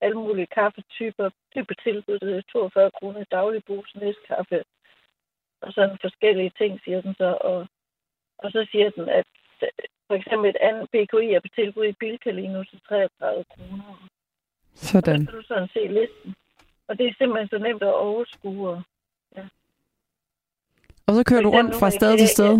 alle 0.00 0.18
mulige 0.18 0.46
kaffetyper. 0.46 1.30
Er 1.56 1.64
på 1.64 1.74
tilbud, 1.82 2.18
det 2.18 2.36
er 2.36 2.42
42 2.52 2.90
kroner 2.90 3.20
i 3.20 3.24
daglig 3.30 3.64
brus, 3.64 3.96
kaffe. 4.28 4.64
Og 5.60 5.72
sådan 5.72 5.98
forskellige 6.00 6.52
ting, 6.58 6.80
siger 6.84 7.00
den 7.00 7.14
så. 7.14 7.38
Og, 7.40 7.66
og 8.38 8.50
så 8.52 8.66
siger 8.70 8.90
den, 8.90 9.08
at 9.08 9.26
for 10.06 10.14
eksempel 10.14 10.50
et 10.50 10.56
andet 10.68 10.90
BKI 10.90 11.32
er 11.32 11.40
på 11.40 11.48
tilbud 11.54 11.84
i 11.84 11.92
Bilka 12.00 12.30
lige 12.30 12.52
nu 12.52 12.64
til 12.64 12.80
33 12.88 13.44
kroner. 13.44 13.84
Og 13.90 13.98
så 14.74 14.86
Sådan. 14.86 15.26
kan 15.26 15.34
du 15.34 15.42
sådan 15.42 15.68
se 15.68 15.86
listen. 15.88 16.34
Og 16.88 16.98
det 16.98 17.06
er 17.06 17.14
simpelthen 17.18 17.48
så 17.48 17.58
nemt 17.58 17.82
at 17.82 17.94
overskue. 17.94 18.68
Og, 18.68 18.82
Og 21.08 21.14
så 21.14 21.24
kører 21.28 21.42
du 21.42 21.50
rundt 21.50 21.74
fra 21.80 21.90
sted 21.90 22.18
til 22.18 22.28
sted. 22.28 22.52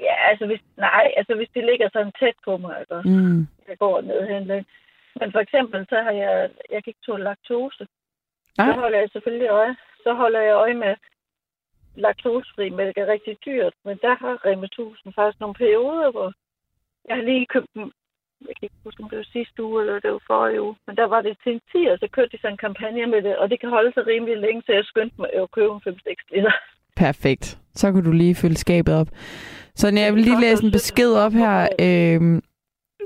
ja, 0.00 0.14
altså 0.30 0.46
hvis, 0.46 0.60
nej, 0.76 1.12
altså 1.16 1.34
hvis 1.34 1.48
det 1.54 1.64
ligger 1.64 1.88
sådan 1.92 2.12
tæt 2.20 2.34
på 2.44 2.56
mig, 2.56 2.84
også? 2.90 3.08
Mm. 3.08 3.46
jeg 3.68 3.78
går 3.78 4.00
ned 4.00 4.20
handler. 4.34 4.62
Men 5.20 5.32
for 5.32 5.40
eksempel, 5.40 5.86
så 5.88 5.96
har 6.02 6.10
jeg, 6.10 6.50
jeg 6.70 6.76
ikke 6.86 6.94
tåle 7.06 7.24
laktose. 7.24 7.86
Så 8.56 8.62
Ah. 8.62 8.78
holder 8.80 8.98
jeg 8.98 9.08
selvfølgelig 9.12 9.48
øje. 9.48 9.76
Så 10.04 10.14
holder 10.14 10.40
jeg 10.40 10.54
øje 10.54 10.74
med, 10.74 10.94
laktosefri 11.94 12.70
mælk 12.70 12.96
er 12.98 13.06
rigtig 13.06 13.36
dyrt, 13.46 13.74
men 13.84 13.98
der 14.02 14.14
har 14.22 14.46
Rema 14.46 14.66
1000 14.66 15.12
faktisk 15.14 15.40
nogle 15.40 15.54
perioder, 15.54 16.10
hvor 16.10 16.32
jeg 17.08 17.16
har 17.16 17.22
lige 17.22 17.46
købt 17.46 17.66
dem, 17.74 17.92
jeg 18.40 18.54
kan 18.56 18.62
ikke 18.66 18.84
huske, 18.84 19.02
om 19.02 19.08
det 19.10 19.18
var 19.18 19.28
sidste 19.32 19.62
uge, 19.62 19.80
eller 19.80 20.00
det 20.00 20.10
var 20.12 20.22
forrige 20.26 20.62
uge, 20.62 20.76
men 20.86 20.96
der 20.96 21.04
var 21.04 21.20
det 21.22 21.36
til 21.42 21.52
en 21.52 21.60
10, 21.72 21.86
og 21.92 21.98
så 21.98 22.08
kørte 22.12 22.28
de 22.32 22.40
sådan 22.40 22.52
en 22.52 22.64
kampagne 22.66 23.06
med 23.06 23.22
det, 23.22 23.36
og 23.36 23.50
det 23.50 23.60
kan 23.60 23.68
holde 23.70 23.92
sig 23.92 24.06
rimelig 24.06 24.36
længe, 24.36 24.62
så 24.66 24.72
jeg 24.72 24.84
skyndte 24.84 25.16
mig 25.20 25.30
at 25.34 25.50
købe 25.50 25.72
en 25.74 25.80
5-6 25.86 26.24
liter. 26.30 26.52
Perfekt. 26.96 27.58
Så 27.74 27.92
kan 27.92 28.04
du 28.04 28.12
lige 28.12 28.34
fylde 28.34 28.56
skabet 28.56 28.94
op. 28.94 29.08
Så 29.74 29.88
jeg 29.88 30.14
vil 30.14 30.22
lige 30.24 30.40
læse 30.40 30.64
en 30.64 30.72
besked 30.72 31.12
op 31.12 31.32
her 31.32 31.68
øh, 31.80 32.42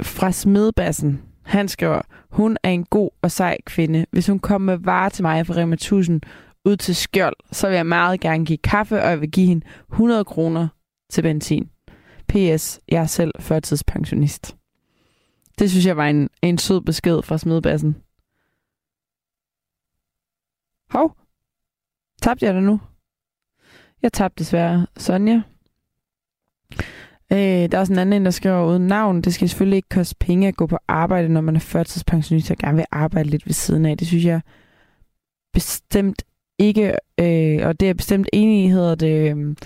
fra 0.03 0.32
Smedbassen. 0.32 1.22
Han 1.43 1.68
skriver, 1.68 2.01
hun 2.30 2.57
er 2.62 2.70
en 2.70 2.84
god 2.84 3.11
og 3.22 3.30
sej 3.30 3.59
kvinde. 3.66 4.07
Hvis 4.11 4.26
hun 4.26 4.38
kommer 4.38 4.72
med 4.76 4.84
varer 4.84 5.09
til 5.09 5.22
mig 5.22 5.47
fra 5.47 5.55
Rema 5.55 5.74
1000 5.74 6.20
ud 6.64 6.76
til 6.76 6.97
skjold, 6.97 7.36
så 7.53 7.68
vil 7.68 7.76
jeg 7.76 7.86
meget 7.86 8.20
gerne 8.20 8.47
give 8.47 8.59
kaffe, 8.59 9.03
og 9.03 9.11
jeg 9.11 9.20
vil 9.20 9.30
give 9.30 9.47
hende 9.47 9.66
100 9.93 10.24
kroner 10.24 10.68
til 11.11 11.22
benzin. 11.22 11.70
P.S. 12.28 12.80
Jeg 12.88 13.03
er 13.03 13.07
selv 13.07 13.32
førtidspensionist. 13.41 14.57
Det 15.59 15.70
synes 15.70 15.86
jeg 15.86 15.97
var 15.97 16.07
en, 16.07 16.28
en 16.43 16.59
sød 16.59 16.80
besked 16.80 17.22
fra 17.22 17.38
Smedbassen. 17.38 17.97
Hov. 20.91 21.16
Tabte 22.22 22.47
jeg 22.47 22.55
det 22.55 22.62
nu? 22.62 22.80
Jeg 24.03 24.13
tabte 24.13 24.39
desværre 24.39 24.87
Sonja. 24.97 25.43
Øh, 27.33 27.39
der 27.39 27.69
er 27.73 27.79
også 27.79 27.93
en 27.93 27.99
anden, 27.99 28.25
der 28.25 28.31
skriver 28.31 28.67
uden 28.67 28.87
navn. 28.87 29.23
Det 29.23 29.35
skal 29.35 29.49
selvfølgelig 29.49 29.77
ikke 29.77 29.89
koste 29.89 30.17
penge 30.21 30.49
at 30.49 30.57
gå 30.57 30.67
på 30.67 30.79
arbejde, 30.89 31.29
når 31.29 31.41
man 31.41 31.57
er 31.57 31.61
førtidspensionist 31.61 32.51
og 32.51 32.57
gerne 32.57 32.77
vil 32.77 32.87
arbejde 32.91 33.29
lidt 33.29 33.47
ved 33.47 33.53
siden 33.53 33.87
af. 33.87 33.99
Det 33.99 34.07
synes 34.07 34.25
jeg 34.25 34.41
bestemt 35.53 36.23
ikke, 36.59 36.95
øh, 37.21 37.67
og 37.67 37.81
det 37.81 37.91
er 37.91 37.95
bestemt 37.95 38.29
enig 38.33 38.65
i, 38.65 38.69
hedder 38.69 38.95
det... 38.95 39.37
Øh, 39.37 39.57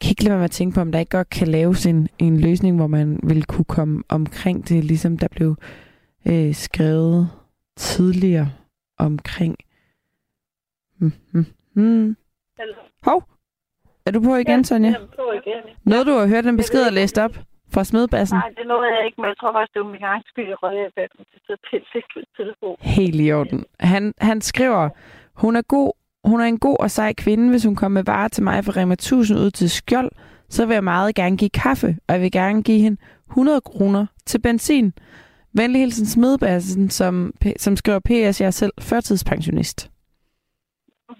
kan 0.00 0.10
ikke 0.10 0.24
lade 0.24 0.30
være 0.30 0.38
med 0.38 0.44
at 0.44 0.50
tænke 0.50 0.74
på, 0.74 0.80
om 0.80 0.92
der 0.92 0.98
ikke 0.98 1.16
godt 1.16 1.28
kan 1.28 1.48
laves 1.48 1.86
en, 1.86 2.08
en 2.18 2.40
løsning, 2.40 2.76
hvor 2.76 2.86
man 2.86 3.20
vil 3.22 3.44
kunne 3.44 3.64
komme 3.64 4.02
omkring 4.08 4.68
det, 4.68 4.84
ligesom 4.84 5.18
der 5.18 5.28
blev 5.28 5.56
øh, 6.26 6.54
skrevet 6.54 7.28
tidligere 7.76 8.52
omkring. 8.98 9.56
Hmm, 10.98 11.46
mm 11.74 12.16
hmm. 12.58 12.88
Hov, 13.02 13.22
er 14.06 14.10
du 14.10 14.20
på 14.20 14.34
igen, 14.36 14.60
ja, 14.60 14.62
Sonja? 14.62 14.90
Jeg 14.90 15.02
er 15.02 15.06
på 15.06 15.32
igen. 15.40 15.62
Noget, 15.84 16.06
du 16.06 16.12
har 16.12 16.26
hørt 16.26 16.44
den 16.44 16.56
besked 16.56 16.86
og 16.86 16.92
læst 16.92 17.18
op 17.18 17.34
fra 17.74 17.84
Smedbassen? 17.84 18.38
Nej, 18.38 18.50
det 18.58 18.66
nåede 18.66 18.88
jeg 18.96 19.04
ikke, 19.06 19.20
men 19.20 19.28
jeg 19.28 19.36
tror 19.40 19.52
faktisk, 19.52 19.74
det 19.74 19.80
var 19.84 19.90
min 19.96 20.02
egen 20.02 20.22
skyld, 20.26 20.48
jeg 20.48 20.62
røg 20.62 20.76
af 20.78 20.90
til 21.46 21.52
at 21.52 21.58
pille 21.70 21.86
lidt 22.16 22.28
telefon. 22.36 22.76
Helt 22.80 23.20
i 23.20 23.32
orden. 23.32 23.64
Han, 23.80 24.14
han 24.18 24.40
skriver, 24.40 24.88
hun 25.34 25.56
er 25.56 25.62
god 25.62 25.92
hun 26.24 26.40
er 26.40 26.44
en 26.44 26.58
god 26.58 26.76
og 26.80 26.90
sej 26.90 27.12
kvinde. 27.12 27.50
Hvis 27.50 27.64
hun 27.64 27.76
kommer 27.76 28.00
med 28.00 28.04
varer 28.04 28.28
til 28.28 28.42
mig 28.42 28.64
fra 28.64 28.72
Rema 28.76 28.92
1000 28.92 29.38
ud 29.38 29.50
til 29.50 29.70
Skjold, 29.70 30.10
så 30.48 30.66
vil 30.66 30.74
jeg 30.74 30.84
meget 30.84 31.14
gerne 31.14 31.36
give 31.36 31.50
kaffe, 31.50 31.96
og 32.08 32.14
jeg 32.14 32.20
vil 32.20 32.32
gerne 32.32 32.62
give 32.62 32.78
hende 32.78 33.00
100 33.30 33.60
kroner 33.60 34.06
til 34.26 34.40
benzin. 34.40 34.92
Venlig 35.52 35.80
hilsen 35.80 36.06
Smedbassen, 36.06 36.90
som, 36.90 37.34
som 37.56 37.76
skriver 37.76 37.98
PS, 37.98 38.40
jeg 38.40 38.46
er 38.46 38.50
selv 38.50 38.72
førtidspensionist. 38.80 39.90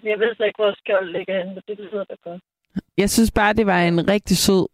Jeg 0.03 0.19
ved 0.19 0.35
slet 0.35 0.47
ikke, 0.47 0.61
hvor 0.63 0.73
Skjold 0.79 1.09
ligger 1.17 1.37
henne, 1.37 1.53
men 1.53 1.63
det 1.67 1.77
lyder 1.79 2.03
da 2.03 2.15
godt. 2.23 2.41
Jeg 2.97 3.09
synes 3.09 3.31
bare, 3.31 3.53
det 3.53 3.65
var 3.65 3.81
en 3.81 4.09
rigtig 4.09 4.37
sød 4.37 4.67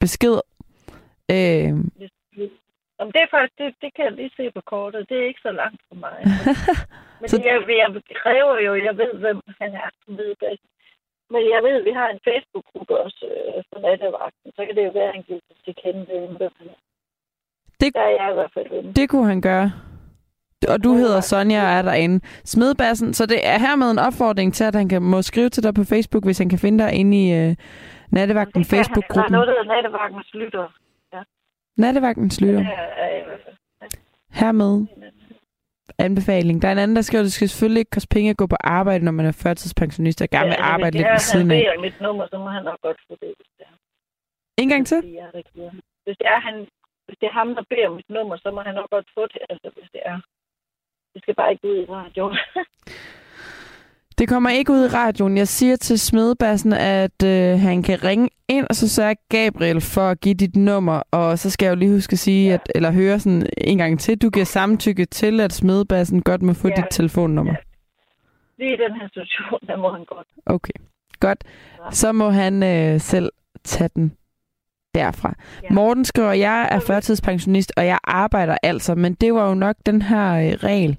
besked. 0.00 0.36
Øh, 1.34 1.70
Om 3.02 3.08
det 3.12 3.20
er 3.22 3.30
faktisk, 3.36 3.58
det, 3.58 3.74
det 3.82 3.90
kan 3.94 4.04
jeg 4.04 4.12
lige 4.12 4.30
se 4.36 4.50
på 4.50 4.60
kortet. 4.60 5.08
Det 5.08 5.16
er 5.18 5.26
ikke 5.26 5.40
så 5.48 5.52
langt 5.52 5.80
for 5.88 5.94
mig. 5.94 6.18
Men 7.20 7.28
Så- 7.28 7.42
jeg, 7.44 7.56
jeg 7.82 8.02
kræver 8.22 8.56
jo, 8.66 8.72
jeg 8.88 8.96
ved, 8.96 9.12
hvem 9.24 9.40
han 9.60 9.70
er 9.74 9.88
som 10.04 10.16
ved 10.18 10.34
bedst. 10.44 10.62
Men 11.30 11.42
jeg 11.54 11.60
ved, 11.66 11.74
at 11.80 11.84
vi 11.84 11.90
har 12.00 12.08
en 12.08 12.20
Facebook-gruppe 12.28 12.94
også 13.04 13.22
øh, 13.34 13.62
for 13.72 13.78
nattevagten. 13.80 14.52
Så 14.56 14.60
kan 14.66 14.74
det 14.76 14.84
jo 14.86 14.90
være, 14.90 15.08
at 15.08 15.14
han 15.14 15.22
giver 15.22 15.40
sig 15.48 15.56
til 15.64 15.74
kende, 15.82 16.04
hvem 16.38 16.52
han 16.58 16.66
er. 16.68 16.78
Det- 17.80 17.94
Der 17.94 18.00
er 18.00 18.14
jeg 18.20 18.30
i 18.30 18.34
hvert 18.34 18.52
fald 18.54 18.70
inde. 18.72 18.94
det 18.94 19.08
kunne 19.10 19.26
han 19.28 19.40
gøre. 19.42 19.72
Og 20.72 20.84
du 20.84 20.94
hedder 20.94 21.20
Sonja 21.20 21.62
og 21.62 21.68
er 21.78 21.82
derinde. 21.82 22.20
Smedbassen, 22.44 23.14
så 23.14 23.26
det 23.26 23.46
er 23.46 23.58
hermed 23.58 23.90
en 23.90 23.98
opfordring 23.98 24.54
til, 24.54 24.64
at 24.64 24.74
han 24.74 24.88
kan, 24.88 25.02
må 25.02 25.22
skrive 25.22 25.48
til 25.48 25.62
dig 25.62 25.74
på 25.74 25.84
Facebook, 25.84 26.24
hvis 26.24 26.38
han 26.38 26.48
kan 26.48 26.58
finde 26.58 26.84
dig 26.84 26.92
inde 26.92 27.26
i 27.26 27.32
øh, 27.32 27.56
Nattevagten 28.10 28.62
han. 28.62 28.64
Der 28.70 28.76
er 28.76 28.76
Facebook-gruppen. 28.76 29.32
noget, 29.32 29.46
der 29.48 29.54
hedder 29.54 29.74
nattevagtens 29.74 30.34
lytter. 30.34 30.66
Nattevagtens 31.76 32.40
lytter. 32.40 32.60
Er 32.60 33.24
fald. 33.80 33.90
Hermed 34.30 34.86
anbefaling. 35.98 36.62
Der 36.62 36.68
er 36.68 36.72
en 36.72 36.78
anden, 36.78 36.96
der 36.96 37.02
skriver, 37.02 37.20
at 37.22 37.24
det 37.24 37.32
skal 37.32 37.48
selvfølgelig 37.48 37.80
ikke 37.80 37.90
koste 37.90 38.08
penge 38.16 38.30
at 38.30 38.36
gå 38.36 38.46
på 38.46 38.56
arbejde, 38.60 39.04
når 39.04 39.12
man 39.12 39.26
er 39.26 39.32
førtidspensionist 39.32 40.22
og 40.22 40.28
gerne 40.28 40.48
vil 40.52 40.56
Ja, 40.58 40.72
arbejde 40.74 40.94
hvis 40.98 41.00
lidt 41.04 41.12
ved 41.12 41.18
siden 41.18 41.50
af. 41.50 41.60
Beder 41.60 41.80
mit 41.86 42.00
nummer, 42.00 42.24
så 42.32 42.38
må 42.38 42.48
han 42.56 42.64
nok 42.70 42.80
godt 42.86 42.98
få 43.08 43.14
det, 43.22 43.30
hvis 43.38 43.50
det 43.58 43.64
er. 43.70 43.74
En 44.62 44.68
gang 44.68 44.86
til. 44.86 45.00
Hvis 46.04 46.16
det 46.20 46.26
er, 46.34 46.40
han, 46.46 46.54
hvis 47.06 47.16
det 47.20 47.26
er 47.30 47.34
ham, 47.40 47.48
der 47.54 47.64
beder 47.72 47.90
mit 47.98 48.10
nummer, 48.16 48.36
så 48.36 48.48
må 48.54 48.60
han 48.68 48.74
nok 48.74 48.90
godt 48.90 49.08
få 49.16 49.22
det, 49.32 49.40
altså 49.50 49.68
hvis 49.76 49.88
det 49.94 50.00
er. 50.12 50.18
Det 51.14 51.22
skal 51.22 51.34
bare 51.34 51.50
ikke 51.52 51.68
ud 51.68 51.76
i 51.76 51.86
radioen. 51.90 52.36
Det 54.18 54.28
kommer 54.28 54.50
ikke 54.50 54.72
ud 54.72 54.84
i 54.84 54.88
radioen. 54.88 55.36
Jeg 55.36 55.48
siger 55.48 55.76
til 55.76 55.98
Smedebassen, 55.98 56.72
at 56.72 57.22
øh, 57.24 57.58
han 57.58 57.82
kan 57.82 58.04
ringe 58.04 58.28
ind, 58.48 58.66
og 58.70 58.74
så 58.76 58.88
sørger 58.88 59.14
Gabriel 59.28 59.80
for 59.80 60.00
at 60.10 60.20
give 60.20 60.34
dit 60.34 60.56
nummer. 60.56 61.02
Og 61.10 61.38
så 61.38 61.50
skal 61.50 61.66
jeg 61.66 61.70
jo 61.70 61.78
lige 61.78 61.92
huske 61.92 62.12
at 62.12 62.18
sige, 62.18 62.48
Ja. 62.48 62.54
at, 62.54 62.72
eller 62.74 62.90
høre 62.92 63.18
sådan 63.20 63.46
en 63.58 63.78
gang 63.78 64.00
til. 64.00 64.18
Du 64.18 64.30
giver 64.30 64.44
samtykke 64.44 65.04
til, 65.04 65.40
at 65.40 65.52
Smedebassen 65.52 66.22
godt 66.22 66.42
må 66.42 66.52
få 66.52 66.68
Ja. 66.68 66.74
dit 66.74 66.84
telefonnummer. 66.90 67.52
Ja. 67.52 67.56
Lige 68.64 68.74
i 68.74 68.76
den 68.76 69.00
her 69.00 69.08
situation, 69.08 69.60
der 69.66 69.76
må 69.76 69.92
han 69.92 70.04
godt. 70.04 70.26
Okay, 70.46 70.72
godt. 71.20 71.44
Så 71.90 72.12
må 72.12 72.30
han 72.30 72.62
øh, 72.62 73.00
selv 73.00 73.30
tage 73.64 73.90
den 73.96 74.12
derfra. 74.94 75.34
Ja. 75.62 75.68
Morten 75.70 76.04
skriver, 76.04 76.32
jeg 76.32 76.68
er 76.70 76.80
førtidspensionist, 76.80 77.72
og 77.76 77.86
jeg 77.86 77.98
arbejder 78.04 78.56
altså, 78.62 78.94
men 78.94 79.14
det 79.14 79.34
var 79.34 79.48
jo 79.48 79.54
nok 79.54 79.76
den 79.86 80.02
her 80.02 80.34
øh, 80.34 80.52
regel, 80.52 80.98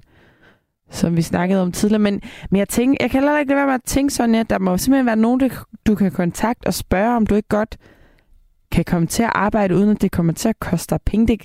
som 0.90 1.16
vi 1.16 1.22
snakkede 1.22 1.62
om 1.62 1.72
tidligere. 1.72 1.98
Men, 1.98 2.20
men 2.50 2.58
jeg, 2.58 2.68
tænker, 2.68 2.96
jeg 3.00 3.10
kan 3.10 3.20
heller 3.20 3.38
ikke 3.38 3.50
lade 3.50 3.56
være 3.56 3.66
med 3.66 3.74
at 3.74 3.82
tænke 3.84 4.14
sådan, 4.14 4.34
at 4.34 4.50
der 4.50 4.58
må 4.58 4.78
simpelthen 4.78 5.06
være 5.06 5.16
nogen, 5.16 5.50
du 5.86 5.94
kan 5.94 6.10
kontakte 6.10 6.66
og 6.66 6.74
spørge, 6.74 7.16
om 7.16 7.26
du 7.26 7.34
ikke 7.34 7.48
godt 7.48 7.76
kan 8.76 8.84
komme 8.92 9.06
til 9.06 9.22
at 9.22 9.32
arbejde, 9.34 9.76
uden 9.78 9.90
at 9.90 10.02
det 10.02 10.12
kommer 10.12 10.32
til 10.32 10.48
at 10.48 10.60
koste 10.68 10.94
dig 10.94 11.00
penge. 11.10 11.26
Det, 11.30 11.38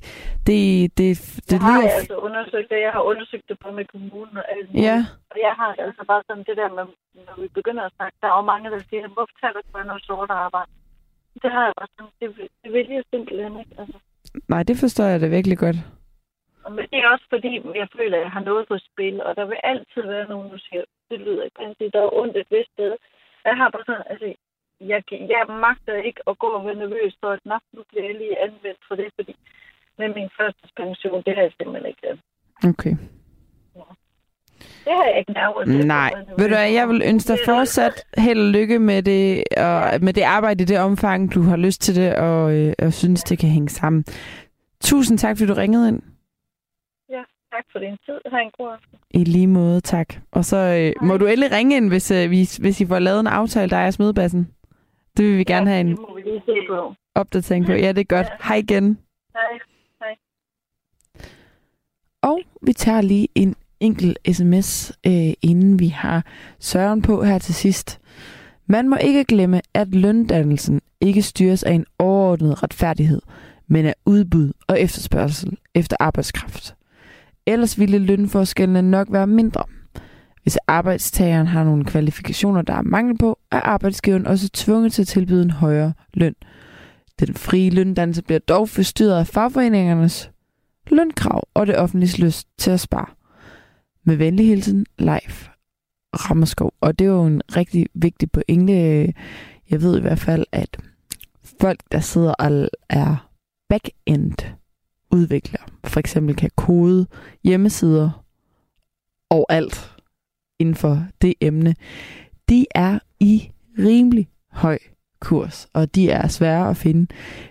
det, 0.48 0.98
det, 0.98 0.98
det, 0.98 1.50
Det 1.50 1.60
har 1.60 1.72
lyder... 1.72 1.88
jeg 1.89 1.98
altså 2.00 2.16
undersøgt 2.28 2.68
det. 2.72 2.80
Jeg 2.88 2.91
har 2.98 3.04
undersøgt 3.12 3.46
det 3.50 3.58
på 3.64 3.72
med 3.78 3.86
kommunen 3.93 4.38
og 4.41 4.46
alt. 4.54 4.70
Ja, 4.88 4.98
Og 5.32 5.38
jeg 5.46 5.54
har 5.60 5.70
altså 5.88 6.04
bare 6.12 6.24
sådan 6.28 6.43
det 6.50 6.58
der 6.62 6.70
med, 6.78 6.86
når 7.28 7.36
vi 7.41 7.48
begynder 7.60 7.84
at 7.84 7.93
snakke, 7.98 8.16
der 8.22 8.28
er 8.32 8.36
jo 8.39 8.46
mange, 8.54 8.66
der 8.76 8.80
siger, 8.89 9.02
hvorfor 9.16 9.36
tager 9.41 9.54
du 9.54 9.60
ikke 9.60 9.88
noget 9.91 10.04
sort 10.10 10.32
arbejde? 10.46 10.72
Det 11.43 11.51
har 11.51 11.65
jeg 11.65 11.73
sådan, 11.77 12.11
det, 12.21 12.38
vil- 12.38 12.49
det 12.63 12.73
vil 12.73 12.88
jeg 12.89 13.03
simpelthen 13.13 13.59
ikke. 13.59 13.75
Altså. 13.79 13.97
nej, 14.47 14.63
det 14.63 14.77
forstår 14.83 15.03
jeg 15.05 15.21
da 15.21 15.27
virkelig 15.27 15.57
godt. 15.57 15.75
Men 16.75 16.86
det 16.91 16.99
er 17.03 17.07
også 17.15 17.25
fordi, 17.29 17.51
jeg 17.81 17.88
føler, 17.97 18.17
at 18.17 18.23
jeg 18.23 18.31
har 18.31 18.43
noget 18.49 18.67
på 18.67 18.77
spil, 18.89 19.23
og 19.23 19.36
der 19.36 19.45
vil 19.45 19.59
altid 19.63 20.01
være 20.13 20.27
nogen, 20.33 20.51
der 20.51 20.57
siger, 20.67 20.83
det 21.09 21.19
lyder 21.19 21.43
ikke 21.43 21.59
rigtigt, 21.67 21.93
der 21.93 22.01
er 22.01 22.15
ondt 22.21 22.38
et 22.38 22.47
vist 22.51 22.71
sted. 22.73 22.91
Jeg 23.45 23.55
har 23.57 23.69
bare 23.69 23.83
sådan, 23.86 24.03
altså, 24.09 24.27
jeg, 24.91 25.03
jeg 25.11 25.43
magter 25.65 25.93
ikke 26.09 26.21
at 26.29 26.39
gå 26.39 26.47
og 26.47 26.65
være 26.65 26.75
nervøs 26.83 27.13
for, 27.21 27.29
at 27.31 27.45
nok 27.45 27.61
nu 27.73 27.81
bliver 27.89 28.05
jeg 28.05 28.15
lige 28.15 28.39
anvendt 28.45 28.81
for 28.88 28.95
det, 28.95 29.09
fordi 29.15 29.36
med 29.99 30.09
min 30.17 30.29
første 30.38 30.65
pension, 30.77 31.23
det 31.25 31.36
har 31.36 31.41
jeg 31.41 31.53
simpelthen 31.57 31.86
ikke. 31.91 32.19
Okay. 32.71 32.93
Det 34.86 34.93
har 34.93 35.03
jeg 35.03 35.20
ikke 35.20 35.32
nærmere. 35.34 35.86
Nej, 35.86 36.13
ved 36.38 36.47
du 36.49 36.55
hvad, 36.55 36.72
jeg 36.72 36.89
vil 36.89 37.01
ønske 37.05 37.28
dig 37.28 37.39
fortsat 37.45 38.03
held 38.18 38.39
og 38.39 38.45
lykke 38.45 38.80
med 38.80 39.03
det, 39.03 39.43
og 39.57 39.89
med 40.01 40.13
det 40.13 40.22
arbejde 40.22 40.61
i 40.63 40.66
det 40.66 40.80
omfang, 40.80 41.34
du 41.34 41.41
har 41.41 41.57
lyst 41.57 41.82
til 41.82 41.95
det, 41.95 42.16
og, 42.16 42.53
øh, 42.53 42.74
og 42.80 42.93
synes, 42.93 43.24
det 43.24 43.39
kan 43.39 43.49
hænge 43.49 43.70
sammen. 43.70 44.05
Tusind 44.82 45.18
tak, 45.18 45.38
fordi 45.38 45.47
du 45.47 45.53
ringede 45.53 45.88
ind. 45.88 46.01
Ja, 47.09 47.22
tak 47.53 47.66
for 47.72 47.80
din 47.80 47.97
tid. 48.05 48.20
Ha' 48.32 48.39
en 48.39 48.51
god 48.57 48.72
aften. 48.74 48.99
I 49.09 49.24
lige 49.24 49.47
måde, 49.47 49.82
tak. 49.82 50.16
Og 50.32 50.45
så 50.45 50.57
øh, 50.57 51.07
må 51.07 51.18
du 51.18 51.26
endelig 51.26 51.51
ringe 51.51 51.78
ind, 51.78 51.88
hvis, 51.88 52.11
øh, 52.11 52.28
hvis, 52.28 52.57
hvis 52.57 52.82
I 52.82 52.86
får 52.86 52.99
lavet 52.99 53.20
en 53.20 53.28
aftale, 53.28 53.70
der 53.70 53.78
er 53.78 53.91
smedbassen. 53.91 54.51
Det 55.18 55.26
vil 55.26 55.38
vi 55.38 55.43
gerne 55.43 55.70
have 55.70 55.80
en 55.80 55.97
opdatering 57.16 57.66
på. 57.66 57.72
Ja, 57.72 57.88
det 57.91 57.97
er 57.97 58.16
godt. 58.16 58.28
Hej 58.43 58.55
igen. 58.55 58.99
Hej. 59.34 59.59
Og 62.22 62.39
vi 62.61 62.74
tager 62.74 63.01
lige 63.01 63.28
en 63.36 63.55
enkelt 63.86 64.19
sms, 64.31 64.91
øh, 65.07 65.33
inden 65.41 65.79
vi 65.79 65.88
har 65.88 66.25
Søren 66.59 67.01
på 67.01 67.23
her 67.23 67.38
til 67.38 67.53
sidst. 67.53 67.99
Man 68.67 68.89
må 68.89 68.95
ikke 68.95 69.23
glemme, 69.23 69.61
at 69.73 69.95
løndannelsen 69.95 70.81
ikke 71.01 71.21
styres 71.21 71.63
af 71.63 71.73
en 71.73 71.86
overordnet 71.99 72.63
retfærdighed, 72.63 73.21
men 73.67 73.86
af 73.86 73.95
udbud 74.05 74.51
og 74.67 74.81
efterspørgsel 74.81 75.57
efter 75.75 75.97
arbejdskraft. 75.99 76.75
Ellers 77.45 77.79
ville 77.79 77.97
lønforskellene 77.97 78.81
nok 78.81 79.07
være 79.11 79.27
mindre. 79.27 79.63
Hvis 80.43 80.57
arbejdstageren 80.67 81.47
har 81.47 81.63
nogle 81.63 81.86
kvalifikationer, 81.86 82.61
der 82.61 82.73
er 82.73 82.81
mangel 82.81 83.17
på, 83.17 83.39
er 83.51 83.59
arbejdsgiveren 83.59 84.27
også 84.27 84.49
tvunget 84.53 84.93
til 84.93 85.01
at 85.01 85.07
tilbyde 85.07 85.43
en 85.43 85.51
højere 85.51 85.93
løn. 86.13 86.36
Den 87.19 87.33
frie 87.33 87.69
løndannelse 87.69 88.23
bliver 88.23 88.39
dog 88.39 88.69
forstyrret 88.69 89.19
af 89.19 89.27
fagforeningernes 89.27 90.31
lønkrav 90.91 91.47
og 91.53 91.67
det 91.67 91.77
offentlige 91.77 92.21
lyst 92.21 92.47
til 92.57 92.71
at 92.71 92.79
spare. 92.79 93.05
Med 94.08 94.16
venlig 94.16 94.47
hilsen, 94.47 94.86
Leif. 94.97 95.49
Rammerskov, 96.14 96.74
og 96.82 96.99
det 96.99 97.06
er 97.06 97.12
jo 97.12 97.26
en 97.26 97.41
rigtig 97.56 97.86
vigtig 97.93 98.32
pointe. 98.32 98.74
Jeg 99.70 99.82
ved 99.82 99.97
i 99.97 100.01
hvert 100.01 100.20
fald, 100.20 100.45
at 100.51 100.78
folk, 101.62 101.80
der 101.91 101.99
sidder 101.99 102.34
og 102.34 102.70
er 102.89 103.30
backend 103.70 104.38
udvikler, 105.12 105.60
for 105.84 105.99
eksempel 105.99 106.36
kan 106.36 106.49
kode 106.56 107.08
hjemmesider 107.43 108.26
og 109.30 109.45
alt 109.49 109.95
inden 110.60 110.76
for 110.76 111.08
det 111.22 111.34
emne, 111.41 111.76
de 112.49 112.66
er 112.76 112.99
i 113.20 113.51
rimelig 113.80 114.30
høj 114.51 114.80
kurs, 115.20 115.68
og 115.74 115.95
de 115.95 116.10
er 116.10 116.28
svære 116.28 116.70
at 116.70 116.78
finde, 116.78 117.08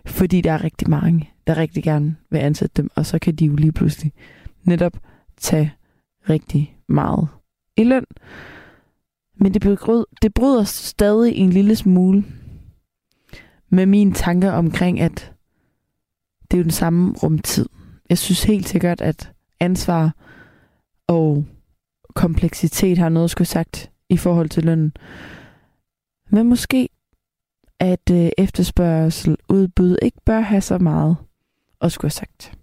fordi 0.07 0.41
der 0.41 0.53
er 0.53 0.65
rigtig 0.65 0.91
mange, 0.91 1.31
der 1.47 1.57
rigtig 1.57 1.83
gerne 1.83 2.17
vil 2.31 2.39
ansætte 2.39 2.83
dem, 2.83 2.91
og 2.95 3.07
så 3.07 3.19
kan 3.19 3.35
de 3.35 3.45
jo 3.45 3.57
lige 3.57 3.73
pludselig 3.73 4.13
netop 4.63 4.99
tage 5.37 5.75
rigtig 6.29 6.79
meget 6.89 7.29
i 7.77 7.85
løn. 7.85 8.05
Men 9.35 9.55
det, 9.55 9.63
bryder, 9.63 10.05
det 10.23 10.35
bryder 10.35 10.65
stadig 10.65 11.37
en 11.37 11.51
lille 11.51 11.77
smule 11.77 12.25
med 13.69 13.87
mine 13.87 14.13
tanker 14.13 14.53
omkring, 14.53 15.01
at 15.01 15.33
det 16.43 16.57
er 16.57 16.59
jo 16.59 16.63
den 16.63 16.71
samme 16.71 17.15
rumtid. 17.23 17.69
Jeg 18.09 18.19
synes 18.19 18.45
helt 18.45 18.69
sikkert, 18.69 19.01
at 19.01 19.33
ansvar 19.61 20.15
og 21.07 21.45
kompleksitet 22.15 22.99
har 22.99 23.09
noget 23.09 23.25
at 23.25 23.31
skulle 23.31 23.49
sagt 23.49 23.91
i 24.09 24.17
forhold 24.17 24.49
til 24.49 24.65
lønnen. 24.65 24.93
Men 26.31 26.49
måske, 26.49 26.89
at 27.81 28.11
øh, 28.13 28.31
efterspørgsel 28.39 29.37
udbud 29.49 29.97
ikke 30.03 30.21
bør 30.27 30.41
have 30.41 30.61
så 30.61 30.79
meget 30.79 31.17
at 31.81 31.93
skulle 31.93 32.11
have 32.11 32.11
sagt. 32.11 32.59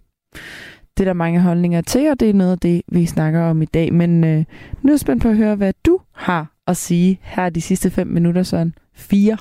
Det 0.96 1.00
er 1.00 1.08
der 1.08 1.22
mange 1.24 1.40
holdninger 1.40 1.80
til, 1.80 2.10
og 2.10 2.20
det 2.20 2.30
er 2.30 2.34
noget 2.34 2.52
af 2.52 2.58
det, 2.58 2.82
vi 2.92 3.06
snakker 3.06 3.50
om 3.50 3.62
i 3.62 3.64
dag. 3.64 3.92
Men 3.92 4.24
øh, 4.24 4.38
nu 4.82 4.88
er 4.88 4.92
jeg 4.92 4.98
spændt 4.98 5.22
på 5.22 5.28
at 5.28 5.36
høre, 5.36 5.56
hvad 5.56 5.72
du 5.86 5.98
har 6.14 6.46
at 6.66 6.76
sige 6.76 7.20
her 7.22 7.50
de 7.50 7.60
sidste 7.60 7.90
fem 7.90 8.06
minutter, 8.06 8.42
sådan 8.42 8.74
fire. 8.94 9.36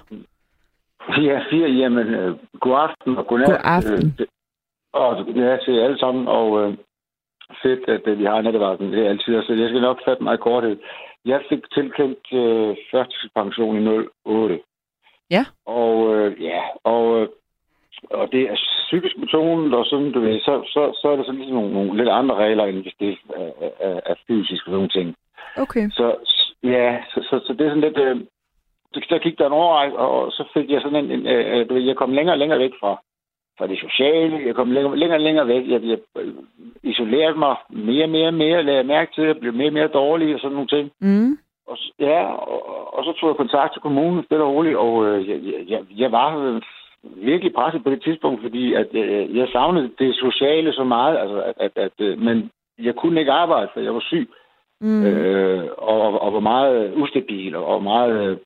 Ja, 1.28 1.40
fire. 1.52 1.70
Jamen, 1.70 2.08
øh, 2.08 2.38
god 2.60 2.76
aften 2.80 3.18
og 3.18 3.28
godnat. 3.28 3.48
God 3.48 3.58
aften. 3.64 4.16
Øh, 4.20 4.28
og 4.94 5.12
er 5.20 5.58
til 5.66 5.80
alle 5.80 6.00
sammen, 6.00 6.28
og 6.28 6.62
øh, 6.62 6.78
fedt, 7.64 7.90
at 7.90 8.08
øh, 8.08 8.20
vi 8.20 8.26
har 8.26 8.42
nettevagten. 8.42 8.94
Det 8.94 9.06
er 9.06 9.10
altid, 9.10 9.44
så 9.44 9.54
jeg 9.54 9.70
skal 9.70 9.82
nok 9.82 10.00
fatte 10.06 10.24
mig 10.24 10.40
korthed. 10.40 10.78
Jeg 11.26 11.42
fik 11.50 11.60
tilkendt 11.74 12.34
øh, 12.34 12.76
førtidspension 12.92 13.78
i 13.78 14.08
08. 14.26 14.60
Ja. 15.32 15.46
Og 15.66 16.16
øh, 16.16 16.44
ja, 16.44 16.62
og, 16.84 17.22
øh, 17.22 17.28
og 18.10 18.32
det 18.32 18.42
er 18.42 18.56
psykisk 18.88 19.20
betonet, 19.20 19.74
og 19.74 19.86
sådan, 19.86 20.12
du 20.12 20.20
ved, 20.20 20.40
så, 20.40 20.62
så, 20.66 21.00
så 21.02 21.10
er 21.10 21.16
det 21.16 21.26
sådan 21.26 21.40
ligesom 21.40 21.56
nogle, 21.56 21.74
nogle 21.74 21.98
lidt 21.98 22.10
andre 22.10 22.36
regler, 22.36 22.66
end 22.66 22.82
hvis 22.82 22.94
det 23.00 23.18
er, 23.36 23.70
er, 23.80 24.00
er 24.06 24.16
fysisk 24.28 24.68
og 24.68 24.74
sådan 24.74 24.90
ting. 24.90 25.16
Okay. 25.58 25.90
Så 25.90 26.16
ja, 26.64 26.98
så, 27.14 27.20
så, 27.30 27.40
så 27.46 27.54
det 27.54 27.66
er 27.66 27.70
sådan 27.70 27.82
lidt... 27.82 27.98
Øh, 27.98 28.18
så 28.94 29.20
gik 29.24 29.38
der 29.38 29.48
en 29.48 29.54
år, 29.54 29.74
og 29.98 30.32
så 30.32 30.44
fik 30.54 30.70
jeg 30.70 30.82
sådan 30.82 31.06
en... 31.06 31.12
en 31.12 31.28
øh, 31.28 31.70
du 31.70 31.74
ved, 31.74 31.82
jeg 31.82 31.96
kom 31.96 32.14
længere 32.14 32.34
og 32.34 32.40
længere 32.40 32.60
væk 32.60 32.72
fra, 32.80 33.02
fra 33.58 33.68
det 33.68 33.80
sociale. 33.80 34.46
Jeg 34.46 34.56
kom 34.56 34.72
længere, 34.72 34.98
længere 34.98 35.18
og 35.18 35.22
længere 35.22 35.48
væk. 35.48 35.70
Jeg, 35.70 35.84
jeg 35.84 35.98
isolerede 36.84 37.40
mig 37.40 37.56
mere 37.70 38.04
og 38.06 38.10
mere 38.10 38.28
og 38.28 38.34
mere. 38.34 38.64
Lagde 38.64 38.84
mærke 38.84 39.12
til, 39.16 39.22
at 39.22 39.28
jeg 39.28 39.40
blev 39.40 39.54
mere 39.54 39.70
og 39.70 39.74
mere 39.74 39.88
dårlig 39.88 40.34
og 40.34 40.40
sådan 40.40 40.54
nogle 40.54 40.68
ting. 40.68 40.92
Mm. 41.00 41.38
Og, 41.68 41.78
ja, 42.00 42.24
og, 42.34 42.94
og 42.98 43.06
så 43.06 43.12
tog 43.14 43.30
jeg 43.30 43.36
kontakt 43.36 43.74
til 43.74 43.82
kommunen 43.82 44.24
stille 44.24 44.44
og 44.44 44.54
roligt, 44.54 44.78
og 44.78 45.06
øh, 45.08 45.30
jeg, 45.30 45.40
jeg, 45.68 45.80
jeg 45.98 46.12
var 46.12 46.62
virkelig 47.04 47.54
presset 47.54 47.84
på 47.84 47.90
det 47.90 48.04
tidspunkt, 48.04 48.42
fordi 48.42 48.74
at, 48.74 48.88
øh, 48.94 49.38
jeg 49.38 49.48
savnede 49.52 49.92
det 50.00 50.16
sociale 50.16 50.74
så 50.74 50.84
meget, 50.84 51.18
altså, 51.18 51.42
at, 51.42 51.56
at, 51.58 51.72
at, 51.76 51.92
øh, 52.00 52.20
men 52.20 52.52
jeg 52.80 52.96
kunne 52.96 53.20
ikke 53.20 53.32
arbejde, 53.32 53.70
for 53.74 53.80
jeg 53.80 53.94
var 53.94 54.00
syg, 54.00 54.30
mm. 54.82 55.06
øh, 55.06 55.70
og, 55.78 56.22
og 56.22 56.34
var 56.34 56.40
meget 56.40 56.94
ustabil, 56.96 57.56
og 57.56 57.84
meget... 57.84 58.30
Øh, 58.30 58.38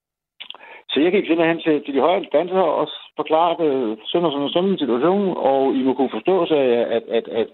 så 0.89 0.99
jeg 0.99 1.11
gik 1.11 1.27
simpelthen 1.27 1.59
til, 1.59 1.83
til 1.85 1.93
de 1.93 1.99
højere 1.99 2.23
instanser 2.23 2.59
og 2.59 2.87
forklarede 3.15 3.63
øh, 3.69 3.97
sådan 4.05 4.25
og 4.25 4.31
sådan, 4.31 4.49
sådan 4.49 4.69
en 4.69 4.77
situation, 4.77 5.37
og 5.37 5.73
I 5.73 5.83
må 5.83 5.93
kunne 5.93 6.15
forstå 6.17 6.45
sig, 6.45 6.57
at, 6.97 7.03
at, 7.09 7.27
at 7.27 7.47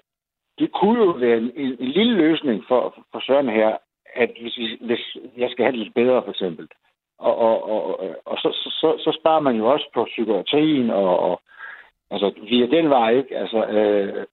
det 0.59 0.71
kunne 0.71 0.99
jo 1.03 1.11
være 1.11 1.37
en, 1.37 1.51
en, 1.55 1.75
en 1.79 1.87
lille 1.87 2.13
løsning 2.13 2.63
for, 2.67 3.05
for 3.11 3.19
Søren 3.19 3.49
her, 3.49 3.77
at 4.15 4.29
hvis, 4.41 4.57
vi, 4.57 4.77
hvis 4.81 5.17
jeg 5.37 5.49
skal 5.49 5.65
have 5.65 5.71
det 5.71 5.79
lidt 5.79 5.93
bedre, 5.93 6.23
for 6.23 6.31
eksempel. 6.31 6.67
Og, 7.27 7.35
og, 7.37 7.55
og, 7.71 7.83
og 8.25 8.37
så, 8.37 8.49
så, 8.81 8.89
så 9.03 9.17
sparer 9.19 9.39
man 9.39 9.55
jo 9.55 9.65
også 9.73 9.87
på 9.93 10.03
psykiatrien, 10.03 10.89
og, 10.89 11.19
og 11.19 11.41
altså 12.11 12.31
via 12.49 12.65
den 12.77 12.89
vej, 12.89 13.09
ikke? 13.11 13.37
Altså, 13.37 13.59
øh, 13.65 14.25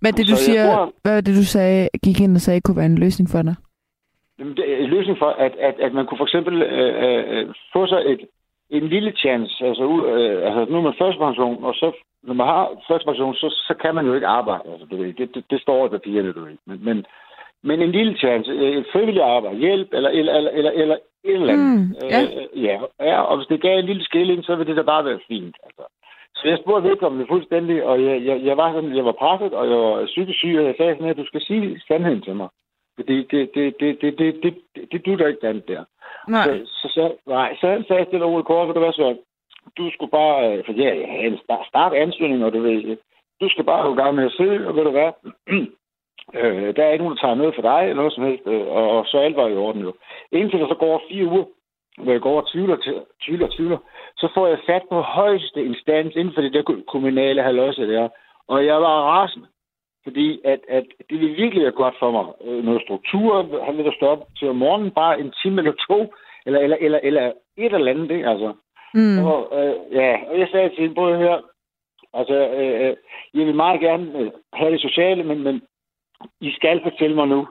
hvad 0.00 0.12
det, 0.12 0.28
du 0.28 0.36
siger, 0.36 0.64
tror, 0.74 0.92
hvad 1.02 1.14
var 1.14 1.20
det, 1.20 1.36
du 1.36 1.44
sagde, 1.44 1.88
gik 2.04 2.20
ind 2.20 2.34
og 2.34 2.40
sagde, 2.40 2.60
kunne 2.60 2.76
være 2.76 2.92
en 2.94 2.98
løsning 3.04 3.28
for 3.30 3.42
dig? 3.42 3.56
En 4.38 4.90
løsning 4.94 5.18
for, 5.18 5.30
at, 5.46 5.52
at, 5.68 5.74
at 5.80 5.92
man 5.92 6.06
kunne 6.06 6.18
for 6.18 6.24
eksempel 6.24 6.62
øh, 6.62 6.94
øh, 7.30 7.54
få 7.72 7.86
sig 7.86 8.02
et, 8.06 8.20
en 8.70 8.88
lille 8.88 9.12
chance, 9.16 9.64
altså, 9.64 9.84
øh, 10.12 10.46
altså 10.46 10.72
nu 10.72 10.78
er 10.78 10.82
man 10.82 11.00
førstepension, 11.00 11.64
og 11.64 11.74
så 11.74 11.92
når 12.22 12.34
man 12.34 12.46
har 12.46 12.68
førstepension, 12.88 13.34
så, 13.34 13.48
så 13.68 13.74
kan 13.82 13.94
man 13.94 14.06
jo 14.06 14.14
ikke 14.14 14.26
arbejde. 14.26 14.62
Altså, 14.72 14.86
du 14.90 14.96
ved, 14.96 15.12
det, 15.12 15.34
det, 15.34 15.44
det 15.50 15.60
står 15.60 15.86
i 15.86 15.88
papirerne, 15.88 16.32
du 16.32 16.44
ved. 16.44 16.56
Men, 16.66 16.84
men, 16.84 17.06
men 17.62 17.82
en 17.82 17.92
lille 17.92 18.16
chance, 18.16 18.50
et 18.52 18.86
frivilligt 18.92 19.24
arbejde, 19.24 19.58
hjælp, 19.58 19.88
eller, 19.92 20.10
eller, 20.10 20.32
eller, 20.32 20.50
eller, 20.50 20.70
eller 20.70 20.96
et 21.24 21.34
eller 21.34 21.52
andet. 21.52 21.80
Mm, 21.80 21.94
ja. 22.14 22.20
Øh, 22.22 22.64
ja. 22.64 22.80
ja. 23.00 23.20
Og 23.20 23.36
hvis 23.36 23.46
det 23.46 23.62
gav 23.62 23.78
en 23.78 23.86
lille 23.86 24.04
skilling, 24.04 24.44
så 24.44 24.56
ville 24.56 24.70
det 24.70 24.76
da 24.76 24.82
bare 24.82 25.04
være 25.04 25.20
fint. 25.28 25.56
Altså. 25.64 25.82
Så 26.34 26.48
jeg 26.48 26.58
spurgte 26.58 26.88
vedkommende 26.88 27.26
fuldstændig, 27.28 27.84
og 27.84 28.04
jeg, 28.04 28.24
jeg, 28.24 28.44
jeg, 28.44 28.56
var 28.56 28.72
sådan, 28.72 28.96
jeg 28.96 29.04
var 29.04 29.12
presset, 29.12 29.52
og 29.52 29.68
jeg 29.70 29.78
var 29.78 30.06
psykisk 30.06 30.38
syg, 30.38 30.56
og 30.58 30.64
jeg 30.64 30.74
sagde 30.78 30.94
sådan, 30.94 31.10
at 31.10 31.16
du 31.16 31.26
skal 31.26 31.40
sige 31.40 31.80
sandheden 31.88 32.22
til 32.22 32.36
mig. 32.36 32.48
Fordi 32.96 33.16
det, 33.30 33.50
det, 33.54 33.74
det, 33.80 34.00
det, 34.00 34.18
det, 34.18 34.42
det, 34.42 34.54
det, 34.74 34.92
det 34.92 35.06
dutter 35.06 35.26
ikke 35.26 35.48
andet 35.48 35.68
der. 35.68 35.84
Nej. 36.28 36.44
Så, 36.46 36.66
så, 36.66 36.88
så, 36.94 37.12
nej, 37.26 37.56
så 37.60 37.66
han 37.66 37.84
sagde 37.88 38.04
til 38.04 38.22
Ole 38.22 38.44
Kort, 38.44 38.74
det 38.74 38.82
var 38.82 38.92
så, 38.92 39.16
du 39.78 39.90
skulle 39.94 40.10
bare, 40.10 40.36
øh, 40.48 40.64
for 40.66 40.72
ja, 40.72 40.90
jeg 41.00 41.08
havde 41.08 41.26
en 41.26 41.38
start, 41.44 41.66
start 41.66 41.92
ansøgning, 41.94 42.44
og 42.44 42.52
du 42.52 42.60
ved, 42.60 42.96
du 43.40 43.48
skal 43.48 43.64
bare 43.64 43.86
gå 43.86 43.92
i 43.94 44.00
gang 44.02 44.14
med 44.14 44.24
at 44.24 44.36
søge, 44.36 44.68
og 44.68 44.76
ved 44.76 44.84
du 44.84 44.90
hvad, 44.90 45.10
øh, 46.34 46.76
der 46.76 46.84
er 46.84 46.92
ikke 46.92 47.04
nogen, 47.04 47.16
der 47.16 47.22
tager 47.22 47.34
noget 47.34 47.54
for 47.54 47.62
dig, 47.62 47.80
eller 47.82 48.02
noget 48.02 48.12
som 48.12 48.24
helst, 48.24 48.46
øh, 48.46 48.66
og, 48.66 48.90
og 48.90 49.06
så 49.06 49.18
alt 49.18 49.36
var 49.36 49.48
i 49.48 49.56
orden 49.56 49.82
jo. 49.82 49.92
Indtil 50.32 50.60
der 50.60 50.68
så 50.68 50.74
går 50.74 51.02
fire 51.10 51.26
uger, 51.26 51.44
hvor 51.98 52.12
jeg 52.12 52.20
går 52.20 52.40
og 52.40 52.50
tvivler, 52.52 52.76
tvivler, 53.24 53.48
tvivler, 53.56 53.78
så 54.16 54.28
får 54.34 54.46
jeg 54.46 54.58
fat 54.66 54.82
på 54.90 55.00
højeste 55.00 55.64
instans 55.64 56.14
inden 56.16 56.34
for 56.34 56.40
det 56.40 56.52
der 56.52 56.82
kommunale 56.88 57.42
halvøjse 57.42 57.88
der. 57.92 58.08
Og 58.48 58.66
jeg 58.66 58.80
var 58.80 59.02
rasende, 59.10 59.46
fordi 60.04 60.40
at, 60.44 60.60
at 60.68 60.84
det 61.10 61.20
ville 61.20 61.36
virkelig 61.36 61.62
være 61.62 61.80
godt 61.82 61.94
for 61.98 62.10
mig. 62.10 62.26
Øh, 62.44 62.64
noget 62.64 62.82
struktur, 62.82 63.64
han 63.64 63.76
ville 63.76 63.94
stå 63.96 64.06
op 64.06 64.22
til 64.38 64.48
om 64.48 64.56
morgenen, 64.56 64.90
bare 64.90 65.20
en 65.20 65.32
time 65.42 65.60
eller 65.60 65.72
to, 65.88 66.14
eller, 66.46 66.60
eller, 66.60 66.76
eller, 66.80 67.00
eller 67.02 67.32
et 67.56 67.74
eller 67.74 67.90
andet, 67.90 68.10
ikke? 68.10 68.28
Altså. 68.28 68.52
Mm. 68.94 69.24
Og, 69.24 69.40
øh, 69.58 69.74
ja, 69.92 70.16
og 70.30 70.38
jeg 70.38 70.48
sagde 70.52 70.68
til 70.68 70.78
hende, 70.78 70.94
både 70.94 71.18
her, 71.18 71.38
altså, 72.14 72.34
øh, 72.34 72.80
øh, 72.80 72.96
jeg 73.34 73.46
vil 73.46 73.54
meget 73.54 73.80
gerne 73.80 74.18
øh, 74.18 74.30
have 74.52 74.72
det 74.72 74.80
sociale, 74.80 75.24
men, 75.24 75.42
men 75.42 75.62
I 76.40 76.50
skal 76.52 76.80
fortælle 76.82 77.16
mig 77.16 77.28
nu, 77.28 77.46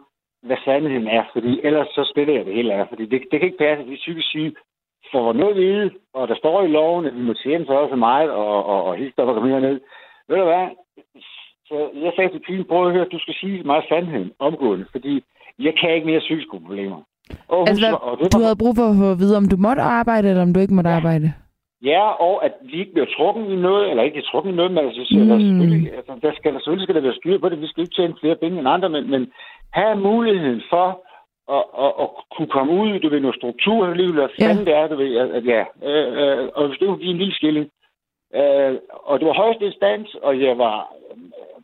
hvad 0.47 0.57
sandheden 0.65 1.07
er, 1.07 1.23
fordi 1.33 1.59
ellers 1.63 1.87
så 1.87 2.11
spiller 2.11 2.33
jeg 2.33 2.45
det 2.45 2.53
hele 2.53 2.73
af. 2.73 2.87
Fordi 2.89 3.05
det, 3.05 3.21
det 3.31 3.39
kan 3.39 3.47
ikke 3.47 3.63
passe, 3.65 3.83
at 3.83 3.89
vi 3.89 3.95
psykisk 3.95 4.29
syge 4.29 4.53
får 5.11 5.33
noget 5.33 5.51
at 5.51 5.61
vide, 5.61 5.91
og 6.13 6.27
der 6.27 6.35
står 6.35 6.63
i 6.63 6.67
loven, 6.67 7.05
at 7.05 7.15
vi 7.15 7.21
må 7.21 7.33
tjene 7.33 7.65
så 7.65 7.73
også 7.73 7.95
meget, 7.95 8.29
og, 8.29 8.65
og, 8.65 8.83
og 8.83 8.95
helt 8.95 9.17
der 9.17 9.25
kommer 9.25 9.53
herned. 9.53 9.79
Ved 10.27 10.37
du 10.37 10.43
hvad? 10.43 10.67
Så 11.67 11.89
jeg 11.93 12.11
sagde 12.15 12.31
til 12.31 12.43
pigen, 12.47 12.65
prøv 12.65 12.87
at 12.87 12.93
høre, 12.93 13.05
du 13.05 13.19
skal 13.19 13.33
sige 13.33 13.63
meget 13.63 13.85
sandheden 13.89 14.31
omgående, 14.39 14.85
fordi 14.91 15.23
jeg 15.59 15.73
kan 15.81 15.93
ikke 15.95 16.07
mere 16.07 16.19
psykiske 16.19 16.49
problemer. 16.51 17.01
Og 17.47 17.59
altså, 17.69 17.85
hvad, 17.85 17.93
og 17.93 18.17
det 18.17 18.23
var, 18.23 18.39
du 18.39 18.43
havde 18.43 18.61
brug 18.63 18.75
for 18.75 19.11
at 19.11 19.19
vide, 19.19 19.37
om 19.37 19.47
du 19.49 19.57
måtte 19.57 19.81
arbejde, 19.81 20.29
eller 20.29 20.41
om 20.41 20.53
du 20.53 20.59
ikke 20.59 20.73
måtte 20.73 20.89
ja. 20.89 20.95
arbejde? 20.95 21.33
Ja, 21.83 22.03
og 22.27 22.45
at 22.45 22.53
vi 22.61 22.79
ikke 22.79 22.93
bliver 22.93 23.11
trukket 23.17 23.45
i 23.51 23.55
noget, 23.55 23.89
eller 23.89 24.03
ikke 24.03 24.21
trukket 24.21 24.51
i 24.51 24.55
noget, 24.55 24.71
men 24.71 24.85
altså, 24.85 25.07
mm. 25.11 25.27
der, 25.27 25.39
selvfølgelig, 25.39 25.93
altså, 25.97 26.13
der 26.21 26.31
skal, 26.35 26.53
der 26.53 26.59
selvfølgelig 26.59 26.85
skal 26.85 26.95
der 26.95 27.07
være 27.07 27.19
styr 27.21 27.37
på 27.39 27.49
det. 27.49 27.61
Vi 27.61 27.67
skal 27.67 27.81
ikke 27.81 27.95
tjene 27.95 28.19
flere 28.21 28.35
penge 28.35 28.59
end 28.59 28.67
andre, 28.67 28.89
men, 28.89 29.11
men 29.11 29.31
have 29.73 29.95
muligheden 29.95 30.61
for 30.69 30.87
at, 31.57 31.63
at, 31.85 31.91
at 32.03 32.07
kunne 32.35 32.51
komme 32.55 32.71
ud, 32.81 32.99
du 32.99 33.09
ved, 33.09 33.19
noget 33.19 33.35
struktur 33.35 33.87
i 33.87 33.97
livet, 33.97 34.13
hvad 34.13 34.29
fanden 34.39 34.67
ja. 34.67 34.71
det 34.71 34.73
er, 34.79 34.87
du 34.87 34.95
ved, 34.95 35.17
at, 35.17 35.29
at 35.29 35.45
ja, 35.45 35.63
øh, 35.89 36.07
øh, 36.21 36.49
og 36.55 36.67
hvis 36.67 36.79
det 36.79 36.87
kunne 36.87 37.03
give 37.03 37.11
en 37.11 37.23
lille 37.23 37.35
skilling. 37.35 37.67
Øh, 38.35 38.73
og 38.91 39.19
det 39.19 39.27
var 39.27 39.33
højst 39.33 39.61
instans, 39.61 40.15
og 40.15 40.41
jeg 40.41 40.57
var 40.57 40.93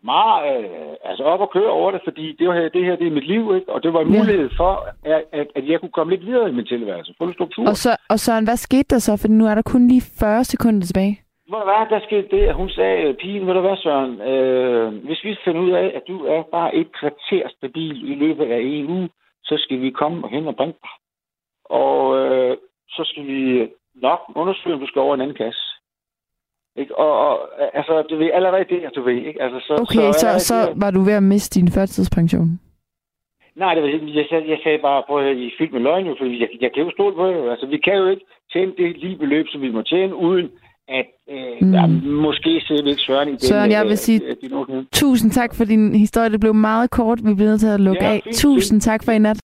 meget 0.06 0.66
øh, 0.66 1.10
altså 1.10 1.24
op 1.24 1.42
og 1.46 1.50
køre 1.56 1.72
over 1.80 1.92
det, 1.92 2.02
fordi 2.04 2.36
det, 2.40 2.48
var, 2.48 2.54
det 2.76 2.86
her 2.86 2.96
det 2.96 3.08
er 3.08 3.18
mit 3.18 3.28
liv, 3.28 3.56
ikke? 3.56 3.70
og 3.74 3.84
det 3.84 3.94
var 3.94 4.02
en 4.02 4.12
ja. 4.14 4.20
mulighed 4.20 4.50
for, 4.58 4.72
at, 5.06 5.24
at, 5.32 5.48
at 5.56 5.70
jeg 5.70 5.80
kunne 5.80 5.98
komme 5.98 6.14
lidt 6.14 6.26
videre 6.26 6.50
i 6.50 6.54
min 6.54 6.66
tilværelse. 6.66 7.14
Fuld 7.18 7.34
struktur. 7.34 7.68
Og 7.70 7.76
så, 7.76 7.98
og 8.10 8.20
så 8.20 8.32
hvad 8.44 8.58
skete 8.58 8.90
der 8.90 9.00
så? 9.00 9.18
For 9.22 9.28
nu 9.28 9.46
er 9.46 9.56
der 9.56 9.62
kun 9.62 9.88
lige 9.88 10.04
40 10.20 10.44
sekunder 10.44 10.86
tilbage. 10.86 11.22
Hvor 11.48 11.60
der 11.60 11.88
der 11.90 12.06
skete 12.08 12.28
det, 12.36 12.44
at 12.48 12.56
hun 12.56 12.70
sagde, 12.70 13.14
pigen, 13.14 13.48
ved 13.48 13.54
du 13.54 13.62
hvad, 13.62 13.78
Søren, 13.78 14.22
øh, 14.22 15.06
hvis 15.06 15.24
vi 15.24 15.38
finder 15.46 15.62
ud 15.62 15.72
af, 15.72 15.92
at 15.96 16.04
du 16.08 16.26
er 16.26 16.44
bare 16.52 16.76
et 16.76 16.88
kvarter 17.00 17.50
stabil 17.58 18.12
i 18.12 18.16
løbet 18.16 18.46
af 18.46 18.60
en 18.62 18.90
uge, 18.90 19.10
så 19.44 19.56
skal 19.58 19.82
vi 19.82 19.90
komme 19.90 20.30
hen 20.30 20.48
og 20.48 20.56
bringe 20.56 20.76
dig. 20.84 20.90
Og 21.66 22.18
øh, 22.20 22.58
så 22.90 23.02
skal 23.06 23.28
vi 23.28 23.70
nok 23.96 24.20
undersøge, 24.36 24.74
om 24.74 24.80
du 24.80 24.88
skal 24.88 25.02
over 25.02 25.16
en 25.16 25.22
anden 25.22 25.38
kasse. 25.38 25.75
Ikke? 26.82 26.98
Og, 26.98 27.12
og 27.28 27.34
altså, 27.74 27.94
du 28.10 28.16
ved, 28.18 28.30
allerede 28.34 28.66
det, 28.70 28.80
du 28.96 29.02
ved, 29.04 29.14
ikke? 29.30 29.42
Altså, 29.42 29.60
så, 29.68 29.74
okay, 29.82 30.12
så, 30.12 30.20
så, 30.20 30.48
så 30.50 30.58
var 30.76 30.92
du 30.92 31.02
ved 31.02 31.14
at 31.14 31.24
miste 31.24 31.60
din 31.60 31.72
førtidspension? 31.72 32.60
Nej, 33.56 33.74
det 33.74 33.84
var, 33.84 33.90
jeg, 33.90 34.26
sagde, 34.30 34.50
jeg 34.50 34.60
sagde 34.64 34.80
bare, 34.88 35.04
prøv 35.08 35.28
at 35.28 35.38
I 35.38 35.52
fyldt 35.58 35.74
med 35.74 35.82
løgn, 35.82 36.06
jo, 36.06 36.16
fordi 36.20 36.42
jeg, 36.42 36.50
jeg 36.62 36.72
kan 36.74 36.84
jo 36.84 36.92
stole 36.92 37.16
på 37.16 37.28
det. 37.28 37.50
Altså, 37.54 37.66
vi 37.66 37.78
kan 37.78 37.98
jo 37.98 38.08
ikke 38.08 38.26
tjene 38.54 38.72
det 38.78 38.98
lige 38.98 39.18
beløb, 39.18 39.46
som 39.48 39.62
vi 39.62 39.72
må 39.72 39.82
tjene, 39.82 40.16
uden 40.16 40.48
at 40.88 41.06
øh, 41.30 41.38
mm. 41.62 41.72
der 41.72 41.88
måske 42.28 42.62
sidder 42.68 42.84
vi 42.84 42.90
ikke 42.90 43.02
Søren 43.02 43.28
i 43.28 43.32
den. 43.32 43.40
Søren, 43.40 43.72
jeg 43.72 43.84
vil 43.84 43.92
øh, 43.92 43.98
sige 43.98 44.22
øh, 44.24 44.84
tusind 44.94 45.32
tak 45.32 45.56
for 45.56 45.66
din 45.66 45.96
historie. 45.96 46.30
Det 46.30 46.40
blev 46.40 46.54
meget 46.54 46.90
kort. 46.92 47.20
Vi 47.26 47.34
bliver 47.34 47.50
nødt 47.50 47.60
til 47.60 47.68
at 47.68 47.80
lukke 47.80 48.04
ja, 48.04 48.14
af. 48.14 48.22
Fint, 48.24 48.36
tusind 48.36 48.76
fint. 48.76 48.84
tak 48.84 49.04
for 49.06 49.12
i 49.12 49.18
nat. 49.18 49.38